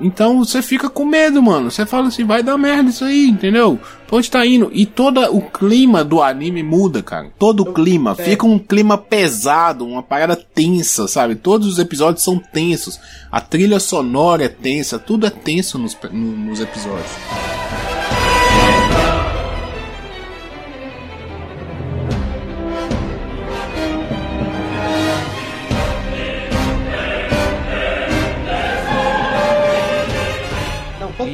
[0.00, 1.70] Então você fica com medo, mano.
[1.70, 3.78] Você fala assim, vai dar merda isso aí, entendeu?
[4.10, 4.70] Onde tá indo?
[4.72, 7.30] E todo o clima do anime muda, cara.
[7.38, 8.16] Todo o clima.
[8.18, 8.24] é.
[8.24, 11.36] Fica um clima pesado, uma parada tensa, sabe?
[11.36, 12.98] Todos os episódios são tensos.
[13.30, 17.49] A trilha sonora é tensa, tudo é tenso nos, nos episódios.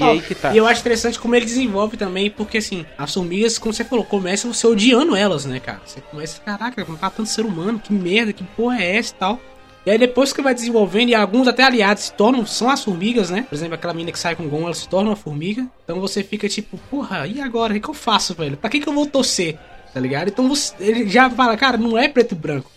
[0.07, 0.15] Total.
[0.15, 0.55] E aí que tá.
[0.55, 4.05] E eu acho interessante como ele desenvolve também, porque assim, as formigas, como você falou,
[4.05, 5.81] começam você odiando elas, né, cara?
[5.85, 9.19] Você começa, caraca, como tá tanto ser humano, que merda, que porra é essa e
[9.19, 9.41] tal.
[9.87, 13.31] E aí depois que vai desenvolvendo, e alguns até aliados se tornam, são as formigas,
[13.31, 13.47] né?
[13.49, 15.65] Por exemplo, aquela menina que sai com o Gon, ela se torna uma formiga.
[15.85, 17.73] Então você fica tipo, porra, e agora?
[17.73, 18.57] O que, que eu faço, velho?
[18.57, 19.57] Pra que, que eu vou torcer?
[19.95, 20.29] Tá ligado?
[20.29, 22.71] Então você, ele já fala, cara, não é preto e branco.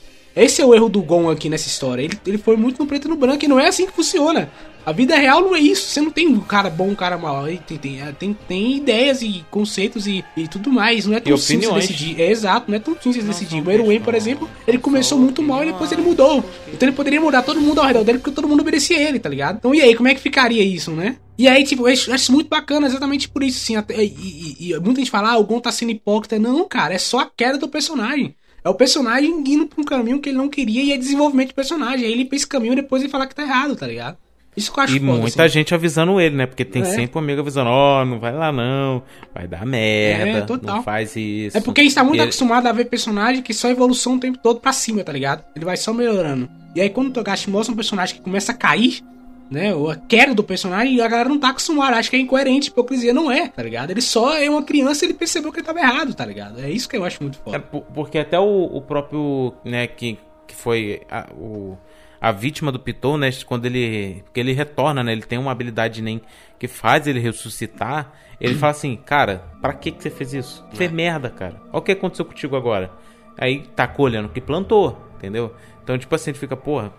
[0.43, 2.01] Esse é o erro do Gon aqui nessa história.
[2.03, 4.49] Ele, ele foi muito no preto e no branco e não é assim que funciona.
[4.85, 5.89] A vida real não é isso.
[5.89, 7.45] Você não tem um cara bom, um cara mau.
[7.67, 11.05] Tem, tem, é, tem, tem ideias e conceitos e, e tudo mais.
[11.05, 12.21] Não é tão simples decidir.
[12.21, 13.61] É exato, não é tão simples decidir.
[13.61, 16.43] O Eruen, por exemplo, ele começou muito mal e depois ele mudou.
[16.73, 19.27] Então ele poderia mudar todo mundo ao redor dele porque todo mundo obedecia ele, tá
[19.29, 19.57] ligado?
[19.57, 21.17] Então e aí, como é que ficaria isso, né?
[21.37, 23.75] E aí, tipo, eu acho, eu acho muito bacana exatamente por isso, assim.
[23.75, 26.39] até- e, e- e muita gente fala, ah, o Gon tá sendo hipócrita.
[26.39, 28.33] Não, cara, é só a queda do personagem.
[28.63, 31.53] É o personagem indo pra um caminho que ele não queria e é desenvolvimento de
[31.53, 32.05] personagem.
[32.05, 34.17] Aí ele ir pra esse caminho e depois ele falar que tá errado, tá ligado?
[34.57, 35.53] Isso que eu acho E foda, muita assim.
[35.53, 36.45] gente avisando ele, né?
[36.45, 36.85] Porque tem É.
[36.85, 39.01] sempre um amigo avisando, ó, não vai lá não,
[39.33, 40.77] vai dar merda, É, total.
[40.77, 41.55] não faz isso.
[41.55, 44.19] É porque a gente tá muito ele- acostumado a ver personagem que só evolução o
[44.19, 45.43] tempo todo pra cima, tá ligado?
[45.55, 46.49] Ele vai só melhorando.
[46.75, 49.01] E aí quando o Togashi mostra um personagem que começa a cair,
[49.49, 49.73] né?
[49.73, 51.97] Ou a queda do personagem, a galera não tá acostumada.
[51.97, 53.13] Acha que é incoerente, hipocrisia.
[53.13, 53.91] Não é, tá ligado?
[53.91, 56.59] Ele só é uma criança e ele percebeu que ele tava errado, tá ligado?
[56.61, 57.57] É isso que eu acho muito foda.
[57.57, 60.17] É, por- porque até o, o próprio, né, que,
[60.47, 61.77] que foi a, o,
[62.21, 66.01] a vítima do Piton, né, quando ele, porque ele retorna, né, ele tem uma habilidade
[66.01, 66.21] nem
[66.59, 70.65] que faz ele ressuscitar, ele fala assim, cara, pra que que você fez isso?
[70.73, 71.55] Fez merda, cara.
[71.71, 72.91] Olha o que aconteceu contigo agora.
[73.37, 75.53] Aí tá colhendo que plantou, entendeu?
[75.83, 76.93] Então, tipo assim, ele fica, porra,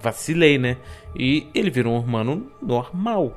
[0.00, 0.76] vacilei, né?
[1.16, 3.34] E ele virou um humano normal.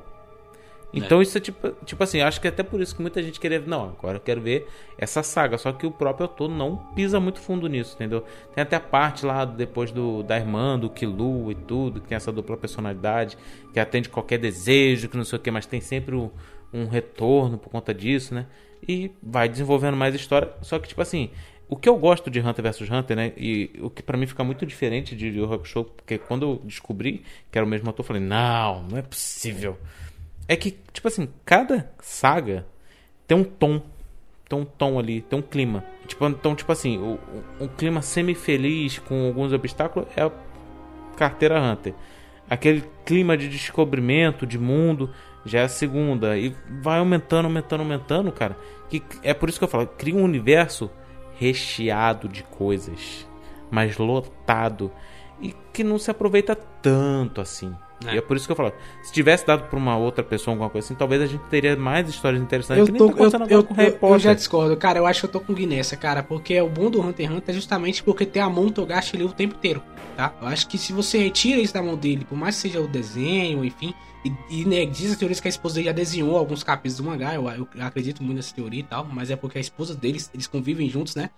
[0.94, 3.40] Então isso é tipo, tipo assim, acho que é até por isso que muita gente
[3.40, 4.68] queria, não, agora eu quero ver
[4.98, 8.26] essa saga, só que o próprio autor não pisa muito fundo nisso, entendeu?
[8.54, 12.16] Tem até a parte lá depois do da irmã, do Kilu e tudo, que tem
[12.16, 13.38] essa dupla personalidade,
[13.74, 16.30] que atende qualquer desejo, que não sei o que, mas tem sempre um,
[16.74, 18.48] um retorno por conta disso, né?
[18.86, 21.30] E vai desenvolvendo mais história, só que tipo assim,
[21.72, 23.32] o que eu gosto de Hunter vs Hunter, né?
[23.38, 27.24] E o que pra mim fica muito diferente de Yu Hakusho, porque quando eu descobri
[27.50, 29.78] que era o mesmo ator, eu falei, não, não é possível.
[30.50, 32.66] É que, tipo assim, cada saga
[33.26, 33.82] tem um tom.
[34.50, 35.82] Tem um tom ali, tem um clima.
[36.06, 37.18] Tipo, então, tipo assim, o-
[37.58, 40.32] um clima semi-feliz com alguns obstáculos é a
[41.16, 41.94] carteira Hunter.
[42.50, 45.10] Aquele clima de descobrimento, de mundo,
[45.46, 46.38] já é a segunda.
[46.38, 48.58] E vai aumentando, aumentando, aumentando, cara.
[48.90, 50.92] Que é por isso que eu falo, cria um universo
[51.36, 53.28] recheado de coisas,
[53.70, 54.92] mas lotado.
[55.42, 57.76] E que não se aproveita tanto assim.
[58.08, 58.16] É.
[58.16, 58.74] E é por isso que eu falo,
[59.04, 62.10] se tivesse dado pra uma outra pessoa alguma coisa assim, talvez a gente teria mais
[62.10, 65.00] histórias interessantes Eu, que nem tô, tá eu, eu, eu- eu já discordo, cara.
[65.00, 66.24] Eu acho que eu tô com Guinness, cara.
[66.24, 69.16] Porque o bom do Hunter x Hunter é justamente porque tem a mão do Togashi
[69.16, 69.84] ali o tempo inteiro,
[70.18, 70.34] tá?
[70.42, 72.88] Eu acho que se você retira isso da mão dele, por mais que seja o
[72.88, 73.94] desenho, enfim.
[74.24, 77.04] E, e né, diz as teorias que a esposa dele já desenhou alguns capítulos do
[77.04, 77.34] mangá.
[77.34, 79.04] Eu, eu acredito muito nessa teoria e tal.
[79.06, 81.30] Mas é porque a esposa deles, eles convivem juntos, né?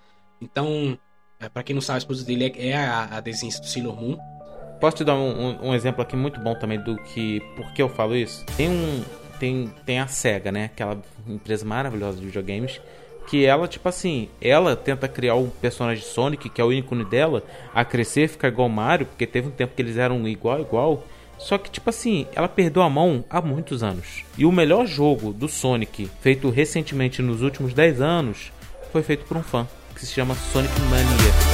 [0.41, 0.97] Então,
[1.39, 3.95] é, pra quem não sabe, a esposa dele é, é a, a desenhista do Sailor
[3.95, 4.17] Moon.
[4.83, 5.29] Posso te dar um,
[5.61, 7.39] um- um exemplo aqui muito bom também do que.
[7.55, 8.45] Por que eu falo isso?
[8.57, 9.01] Tem um.
[9.39, 10.65] Tem, tem a SEGA, né?
[10.65, 12.81] Aquela empresa maravilhosa de videogames.
[13.29, 17.43] Que ela, tipo assim, ela tenta criar o personagem Sonic, que é o ícone dela,
[17.73, 21.05] a crescer, ficar igual Mario, porque teve um tempo que eles eram igual, igual.
[21.37, 24.25] Só que, tipo assim, ela perdeu a mão há muitos anos.
[24.37, 28.51] E o melhor jogo do Sonic, feito recentemente nos últimos 10 anos,
[28.91, 29.65] foi feito por um fã,
[29.95, 31.52] que se chama Sonic Mania.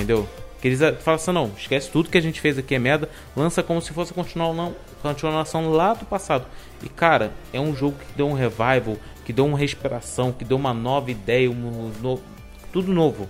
[0.00, 0.26] Entendeu?
[0.60, 3.08] Que eles ah, falam assim, não, esquece tudo que a gente fez aqui é merda,
[3.36, 6.46] lança como se fosse a continuação, continuação lá do passado.
[6.82, 10.56] E cara, é um jogo que deu um revival, que deu uma respiração, que deu
[10.56, 12.22] uma nova ideia, um novo,
[12.72, 13.28] tudo novo.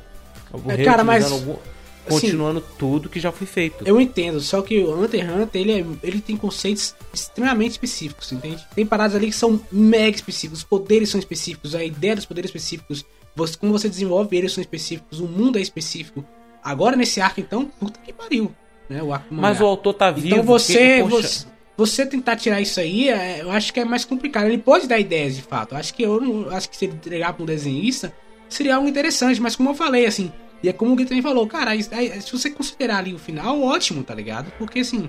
[0.69, 1.61] É, cara, mas- algum- assim,
[2.09, 3.87] continuando tudo que já foi feito.
[3.87, 8.33] Eu entendo, só que o Hunter x Hunter, ele, é- ele tem conceitos extremamente específicos,
[8.33, 8.65] entende?
[8.75, 12.49] Tem paradas ali que são mega específicos, os poderes são específicos, a ideia dos poderes
[12.49, 13.05] específicos,
[13.37, 16.25] você, como você desenvolve eles são específicos, o mundo é específico.
[16.63, 18.55] Agora nesse arco, então, puta que pariu,
[18.89, 19.03] né?
[19.03, 20.29] O arco Mas o autor tá vivo.
[20.29, 21.47] Então você, porque, você,
[21.77, 24.47] você tentar tirar isso aí, é, eu acho que é mais complicado.
[24.47, 25.73] Ele pode dar ideias de fato.
[25.75, 28.13] Eu acho que eu não, acho que se ele entregar pra um desenhista
[28.49, 30.33] seria algo interessante, mas como eu falei, assim,
[30.63, 34.03] e é como o Gui também falou, cara, se você considerar ali o final, ótimo,
[34.03, 34.53] tá ligado?
[34.59, 35.09] Porque assim,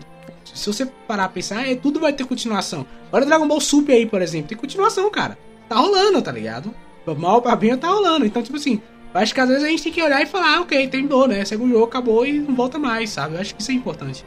[0.53, 2.85] se você parar a pensar, é, tudo vai ter continuação.
[3.11, 5.37] Olha Dragon Ball Super aí, por exemplo, tem continuação, cara.
[5.67, 6.73] Tá rolando, tá ligado?
[7.17, 8.25] Mal pra bem tá rolando.
[8.25, 8.81] Então, tipo assim,
[9.13, 11.27] eu acho que às vezes a gente tem que olhar e falar, ah, ok, terminou,
[11.27, 11.43] né?
[11.45, 13.35] Segue o jogo, acabou e não volta mais, sabe?
[13.35, 14.23] Eu acho que isso é importante.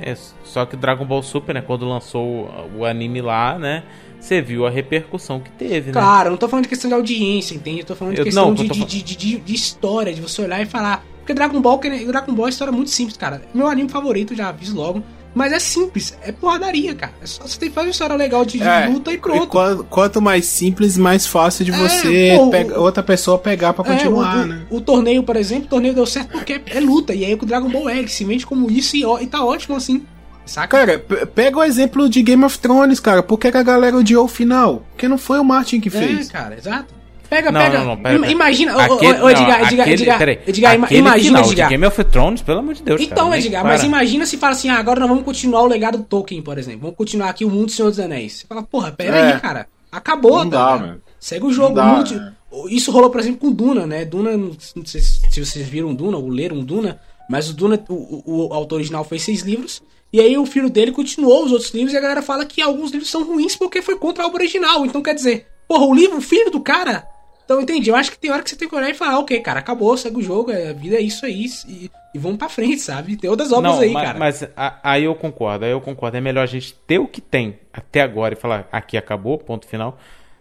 [0.00, 3.84] É, só que Dragon Ball Super, né, quando lançou o, anime lá, né,
[4.18, 5.92] você viu a repercussão que teve, né?
[5.92, 7.80] Claro, eu não tô falando de questão de audiência, entende?
[7.80, 10.42] Eu tô falando de Eu- questão não, de, de, de, de, de- história, de você
[10.42, 11.04] olhar e falar.
[11.18, 13.42] Porque Dragon Ball, Dragon Ball é uma história muito simples, cara.
[13.54, 15.02] Meu anime favorito, já aviso logo.
[15.34, 17.12] Mas é simples, é porradaria, cara.
[17.20, 19.48] É só você tem que fazer uma história legal de, É, luta e pronto.
[19.48, 23.84] quan- quanto mais simples, mais fácil de É, você pô, pega- outra pessoa pegar pra
[23.84, 24.62] É, continuar, o, o- né?
[24.70, 27.12] o torneio, por exemplo, o torneio deu certo porque é luta.
[27.12, 29.44] E aí o Dragon Ball é, ele se vende como isso e, ó- e tá
[29.44, 30.04] ótimo assim.
[30.46, 30.76] Saca?
[30.76, 33.22] Cara, pe- pega o exemplo de Game of Thrones, cara.
[33.22, 34.84] Por que, que a galera odiou o final?
[34.90, 36.28] Porque não foi o Martin que fez.
[36.28, 36.94] É, cara, exato.
[37.34, 37.78] Pega, Não, pega.
[37.78, 38.32] não, não, pera, im- pera.
[38.32, 41.68] Imagina, ô, ô, Edgar, não, Edgar, aquele- Edgar, peraí, Edgar, aquele imagina, final Edgar.
[41.70, 44.68] Game of Thrones, pelo amor de Deus, Então, cara, Edgar, mas imagina se fala assim,
[44.68, 46.80] ah, agora nós vamos continuar o legado do Tolkien, por exemplo.
[46.82, 48.34] Vamos continuar aqui o mundo do Senhor dos Anéis.
[48.40, 49.32] Você fala, porra, pera É.
[49.34, 49.66] aí, cara.
[49.90, 51.00] Acabou, Não tá dá, mano.
[51.20, 51.74] Segue o jogo.
[51.74, 52.32] Dá, mundo- né?
[52.68, 54.04] Isso rolou, por exemplo, com Duna, né?
[54.04, 54.52] Duna, não
[54.84, 58.52] sei se se vocês viram Duna ou leram Duna, mas o Duna, o, o- o
[58.54, 59.82] autor original fez seis livros,
[60.12, 62.92] e aí o filho dele continuou os outros livros, e a galera fala que alguns
[62.92, 64.84] livros são ruins porque foi contra a obra original.
[64.86, 67.04] Então, quer dizer, porra, o livro, o filho do cara...
[67.44, 67.90] Então, entendi.
[67.90, 69.96] Eu acho que tem hora que você tem que olhar e falar, ok, cara, acabou,
[69.96, 73.16] segue o jogo, é, a vida é isso aí, e, e vamos pra frente, sabe?
[73.16, 74.18] Tem outras obras Não, aí, ma- cara.
[74.18, 76.16] Mas a- aí eu concordo, aí eu concordo.
[76.16, 79.66] É melhor a gente ter o que tem até agora e falar, aqui acabou, ponto
[79.66, 79.98] final.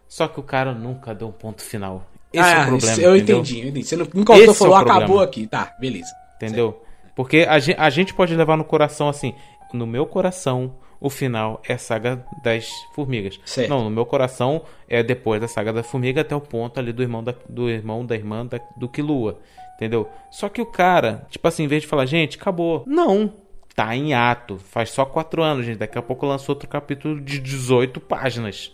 [0.07, 2.07] Só que o cara nunca deu um ponto final.
[2.31, 2.77] Esse é o problema.
[2.93, 3.38] isso eu entendeu?
[3.39, 3.85] entendi, eu entendi.
[3.85, 4.97] Você não, autor Esse é falou, problema.
[4.99, 5.45] acabou aqui.
[5.47, 6.11] Tá, beleza.
[6.38, 6.84] Entendeu?
[7.15, 9.35] Porque a a gente pode levar no coração assim.
[9.73, 13.38] No meu coração, o final é a saga das formigas.
[13.45, 13.69] Certo.
[13.69, 17.03] Não, no meu coração é depois da saga da formiga até o ponto ali do
[17.03, 19.38] irmão da, do irmão da irmã da, do Killua.
[19.75, 20.09] Entendeu?
[20.31, 22.85] Só que o cara, tipo assim, em vez de falar, gente, acabou.
[22.88, 23.34] Não.
[23.75, 24.57] Tá em ato.
[24.57, 25.80] Faz só quatro anos, gente.
[25.80, 28.71] Daqui a pouco lançou outro capítulo de 18 páginas.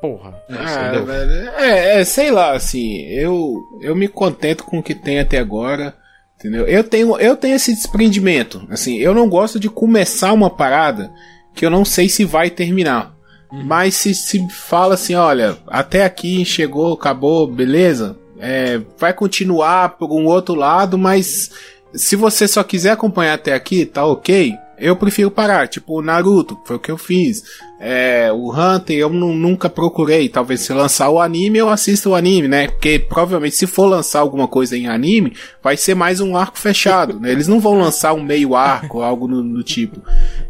[0.00, 0.42] Porra.
[0.50, 5.20] Ah, velho, é, é, sei lá, assim, eu, eu me contento com o que tem
[5.20, 5.94] até agora,
[6.36, 6.66] entendeu?
[6.66, 11.12] Eu tenho, eu tenho esse desprendimento, assim, eu não gosto de começar uma parada
[11.54, 13.14] que eu não sei se vai terminar.
[13.52, 20.10] Mas se, se fala assim, olha, até aqui chegou, acabou, beleza, é, vai continuar por
[20.12, 21.50] um outro lado, mas
[21.92, 24.54] se você só quiser acompanhar até aqui, tá ok.
[24.78, 27.42] Eu prefiro parar, tipo o Naruto, foi o que eu fiz.
[27.82, 30.28] É, o Hunter eu nu- nunca procurei.
[30.28, 32.68] Talvez se lançar o anime, eu assisto o anime, né?
[32.68, 35.32] Porque provavelmente se for lançar alguma coisa em anime,
[35.62, 37.32] vai ser mais um arco fechado, né?
[37.32, 40.02] Eles não vão lançar um meio arco, algo do, do tipo.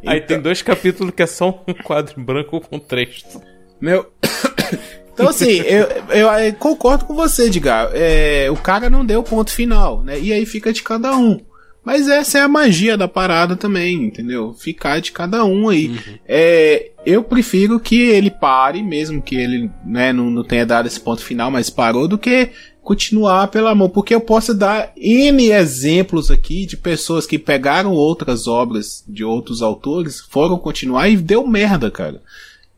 [0.05, 3.41] Aí tem dois capítulos que é só um quadro branco com texto.
[3.81, 4.11] Meu.
[5.13, 7.91] Então, assim, eu, eu, eu concordo com você, Edgar.
[7.93, 10.19] É, o cara não deu ponto final, né?
[10.19, 11.39] E aí fica de cada um.
[11.85, 14.53] Mas essa é a magia da parada também, entendeu?
[14.53, 15.99] Ficar de cada um aí.
[16.27, 21.01] É, eu prefiro que ele pare, mesmo que ele né, não, não tenha dado esse
[21.01, 22.51] ponto final, mas parou, do que
[22.83, 23.89] continuar pelo amor.
[23.89, 29.63] Porque eu posso dar N exemplos aqui de pessoas que pegaram outras obras de outros
[29.63, 32.21] autores, foram continuar e deu merda, cara.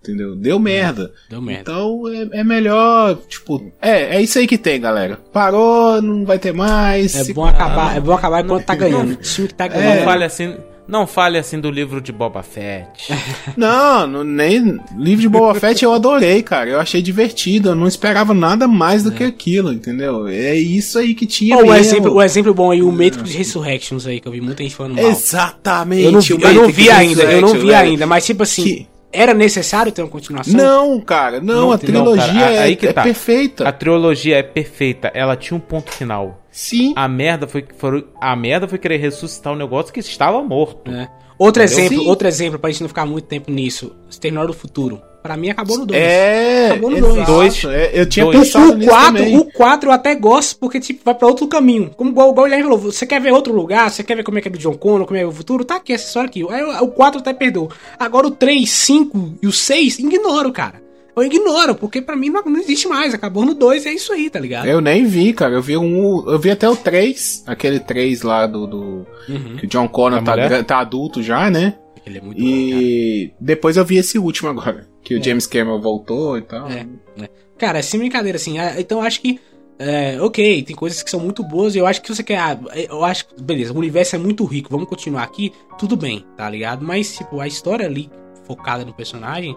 [0.03, 0.35] Entendeu?
[0.35, 1.13] Deu merda.
[1.31, 1.63] Deu merda.
[1.71, 5.21] Então é, é melhor, tipo, é, é isso aí que tem, galera.
[5.33, 7.15] Parou, não vai ter mais.
[7.15, 9.13] É se- bom acabar, é bom acabar enquanto tá ganhando.
[9.13, 10.05] O time que tá Não ganhando.
[10.05, 10.57] fale assim.
[10.89, 13.15] Não fale assim do livro de Boba Fett.
[13.57, 16.69] Não, não, nem livro de Boba Fett eu adorei, cara.
[16.69, 20.27] Eu achei divertido, eu não esperava nada mais do que aquilo, entendeu?
[20.27, 24.07] É isso aí que tinha Ó, o, exemplo, o exemplo bom aí, o Matrix Resurrections
[24.09, 25.05] aí, que eu vi muita gente falando mal.
[25.09, 26.03] Exatamente.
[26.05, 29.35] Eu não vi, eu não vi ainda, eu não vi ainda, mas tipo assim, era
[29.35, 30.55] necessário ter uma continuação?
[30.55, 33.03] Não, cara, não, a Não, trilogia cara, é, aí que é tá.
[33.03, 33.69] perfeita.
[33.69, 36.41] A trilogia é perfeita, ela tinha um ponto final.
[36.51, 36.93] Sim.
[36.97, 40.91] A merda foi, foi a merda foi querer ressuscitar um negócio que estava morto.
[40.91, 41.09] É.
[41.39, 41.85] Outro Entendeu?
[41.85, 42.09] exemplo, Sim.
[42.09, 43.97] outro exemplo, pra gente não ficar muito tempo nisso.
[44.09, 45.03] Exterminador do Futuro.
[45.23, 46.01] Pra mim acabou no 2.
[46.01, 47.15] É, acabou no exato.
[47.15, 47.27] 2.
[47.27, 47.65] Dois.
[47.67, 49.39] É, eu tinha O- pensado o nisso 4, também.
[49.39, 51.91] O 4 eu até gosto porque tipo, vai pra outro caminho.
[51.97, 54.39] Como igual, igual o Guilherme falou, você quer ver outro lugar, você quer ver como
[54.39, 56.45] é que é do John Connor, como é o futuro, tá aqui essa história aqui.
[56.51, 57.69] Aí o- o 4 até perdoa.
[57.99, 60.83] Agora o 3, 5 e o 6, ignoro, cara.
[61.15, 63.13] eu ignoro, porque pra mim não, não existe mais.
[63.13, 64.67] Acabou no 2 é isso aí, tá ligado?
[64.67, 65.53] Eu nem vi, cara.
[65.55, 66.25] Eu vi um.
[66.27, 68.67] Eu vi até o 3, aquele 3 lá do.
[68.67, 69.57] do Uhum.
[69.59, 71.75] Que o John Connor Da tá, tá adulto já, né?
[72.05, 74.89] Ele é muito E depois eu vi esse último agora.
[75.03, 76.69] Que o James Cameron voltou e tal.
[76.69, 76.87] É,
[77.21, 77.29] é.
[77.59, 78.59] Cara, sem brincadeira, assim.
[78.59, 79.39] ah, Então eu acho que.
[79.79, 81.75] é, ok, tem coisas que são muito boas.
[81.75, 82.39] e Eu acho que você quer.
[82.39, 83.41] ah, Eu acho que.
[83.43, 84.69] Beleza, o universo é muito rico.
[84.71, 85.53] Vamos continuar aqui.
[85.79, 86.85] Tudo bem, tá ligado?
[86.85, 88.11] Mas, tipo, a história ali,
[88.45, 89.57] focada no personagem,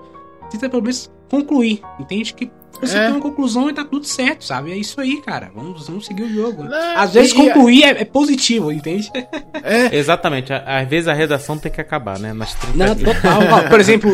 [0.52, 1.82] tenta pelo menos concluir.
[2.00, 2.34] Entende?
[2.34, 2.52] Que
[2.82, 3.02] você É.
[3.04, 4.72] tem uma conclusão e tá tudo certo, sabe?
[4.72, 5.52] É isso aí, cara.
[5.56, 6.64] Vamos, vamos seguir o jogo.
[6.64, 9.12] Não, Às vezes e- concluir é, é positivo, entende?
[9.64, 9.96] É.
[9.96, 10.54] Exatamente.
[10.54, 12.34] a- Às vezes a redação tem que acabar, né?
[12.34, 13.16] Nas 30 Não, dias.
[13.16, 13.40] total.
[13.52, 14.12] Ó, por exemplo,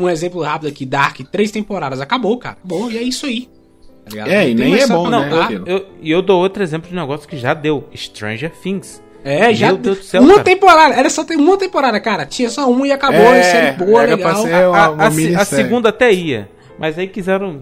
[0.00, 2.00] um exemplo rápido aqui, Dark, três temporadas.
[2.00, 2.56] Acabou, cara.
[2.64, 3.48] Acabou, e é isso aí.
[4.10, 4.28] Tá?
[4.28, 5.18] É, e Não nem é bom, né?
[5.28, 5.44] contar.
[5.44, 5.64] aquilo.
[5.68, 7.88] Eu- E eu, dou outro exemplo de negócio que já deu.
[7.94, 9.02] Stranger Things.
[9.24, 9.68] É, já.
[9.68, 10.44] Meu Deus do céu, uma cara.
[10.44, 10.94] temporada.
[10.94, 12.26] Era só ter uma temporada, cara.
[12.26, 13.20] Tinha só uma e acabou.
[13.20, 14.30] É, É, série boa, legal.
[14.30, 15.46] A, uma- uma a a minissérie.
[15.64, 16.50] segunda até ia.
[16.78, 17.60] Mas aí quiseram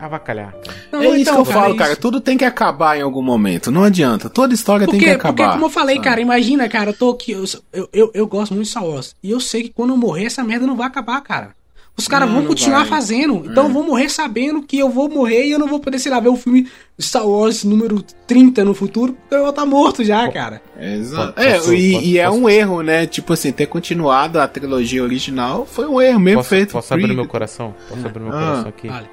[0.00, 0.54] avacalhar.
[0.90, 1.92] Não, é isso então, que eu cara, falo, é cara.
[1.92, 2.00] isso.
[2.00, 3.70] Tudo tem que acabar em algum momento.
[3.70, 4.28] Não adianta.
[4.30, 5.52] Toda história tem que Porque, porque, acabar.
[5.54, 6.04] como eu falei, sabe?
[6.08, 7.32] cara, imagina, cara, eu tô aqui.
[7.32, 9.14] Eu, eu, eu, eu gosto muito de Star Wars.
[9.22, 11.58] E eu sei que quando eu morrer, essa merda não vai acabar, cara.
[11.96, 12.88] Os caras vão continuar vai.
[12.88, 13.42] fazendo.
[13.44, 13.66] Então É.
[13.66, 16.18] eu vou morrer sabendo que eu vou morrer e eu não vou poder, sei lá,
[16.18, 16.66] ver o filme
[16.98, 20.62] Star Wars número 30 no futuro, porque eu vou estar morto já, cara.
[20.80, 21.38] Exato.
[21.38, 23.06] É, posso- e, posso- e é posso- um erro, né?
[23.06, 26.72] Tipo assim, ter continuado a trilogia original foi um erro mesmo Posso, feito.
[26.72, 27.74] posso abrir meu coração?
[27.88, 28.40] Posso abrir meu Ah.
[28.40, 28.88] coração aqui?
[28.88, 29.06] Vale.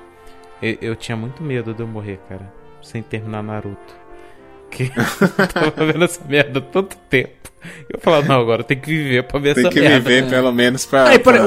[0.61, 2.51] Eu, eu tinha muito medo de eu morrer, cara.
[2.81, 3.95] Sem terminar Naruto.
[4.71, 4.91] Que
[5.39, 7.51] eu tava vendo essa merda há tanto tempo.
[7.93, 9.99] Eu falava, não, agora tem que viver pra ver Tem essa que merda.
[9.99, 11.09] viver pelo menos pra.
[11.09, 11.38] Aí, pra-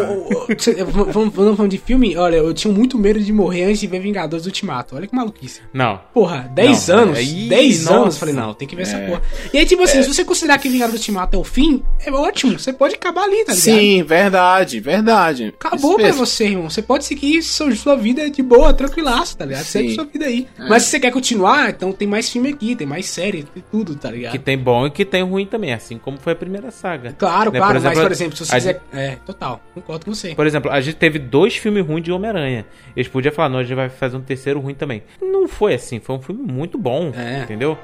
[0.58, 4.00] cê- vamos, falando de filme, olha, eu tinha muito medo de morrer antes de ver
[4.00, 4.96] Vingadores Ultimato.
[4.96, 5.60] Olha que maluquice.
[5.72, 6.00] Não.
[6.12, 7.96] Porra, 10 Não, anos, aí, 10 nossa.
[7.96, 9.06] anos, falei, não, tem que ver essa É.
[9.06, 9.22] porra.
[9.52, 12.58] E aí, tipo assim, se você considerar que Vingadores Ultimato é o fim, é ótimo,
[12.58, 13.56] você pode acabar ali, tá ligado?
[13.56, 15.54] Sim, verdade, verdade.
[15.58, 16.26] Acabou Isso pra mesmo.
[16.26, 16.68] você, irmão.
[16.70, 19.64] Você pode seguir sua, sua vida de boa, tranquilaço, tá ligado?
[19.64, 19.94] Segue Sim.
[19.94, 20.46] sua vida aí.
[20.58, 20.68] É.
[20.68, 23.94] Mas se você quer continuar, então tem mais filme aqui, tem mais série, tem tudo,
[23.94, 24.32] tá ligado?
[24.32, 27.12] Que tem bom e que tem ruim também, assim como foi a primeira saga.
[27.18, 28.82] Claro, Né, claro, mas por exemplo, se você quiser.
[28.92, 30.34] É, total, concordo com você.
[30.34, 32.66] Por exemplo, a gente teve dois filmes ruins de Homem-Aranha.
[32.96, 35.02] Eles podiam falar, não, a gente vai fazer um terceiro ruim também.
[35.20, 37.42] Não foi assim, foi um filme muito bom, É.
[37.42, 37.76] entendeu?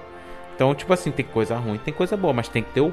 [0.54, 2.92] Então, tipo assim, tem coisa ruim, tem coisa boa, mas tem que ter o.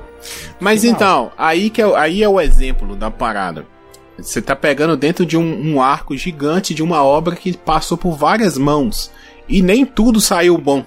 [0.60, 0.96] Mas final.
[0.96, 3.66] então, aí, que é, o- aí é o exemplo da parada.
[4.18, 8.18] Você tá pegando dentro de um, um arco gigante de uma obra que passou por
[8.18, 9.12] várias mãos.
[9.48, 10.86] E nem tudo saiu bom,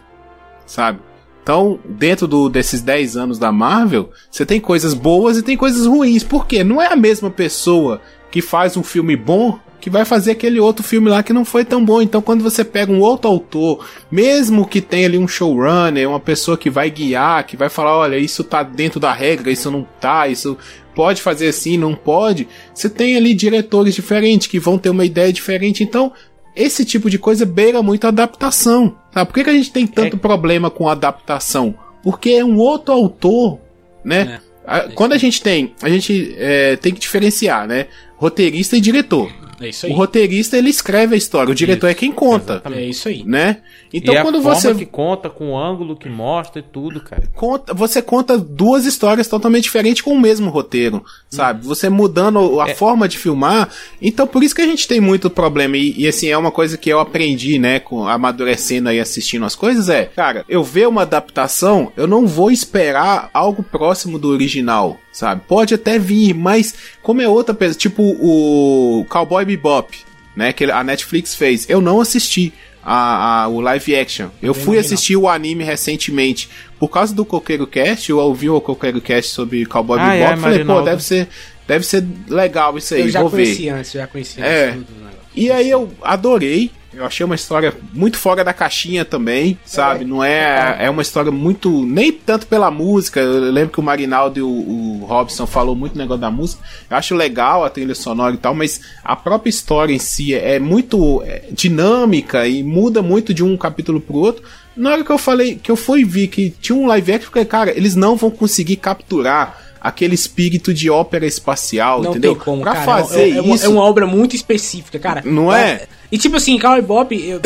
[0.66, 1.00] sabe?
[1.46, 5.86] Então, dentro do, desses 10 anos da Marvel, você tem coisas boas e tem coisas
[5.86, 6.24] ruins.
[6.24, 6.64] Por quê?
[6.64, 8.00] Não é a mesma pessoa
[8.32, 11.64] que faz um filme bom que vai fazer aquele outro filme lá que não foi
[11.64, 12.02] tão bom.
[12.02, 16.58] Então, quando você pega um outro autor, mesmo que tenha ali um showrunner, uma pessoa
[16.58, 20.26] que vai guiar, que vai falar, olha, isso tá dentro da regra, isso não tá,
[20.26, 20.58] isso
[20.96, 22.48] pode fazer assim, não pode.
[22.74, 25.84] Você tem ali diretores diferentes que vão ter uma ideia diferente.
[25.84, 26.12] Então,
[26.56, 28.96] esse tipo de coisa beira muito a adaptação.
[29.12, 29.26] Sabe?
[29.28, 31.74] Por que, que a gente tem tanto problema com adaptação?
[32.02, 33.58] Porque é um outro autor,
[34.04, 34.40] né?
[34.66, 37.86] A- Quando a gente tem, a gente é, tem que diferenciar, né?
[38.16, 39.30] Roteirista e diretor.
[39.60, 39.96] É isso O aí.
[39.96, 43.24] roteirista ele escreve a história, o diretor é quem conta, É isso aí.
[43.24, 43.58] né?
[43.92, 47.00] Então e a quando forma você que conta, com o ângulo que mostra e tudo,
[47.00, 47.22] cara.
[47.34, 51.64] conta, você conta duas histórias totalmente diferentes com o mesmo roteiro, sabe?
[51.66, 53.70] Você mudando a forma de filmar.
[54.02, 55.76] Então, por isso que a gente tem muito problema.
[55.76, 59.54] E, e, assim, é uma coisa que eu aprendi, né, com amadurecendo aí assistindo as
[59.54, 64.98] coisas, é, cara, eu ver uma adaptação, eu não vou esperar algo próximo do original,
[65.16, 65.40] sabe?
[65.48, 69.96] Pode até vir, mas como é outra pessoa, tipo o Cowboy Bebop,
[70.36, 72.52] né, que a Netflix fez, eu não assisti.
[72.88, 74.28] A, a- o live action.
[74.40, 76.48] Eu fui assistir o anime recentemente.
[76.78, 80.32] Por causa do Coqueiro Cast, eu ouvi o Coqueiro Cast sobre Cowboy Ah, Bebop.
[80.32, 81.26] é, falei, pô, deve ser,
[81.66, 83.68] deve ser legal isso aí, eu já vou conheci ver.
[83.70, 84.66] antes, já conheci É.
[84.68, 84.74] antes.
[84.86, 85.18] tudo do negócio.
[85.34, 86.70] E aí eu adorei.
[86.96, 90.02] Eu achei uma história muito fora da caixinha também, sabe?
[90.02, 90.76] Não é.
[90.80, 91.84] É uma história muito.
[91.84, 93.20] Nem tanto pela música.
[93.20, 96.62] Eu lembro que o Marinaldo e o, o Robson falou muito negócio da música.
[96.88, 100.58] Eu acho legal a trilha sonora e tal, mas a própria história em si é
[100.58, 104.42] muito é, dinâmica e muda muito de um capítulo pro outro.
[104.74, 107.32] Na hora que eu falei, que eu fui ver que tinha um live action, eu
[107.32, 112.34] falei, cara, eles não vão conseguir capturar aquele espírito de ópera espacial, Não entendeu?
[112.34, 112.84] tem como, pra cara.
[112.84, 113.64] fazer é, é uma, isso.
[113.66, 115.22] é uma obra muito específica, cara.
[115.24, 115.86] Não é?
[116.10, 117.40] E tipo assim, Cowboy Bop, eu,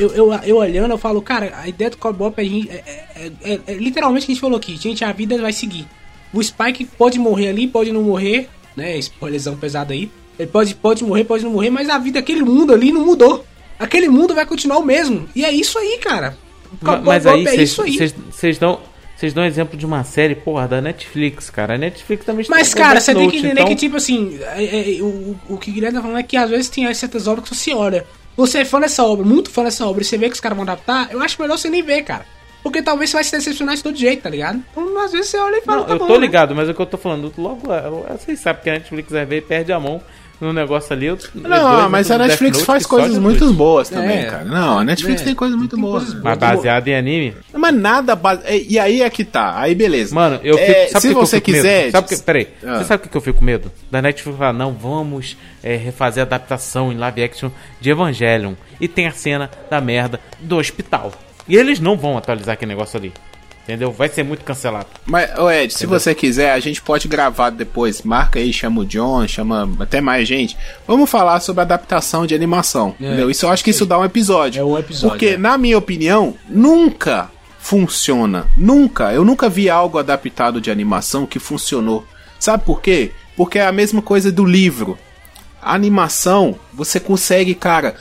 [0.00, 2.48] eu, eu, eu- eu olhando, eu falo, cara, a ideia do Cowboy Bop é, a
[2.48, 2.82] gente- é,
[3.16, 5.86] é- é- é literalmente o que a gente falou aqui, gente, a vida vai seguir.
[6.32, 8.96] O Spike pode morrer ali, pode não morrer, né?
[8.98, 10.10] Spoilerzão pesado aí.
[10.38, 13.44] Ele pode, pode morrer, pode não morrer, mas a vida, aquele mundo ali não mudou.
[13.78, 15.28] Aquele mundo vai continuar o mesmo.
[15.34, 16.36] E é isso aí, cara.
[16.84, 18.12] Cowboy Mas Bop aí, é vocês- isso aí.
[18.30, 18.78] vocês dão.
[19.18, 21.74] Vocês dão exemplo de uma série, porra, da Netflix, cara.
[21.74, 24.96] A Netflix também está Mas, cara, você tem que entender então- que, tipo assim, é-
[24.98, 27.48] é- o, o que o Guilherme tá falando é que às vezes tem certas obras
[27.48, 28.06] que você olha.
[28.36, 30.56] você é fã dessa obra, muito fã dessa obra, e você vê que os caras
[30.56, 32.24] vão adaptar, eu acho melhor você nem ver, cara.
[32.62, 34.62] Porque talvez você vai se decepcionar de todo jeito, tá ligado?
[34.70, 36.20] Então, às vezes você olha e fala, Não, tá eu bom, tô né?
[36.20, 37.32] ligado, mas é o que eu tô falando.
[37.36, 40.00] Logo, é, vocês sabem que a Netflix vai ver e perde a mão
[40.40, 41.06] no negócio ali.
[41.06, 44.24] eu- Não, dois mas a Netflix Note faz coisas muito boas também, É.
[44.24, 44.44] cara.
[44.44, 45.24] Não, a Netflix É.
[45.24, 46.14] tem coisas muito boas.
[46.22, 47.34] Mas baseado em anime.
[47.52, 48.42] Mas nada base...
[48.68, 49.58] E aí é que tá.
[49.60, 50.14] Aí beleza.
[50.14, 50.70] Mano, eu fico.
[50.70, 51.78] É, sabe se você eu fico quiser.
[51.86, 51.92] Medo?
[51.92, 52.48] Sabe que, peraí.
[52.64, 52.78] Ah.
[52.78, 53.72] Você sabe por que eu fico com medo?
[53.90, 57.50] Da Netflix falar, não, vamos é, refazer a adaptação em live action
[57.80, 58.54] de Evangelion.
[58.80, 61.12] E tem a cena da merda do hospital.
[61.48, 63.12] E eles não vão atualizar aquele negócio ali.
[63.68, 63.92] Entendeu?
[63.92, 64.86] Vai ser muito cancelado.
[65.04, 68.00] Mas, ô Ed, se você quiser, a gente pode gravar depois.
[68.00, 70.56] Marca aí, chama o John, chama até mais gente.
[70.86, 72.94] Vamos falar sobre adaptação de animação.
[72.98, 73.30] É, entendeu?
[73.30, 74.58] Isso eu acho que isso dá um episódio.
[74.58, 75.10] É um episódio.
[75.10, 78.46] Porque, na minha opinião, nunca funciona.
[78.56, 79.12] Nunca.
[79.12, 82.06] Eu nunca vi algo adaptado de animação que funcionou.
[82.40, 83.12] Sabe por quê?
[83.36, 84.98] Porque é a mesma coisa do livro.
[85.60, 87.96] A animação, você consegue, cara,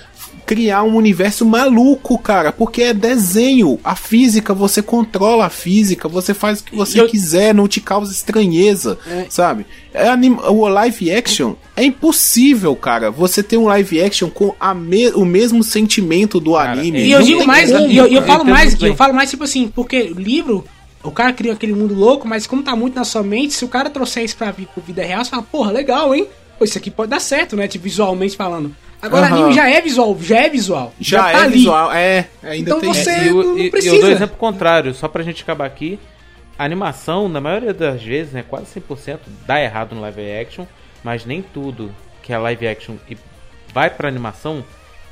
[0.48, 3.78] criar um universo maluco, cara, porque é desenho.
[3.84, 8.12] A física, você controla a física, você faz o que você quiser, não te causa
[8.14, 8.98] estranheza,
[9.30, 9.66] sabe?
[9.94, 13.12] É anim- o live action é impossível, cara.
[13.12, 17.04] Você ter um live action com a me- o mesmo sentimento do anime.
[17.06, 18.26] E eu digo mais, como, e eu, eu cara.
[18.26, 20.64] falo mais, eu falo mais tipo assim, porque o livro,
[21.04, 23.68] o cara criou aquele mundo louco, mas como tá muito na sua mente, se o
[23.68, 24.54] cara trouxer isso pra
[24.86, 26.26] vida real, você fala, porra, legal, hein?
[26.58, 27.68] Pô, isso aqui pode dar certo, né?
[27.68, 28.74] Tipo, visualmente falando.
[29.08, 29.36] Agora, Aham.
[29.38, 30.94] anime já é visual, já é visual.
[31.00, 31.54] Já, tá é ali.
[31.54, 32.28] visual, é.
[32.44, 33.96] Ainda Então tem você É, e, o- não e- e precisa.
[33.96, 36.00] eu dou exemplo contrário, só pra gente acabar aqui.
[36.60, 40.66] A animação, na maioria das vezes, né, quase 100%, dá errado no live action,
[41.04, 41.94] mas nem tudo
[42.24, 43.18] que é live action e
[43.74, 44.64] vai pra animação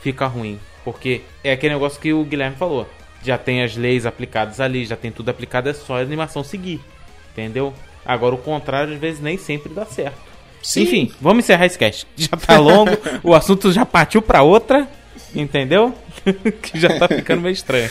[0.01, 0.59] fica ruim.
[0.83, 2.87] Porque é aquele negócio que o Guilherme falou.
[3.23, 6.79] Já tem as leis aplicadas ali, já tem tudo aplicado, é só a animação seguir.
[7.31, 7.73] Entendeu?
[8.05, 10.17] Agora o contrário, às vezes, nem sempre dá certo.
[10.65, 10.81] Sim.
[10.81, 12.07] Enfim, vamos encerrar esse cast.
[12.17, 12.89] Já tá longo,
[13.23, 14.87] o assunto já partiu pra outra,
[15.33, 15.93] entendeu?
[16.59, 17.87] que já tá ficando meio estranho.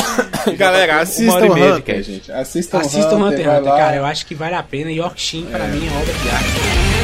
[0.56, 2.32] Galera, assistam Hunter, gente.
[2.32, 3.72] Assistam, assistam Hunter, Hunter, Hunter.
[3.74, 3.96] cara.
[3.96, 4.90] Eu acho que vale a pena.
[4.90, 5.50] Yorkshin, é.
[5.50, 6.94] pra mim, é obra de arte.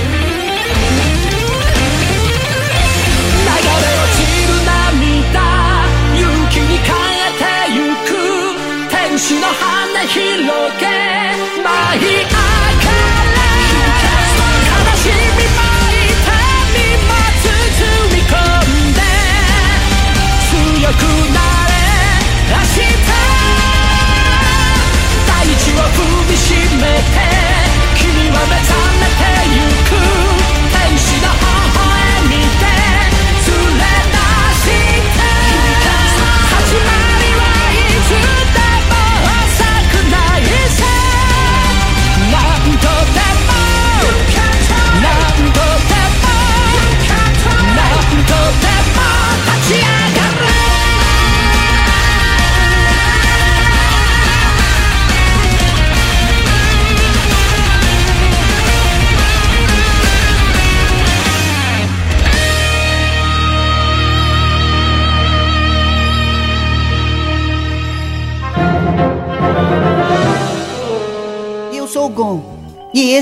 [20.92, 21.29] く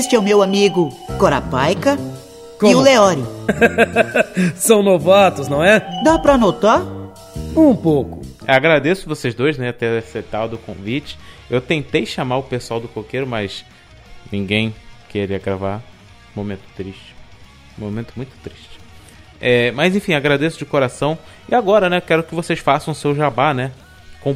[0.09, 2.77] E este é o meu amigo Corapaika e Como?
[2.77, 3.27] o Leório.
[4.57, 5.79] São novatos, não é?
[6.03, 6.81] Dá pra anotar?
[7.55, 8.19] Um pouco.
[8.47, 11.15] Agradeço vocês dois, né, ter aceitado o convite.
[11.47, 13.63] Eu tentei chamar o pessoal do coqueiro, mas
[14.31, 14.73] ninguém
[15.09, 15.79] queria gravar.
[16.35, 17.13] Momento triste.
[17.77, 18.79] Momento muito triste.
[19.39, 21.19] É, mas enfim, agradeço de coração.
[21.47, 23.71] E agora, né, quero que vocês façam o seu jabá, né?
[24.21, 24.35] Com-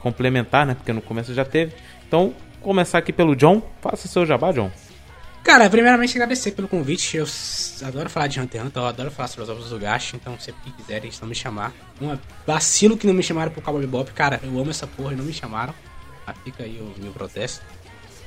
[0.00, 0.74] complementar, né?
[0.74, 1.74] Porque no começo já teve.
[2.08, 2.32] Então,
[2.62, 3.60] começar aqui pelo John.
[3.82, 4.70] Faça o seu jabá, John.
[5.42, 7.16] Cara, primeiramente agradecer pelo convite.
[7.16, 7.26] Eu
[7.86, 10.38] adoro falar de Hunter x Hunter, eu adoro falar sobre os ovos do Gash, então
[10.38, 11.72] sempre que quiserem, estão me chamar.
[12.00, 12.16] Um
[12.46, 15.24] vacilo que não me chamaram pro Cowboy Bebop, cara, eu amo essa porra e não
[15.24, 15.74] me chamaram.
[16.26, 17.64] Ah, fica aí o meu protesto.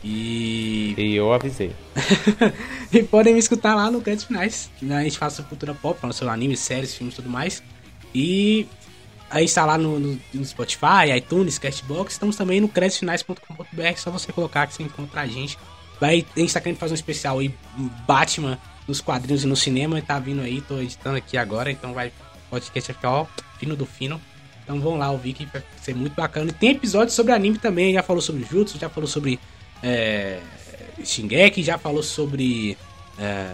[0.04, 0.94] E.
[0.98, 1.72] E eu avisei.
[2.92, 4.70] e podem me escutar lá no Créditos Finais.
[4.84, 7.64] A gente fala sobre cultura pop, falando sobre anime, séries, filmes e tudo mais.
[8.14, 8.68] E
[9.32, 12.14] aí está lá no, no- no Spotify, iTunes, Castbox.
[12.14, 13.96] Estamos também no créditosfinais.com.br.
[13.98, 15.58] Só você colocar que você encontra a gente.
[16.00, 17.54] Vai, a gente tá querendo fazer um especial aí,
[18.08, 20.02] Batman nos quadrinhos e no cinema.
[20.02, 21.72] Tá vindo aí, tô editando aqui agora.
[21.72, 22.12] Então vai,
[22.50, 23.28] podcast vai ficar, ó,
[23.58, 24.20] fino do fino.
[24.64, 26.50] Então vão lá ouvir que vai ser muito bacana.
[26.50, 27.94] E tem episódios sobre anime também.
[27.94, 29.40] Já falou sobre Jutsu, já falou sobre
[29.84, 30.40] é,
[31.04, 32.78] Shingeki, já falou sobre
[33.20, 33.52] é,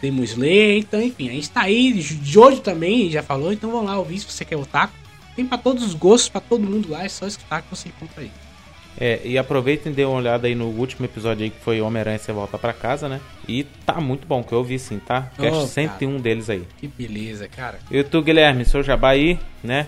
[0.00, 0.78] Demon Slayer.
[0.78, 2.00] Então, enfim, a gente tá aí.
[2.00, 3.52] Jojo também já falou.
[3.52, 4.92] Então vão lá ouvir se você quer otaku.
[5.36, 7.04] Tem pra todos os gostos, pra todo mundo lá.
[7.04, 8.30] É só escutar que você encontra aí.
[8.98, 12.18] É, e aproveitem e dê uma olhada aí no último episódio aí que foi Homem-Aranha
[12.18, 13.20] Você Volta Pra Casa, né?
[13.48, 15.30] E tá muito bom, que eu ouvi sim, tá?
[15.38, 16.64] Cast Oh, 101 deles aí.
[16.78, 17.78] Que beleza, cara.
[17.90, 19.86] E tu, Guilherme, seu jabá aí, né?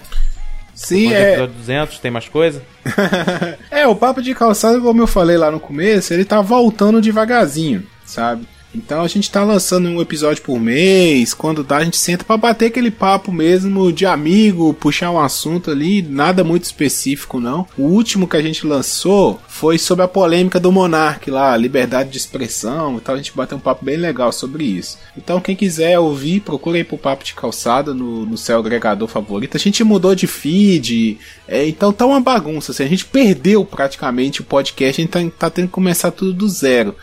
[0.75, 1.31] Sim, Depois do é.
[1.33, 2.63] episódio 200, tem mais coisa?
[3.71, 7.87] É, o papo de calçado, como eu falei lá no começo, ele tá voltando devagarzinho,
[8.05, 8.47] sabe?
[8.75, 12.37] Então a gente tá lançando um episódio por mês, quando dá a gente senta pra
[12.37, 17.67] bater aquele papo mesmo de amigo, puxar um assunto ali, nada muito específico não.
[17.77, 22.19] O último que a gente lançou foi sobre a polêmica do Monark lá, liberdade de
[22.19, 24.99] expressão e tal, a gente bateu um papo bem legal sobre isso.
[25.17, 29.57] Então quem quiser ouvir, procura aí pro Papo de Calçada no, no seu agregador favorito.
[29.57, 34.41] A gente mudou de feed, é, então tá uma bagunça, assim, a gente perdeu praticamente
[34.41, 36.95] o podcast, a gente tá, tá tendo que começar tudo do zero.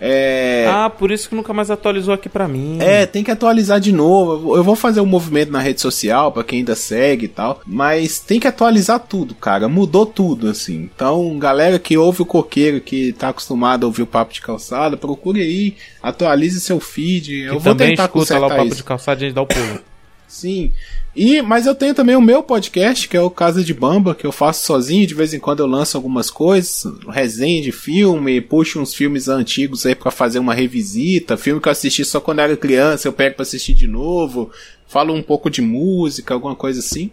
[0.00, 0.66] É...
[0.70, 2.78] Ah, por isso que nunca mais atualizou aqui pra mim.
[2.80, 4.32] É, tem que atualizar de novo.
[4.32, 7.60] Eu vou- vou fazer um movimento na rede social pra quem ainda segue e tal,
[7.66, 9.68] mas tem que atualizar tudo, cara.
[9.68, 10.88] Mudou tudo, assim.
[10.94, 14.96] Então, galera que ouve o coqueiro, que tá acostumado a ouvir o papo de calçada,
[14.96, 17.26] procure aí, atualize seu feed.
[17.30, 18.76] Que Eu vou também tentar escuta lá o papo isso.
[18.76, 19.80] de calçada e a gente dá o pulo.
[20.28, 20.72] Sim.
[21.14, 24.26] E, mas eu tenho também o meu podcast, que é o Casa de Bamba, que
[24.26, 28.80] eu faço sozinho, de vez em quando eu lanço algumas coisas, resenha de filme, puxo
[28.80, 32.56] uns filmes antigos aí pra fazer uma revisita, filme que eu assisti só quando era
[32.56, 34.50] criança, eu pego pra assistir de novo,
[34.86, 37.10] falo um pouco de música, alguma coisa assim.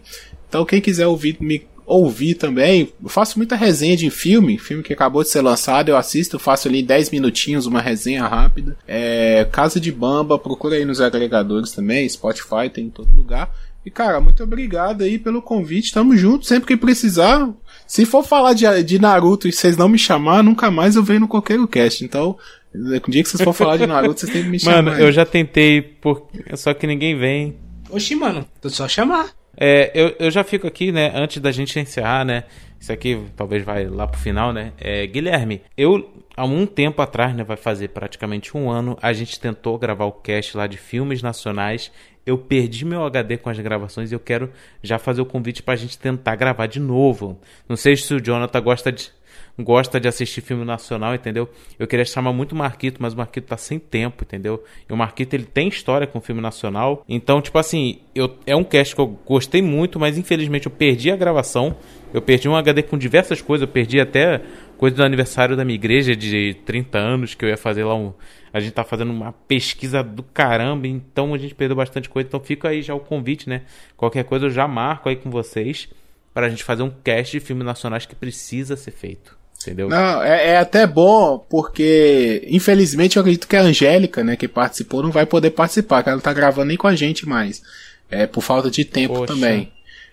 [0.48, 4.92] Então quem quiser ouvir me ouvir também, eu faço muita resenha de filme, filme que
[4.92, 8.76] acabou de ser lançado, eu assisto, faço ali 10 minutinhos, uma resenha rápida.
[8.86, 13.54] É, Casa de Bamba, procura aí nos agregadores também, Spotify, tem em todo lugar.
[13.84, 17.50] E cara, muito obrigado aí pelo convite, tamo junto, sempre que precisar.
[17.86, 21.20] Se for falar de, de Naruto e vocês não me chamar, nunca mais eu venho
[21.20, 22.02] no Coqueiro Cast.
[22.02, 22.38] Então,
[22.72, 24.82] no dia que vocês for falar de Naruto, vocês têm que me chamar.
[24.82, 25.02] Mano, aí.
[25.02, 26.26] eu já tentei, por...
[26.54, 27.56] só que ninguém vem.
[27.90, 29.28] Oxi, mano, tu só chamar.
[29.56, 32.44] É, eu, eu já fico aqui, né, antes da gente encerrar, né,
[32.78, 37.34] isso aqui talvez vai lá pro final, né, é, Guilherme, eu, há um tempo atrás,
[37.34, 41.22] né, vai fazer praticamente um ano, a gente tentou gravar o cast lá de filmes
[41.22, 41.90] nacionais,
[42.26, 44.50] eu perdi meu HD com as gravações e eu quero
[44.82, 47.38] já fazer o convite pra gente tentar gravar de novo.
[47.68, 49.10] Não sei se o Jonathan gosta de
[49.58, 51.48] gosta de assistir filme nacional, entendeu?
[51.78, 54.62] Eu queria chamar muito o Marquito, mas o Marquito tá sem tempo, entendeu?
[54.88, 57.04] E o Marquito ele tem história com filme nacional.
[57.08, 61.10] Então, tipo assim, eu, é um cast que eu gostei muito, mas infelizmente eu perdi
[61.10, 61.76] a gravação.
[62.12, 64.40] Eu perdi um HD com diversas coisas, eu perdi até
[64.78, 68.12] coisa do aniversário da minha igreja de 30 anos, que eu ia fazer lá um.
[68.52, 72.28] A gente tá fazendo uma pesquisa do caramba, então a gente perdeu bastante coisa.
[72.28, 73.62] Então fica aí já o convite, né?
[73.96, 75.88] Qualquer coisa eu já marco aí com vocês
[76.32, 79.43] para a gente fazer um cast de filmes nacionais que precisa ser feito.
[79.66, 79.88] Entendeu?
[79.88, 85.02] Não, é, é até bom, porque infelizmente eu acredito que a Angélica, né, que participou,
[85.02, 87.62] não vai poder participar, que ela não tá gravando nem com a gente mais.
[88.10, 89.32] É, por falta de tempo Poxa.
[89.34, 89.72] também.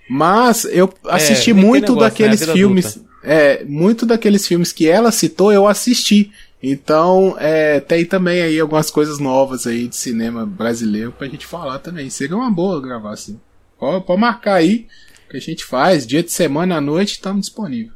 [0.09, 2.43] Mas eu assisti É, muito negócio, daqueles né?
[2.43, 2.85] A vida filmes.
[2.85, 3.11] adulta.
[3.23, 6.31] É, muito daqueles filmes que ela citou, eu assisti.
[6.63, 11.79] Então, é, tem também aí algumas coisas novas aí de cinema brasileiro pra gente falar
[11.79, 12.09] também.
[12.09, 13.39] Seria uma boa gravar assim.
[13.79, 14.87] Pode, pode marcar aí
[15.29, 16.05] que a gente faz.
[16.05, 17.93] Dia de semana à noite estamos disponível.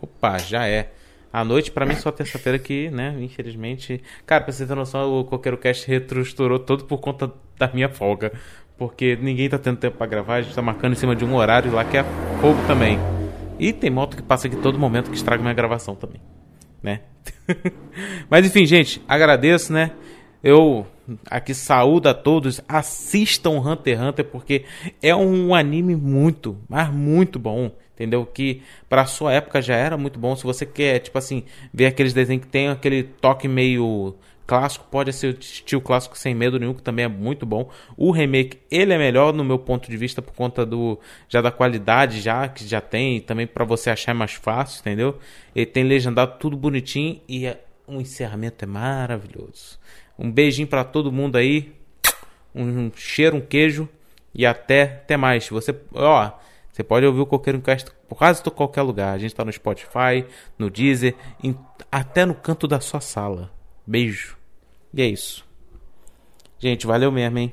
[0.00, 0.90] Opa, já é.
[1.32, 4.02] À noite, pra mim, só terça-feira que, né, infelizmente.
[4.26, 8.32] Cara, pra você ter noção, o Coqueiro Cast retroestourou todo por conta da minha folga.
[8.76, 11.34] Porque ninguém tá tendo tempo pra gravar, a gente tá marcando em cima de um
[11.34, 12.02] horário lá que é
[12.40, 12.98] fogo também.
[13.58, 16.20] E tem moto que passa aqui todo momento que estraga minha gravação também,
[16.82, 17.02] né?
[18.28, 19.90] Mas enfim, gente, agradeço, né?
[20.42, 20.86] Eu
[21.30, 24.64] aqui saúdo a todos, assistam Hunter x Hunter porque
[25.02, 28.24] é um anime muito, mas muito bom, entendeu?
[28.24, 30.34] Que pra sua época já era muito bom.
[30.34, 34.14] Se você quer, tipo assim, ver aqueles desenhos que tem aquele toque meio
[34.46, 37.70] clássico, pode ser o estilo clássico sem medo nenhum, que também é muito bom.
[37.96, 40.98] O remake, ele é melhor no meu ponto de vista por conta do
[41.28, 45.18] já da qualidade já que já tem, e também pra você achar mais fácil, entendeu?
[45.54, 49.78] Ele tem legendado tudo bonitinho e é- o encerramento é maravilhoso.
[50.18, 51.72] Um beijinho pra todo mundo aí.
[52.52, 53.88] Um cheiro, um queijo
[54.34, 55.48] e até até mais.
[55.48, 56.32] Você, ó,
[56.72, 59.12] você pode ouvir o Coqueiro Cast por quase qualquer lugar.
[59.14, 60.24] A gente tá no Spotify,
[60.58, 61.58] no Deezer, em-
[61.90, 63.50] até no canto da sua sala.
[63.86, 64.36] Beijo.
[64.94, 65.46] E é isso.
[66.58, 67.52] Gente, valeu mesmo, hein?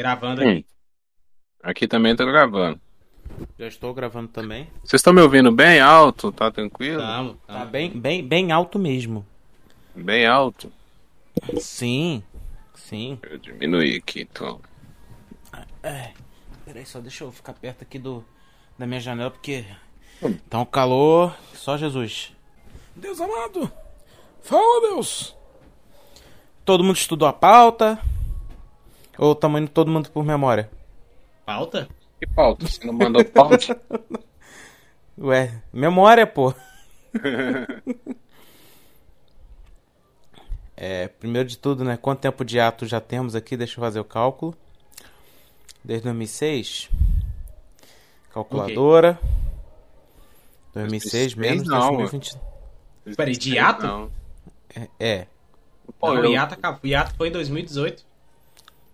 [0.00, 0.48] Gravando Hum.
[0.50, 0.66] aqui.
[1.62, 2.80] Aqui também tô gravando.
[3.58, 4.66] Já estou gravando também.
[4.82, 6.32] Vocês estão me ouvindo bem alto?
[6.32, 7.02] Tá tranquilo?
[7.02, 9.26] Tamo, Tá bem, bem, bem alto mesmo.
[9.94, 10.72] Bem alto.
[11.58, 12.22] Sim,
[12.74, 13.18] sim.
[13.22, 14.58] Eu diminuir aqui, então.
[15.82, 16.12] É,
[16.64, 18.24] peraí, só deixa eu ficar perto aqui do
[18.78, 19.66] da minha janela, porque
[20.48, 22.32] tá um calor, só Jesus.
[22.96, 23.70] Deus amado,
[24.40, 25.36] fala Deus.
[26.64, 27.98] Todo mundo estudou a pauta?
[29.20, 30.70] Ou tamo indo todo mundo por memória?
[31.44, 31.86] Pauta?
[32.18, 32.66] Que pauta?
[32.66, 33.78] Você não mandou pauta?
[35.20, 36.54] Ué, memória, pô.
[40.82, 41.98] É, primeiro de tudo, né?
[41.98, 43.54] Quanto tempo de ato já temos aqui?
[43.54, 44.54] Deixa eu fazer o cálculo.
[45.84, 46.88] Desde 2006.
[48.32, 49.20] Calculadora.
[50.72, 52.34] 2006 menos não, 2020.
[53.14, 53.86] Peraí, de hiato?
[53.86, 54.10] Não.
[54.74, 54.88] É.
[54.98, 55.26] é.
[56.02, 58.02] Não, eu- o, hiato, acabou- o hiato foi em 2018.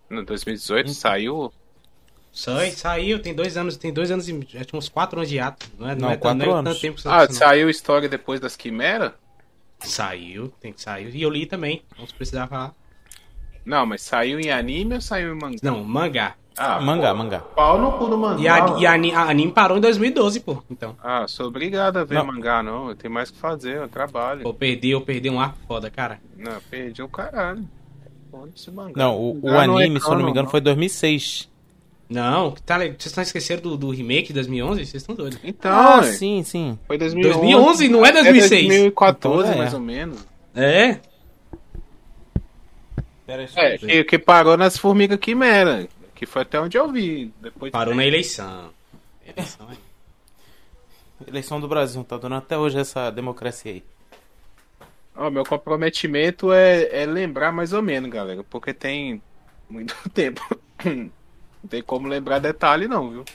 [0.09, 1.51] No 2018 saiu.
[2.31, 5.35] Sai, saiu, tem dois anos, tem dois anos e já tinha uns quatro anos de
[5.37, 5.65] hiato.
[5.77, 6.71] Não é, não Não, é, quatro não é anos.
[6.71, 9.11] tanto tempo que você Ah, saiu história depois das quimeras?
[9.79, 11.15] Saiu, tem que sair.
[11.15, 12.73] E eu li também, não se precisar falar.
[13.65, 15.57] Não, mas saiu em anime ou saiu em mangá?
[15.63, 16.35] Não, mangá.
[16.55, 17.17] Ah, mangá, pô.
[17.17, 17.39] mangá.
[17.39, 18.41] Pau no cu do mangá.
[18.41, 20.63] E, a, e a, a anime parou em 2012, pô.
[20.71, 20.95] Então.
[21.03, 22.25] Ah, sou obrigado a ver Não.
[22.25, 22.89] mangá, não.
[22.89, 24.41] Eu tenho mais o que fazer, eu trabalho.
[24.43, 26.19] Pô, perdi, eu perdi um arco foda, cara.
[26.35, 27.67] Não, perdi o caralho.
[28.31, 28.93] Foda-se mangá.
[28.95, 31.49] Não, o, o não é anime, se eu não me engano, foi 2006.
[32.09, 34.85] Não, tá, vocês estão esquecendo do, do remake de 2011?
[34.85, 35.39] Vocês estão doidos.
[35.43, 36.11] Então, ah, ué.
[36.13, 36.79] sim, sim.
[36.87, 37.39] Foi 2011.
[37.39, 38.51] 2011, não é 2006.
[38.51, 39.57] É 2014, Então, é.
[39.57, 40.25] mais ou menos.
[40.55, 40.99] É?
[43.25, 45.87] Pera aí, só É, que, que parou nas Formigas Quimera.
[46.15, 47.31] Que foi até onde eu vi.
[47.41, 48.69] Depois Parou na eleição.
[49.25, 51.27] Eleição, é.
[51.27, 53.83] Eleição do Brasil, tá dando até hoje essa democracia aí.
[55.17, 58.43] Ó, meu comprometimento é, é lembrar mais ou menos, galera.
[58.47, 59.21] Porque tem
[59.67, 60.41] muito tempo.
[60.85, 61.09] Não
[61.69, 63.25] tem como lembrar detalhe, não, viu?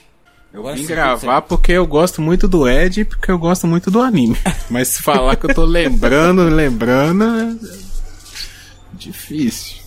[0.53, 3.99] Eu vim gravar porque eu gosto muito do Ed e porque eu gosto muito do
[3.99, 4.37] anime.
[4.69, 7.55] Mas falar que eu tô lembrando, lembrando, é
[8.93, 9.82] difícil.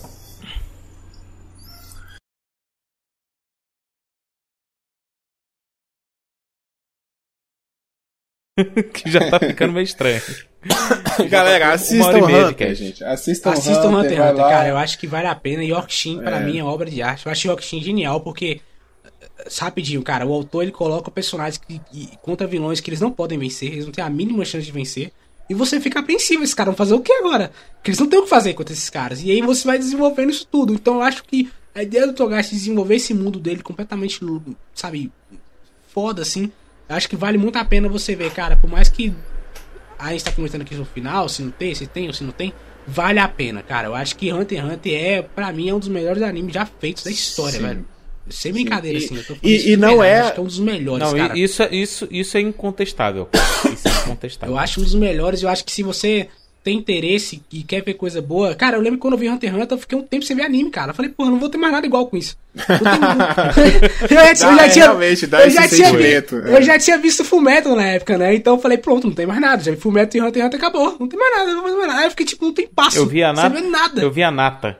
[8.93, 10.21] que já tá ficando meio estranho.
[11.29, 13.03] Galera, Uma assistam e Hunter, gente.
[13.03, 14.49] Assistam, Assistam Hunter Hunter, lá.
[14.49, 14.67] cara.
[14.69, 15.63] Eu acho que vale a pena.
[15.63, 16.43] Yorkshin, pra É.
[16.43, 17.25] mim, é obra de arte.
[17.25, 18.59] Eu acho Yorkshin genial porque.
[19.05, 23.11] eh, Rapidinho, cara, o autor ele coloca personagens que, que- contra vilões que eles não
[23.11, 25.11] podem vencer, eles não têm a mínima chance de vencer.
[25.49, 27.51] E você fica apreensivo, esses caras vão fazer o que agora?
[27.75, 29.21] Porque eles não têm o que fazer contra esses caras.
[29.23, 30.73] E aí você vai desenvolvendo isso tudo.
[30.73, 34.19] Então eu acho que a ideia do Togashi de desenvolver esse mundo dele completamente,
[34.73, 35.09] sabe,
[35.87, 36.51] foda assim.
[36.89, 39.13] Acho que vale muito a pena você ver, cara, por mais que
[39.99, 42.31] a gente tá comentando aqui no final, se não tem, se tem ou se não
[42.31, 42.53] tem,
[42.87, 43.87] vale a pena, cara.
[43.87, 46.65] Eu acho que Hunter x Hunter é, pra mim, é um dos melhores animes já
[46.65, 47.65] feitos da história, Sim.
[47.65, 47.85] velho.
[48.29, 49.15] Sem brincadeira, E- assim.
[49.15, 51.37] Eu tô falando e- e não é- Acho que é um dos melhores, Não, cara.
[51.39, 53.29] isso, é- isso, isso é incontestável.
[53.33, 54.53] Isso é incontestável.
[54.55, 55.41] Eu acho um dos melhores.
[55.43, 56.27] Eu acho que se você
[56.67, 58.53] tem interesse e quer ver coisa boa.
[58.53, 60.35] Cara, eu lembro que quando eu vi Hunter x Hunter, eu fiquei um tempo sem
[60.35, 60.91] ver anime, cara.
[60.91, 62.35] Eu falei, pô, não vou ter mais nada igual com isso.
[64.09, 64.85] Eu já, Dá, eu já é, tinha.
[64.85, 66.57] realmente, dá eu esse já tinha, vi- é.
[66.57, 68.35] eu já tinha visto Fullmetal na época, né?
[68.35, 69.63] Então eu falei, pronto, não tem mais nada.
[69.63, 70.97] Já vi Fullmetal e Hunter x Hunter acabou.
[70.99, 71.99] Não tem mais nada, não tem mais nada.
[71.99, 72.97] Aí eu fiquei tipo, não tem passo.
[72.97, 73.61] Eu vi a nata.
[73.61, 74.01] nada.
[74.01, 74.77] Eu vi a nata.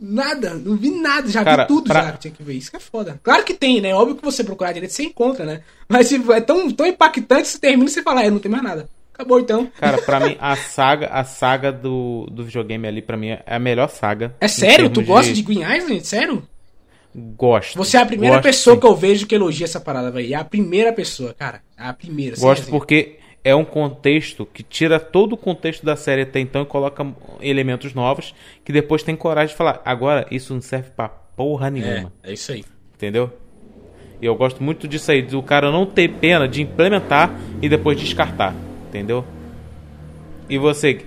[0.00, 2.54] Nada, não vi nada, já Cara, vi tudo pra- já que tinha que ver.
[2.54, 3.18] Isso que é foda.
[3.22, 3.94] Claro que tem, né?
[3.94, 5.60] Óbvio que você procurar direito, você encontra, né?
[5.88, 8.64] Mas tipo, é tão, tão impactante, você termina e você fala, é, não tem mais
[8.64, 8.88] nada.
[9.14, 9.70] Acabou então.
[9.78, 13.60] Cara, pra mim, a saga, a saga do, do videogame ali, pra mim, é a
[13.60, 14.34] melhor saga.
[14.40, 14.90] É sério?
[14.90, 16.04] Tu gosta de Green Island?
[16.04, 16.42] Sério?
[17.14, 17.76] Gosto.
[17.76, 18.80] Você é a primeira Gosto, pessoa sim.
[18.80, 20.34] que eu vejo que elogia essa parada, velho.
[20.34, 21.62] É a primeira pessoa, cara.
[21.78, 22.34] É a primeira.
[22.36, 22.76] Gosto resenha.
[22.76, 27.06] porque é um contexto que tira todo o contexto da série até então e coloca
[27.40, 28.34] elementos novos
[28.64, 29.80] que depois tem coragem de falar.
[29.84, 32.12] Agora, isso não serve pra porra nenhuma.
[32.24, 32.64] É, é isso aí.
[32.96, 33.30] Entendeu?
[34.20, 38.00] E eu gosto muito disso aí, do cara não ter pena de implementar e depois
[38.00, 38.54] descartar.
[38.94, 39.24] Entendeu?
[40.48, 41.04] E você?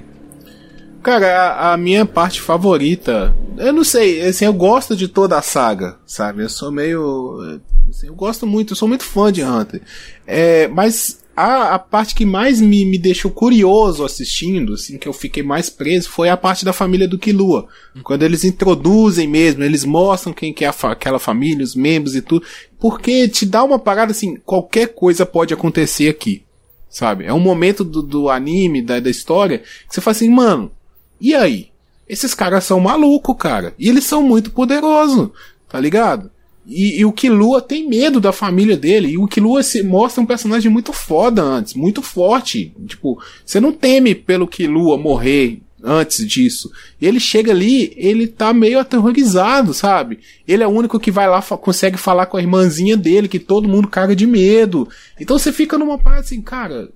[1.01, 5.41] Cara, a, a minha parte favorita, eu não sei, assim, eu gosto de toda a
[5.41, 6.43] saga, sabe?
[6.43, 7.61] Eu sou meio.
[7.89, 9.81] assim, eu gosto muito, eu sou muito fã de Hunter.
[10.26, 15.14] É, mas a, a parte que mais me, me deixou curioso assistindo, assim, que eu
[15.14, 17.69] fiquei mais preso, foi a parte da família do Killua.
[18.03, 22.22] Quando eles introduzem mesmo, eles mostram quem que é fa- aquela família, os membros e
[22.22, 22.45] tudo.
[22.77, 26.43] Porque te dá uma parada assim, qualquer coisa pode acontecer aqui.
[26.89, 27.26] Sabe?
[27.26, 30.72] É um momento do, do anime, da, da história, que você fala assim, mano,
[31.19, 31.69] e aí?
[32.07, 33.73] Esses caras são malucos, cara.
[33.77, 35.30] E eles são muito poderosos,
[35.68, 36.31] tá ligado?
[36.65, 39.09] E, e o Killua tem medo da família dele.
[39.09, 42.73] E o Killua se mostra um personagem muito foda antes, muito forte.
[42.85, 46.72] Tipo, você não teme pelo Killua morrer antes disso.
[47.02, 50.20] Ele chega ali, ele tá meio aterrorizado, sabe?
[50.48, 53.40] Ele é o único que vai lá, fa consegue falar com a irmãzinha dele, que
[53.40, 54.88] todo mundo caga de medo.
[55.20, 56.90] Então você fica numa parte assim, cara,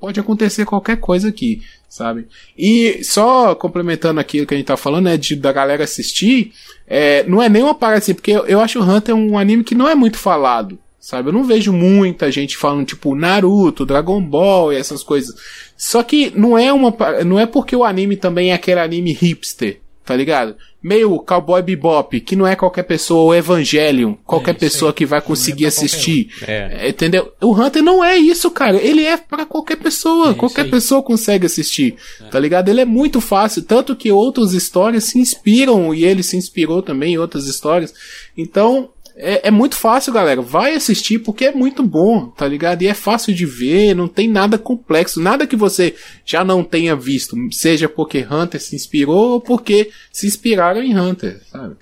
[0.00, 2.26] pode acontecer qualquer coisa aqui, sabe?
[2.56, 6.52] E só complementando aquilo que a gente tá falando, né, de da galera assistir,
[6.86, 9.64] é, não é nem uma parada assim, porque eu, eu acho o Hunter um anime
[9.64, 10.78] que não é muito falado.
[11.04, 15.34] Sabe, eu não vejo muita gente falando tipo Naruto, Dragon Ball e essas coisas.
[15.76, 16.94] Só que não é uma
[17.26, 20.54] não é porque o anime também é aquele anime hipster, tá ligado?
[20.80, 25.20] Meio Cowboy Bebop, que não é qualquer pessoa, ou Evangelion, qualquer É, pessoa que vai
[25.20, 26.28] conseguir pra qualquer assistir.
[26.40, 26.44] um.
[26.48, 26.86] É.
[26.86, 27.32] É, Entendeu?
[27.40, 28.76] O Hunter não é isso, cara.
[28.80, 30.34] Ele é pra qualquer pessoa.
[30.34, 31.96] qualquer pessoa consegue assistir.
[32.30, 32.68] Tá ligado?
[32.68, 33.62] Ele é muito fácil.
[33.62, 37.92] Tanto que outras histórias se inspiram, e ele se inspirou também em outras histórias.
[38.36, 38.88] Então,
[39.22, 40.42] é, é muito fácil, galera.
[40.42, 42.82] Vai assistir porque é muito bom, tá ligado?
[42.82, 45.94] E é fácil de ver, não tem nada complexo, nada que você
[46.24, 51.40] já não tenha visto, seja porque Hunter se inspirou ou porque se inspiraram em Hunter,
[51.50, 51.76] sabe?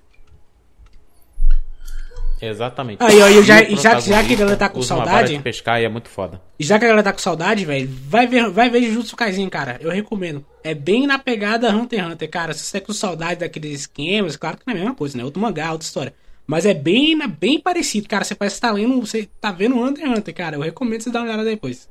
[2.43, 3.03] Exatamente.
[3.03, 5.85] Aí, e eu já- já- já que a galera tá com saudade- de pescar e
[5.85, 6.41] é muito foda.
[6.59, 9.77] Já que a galera tá com saudade, velho, vai ver, vai ver Jujutsu Kaisen, cara.
[9.79, 10.43] Eu recomendo.
[10.65, 12.55] É bem na pegada Hunter x Hunter, cara.
[12.55, 15.25] Se você é com saudade daqueles esquemas, claro que não é a mesma coisa, né?
[15.25, 16.15] Outro mangá, outra história.
[16.51, 18.24] Mas é bem, bem parecido, cara.
[18.24, 20.56] Você parece que tá lendo, você tá vendo Hunter x Hunter, cara.
[20.56, 21.89] Eu recomendo você dar uma olhada depois.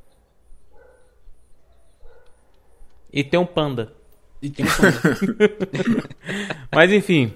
[3.10, 3.90] E tem um panda.
[4.42, 5.00] E tem um panda.
[6.70, 7.32] Mas enfim,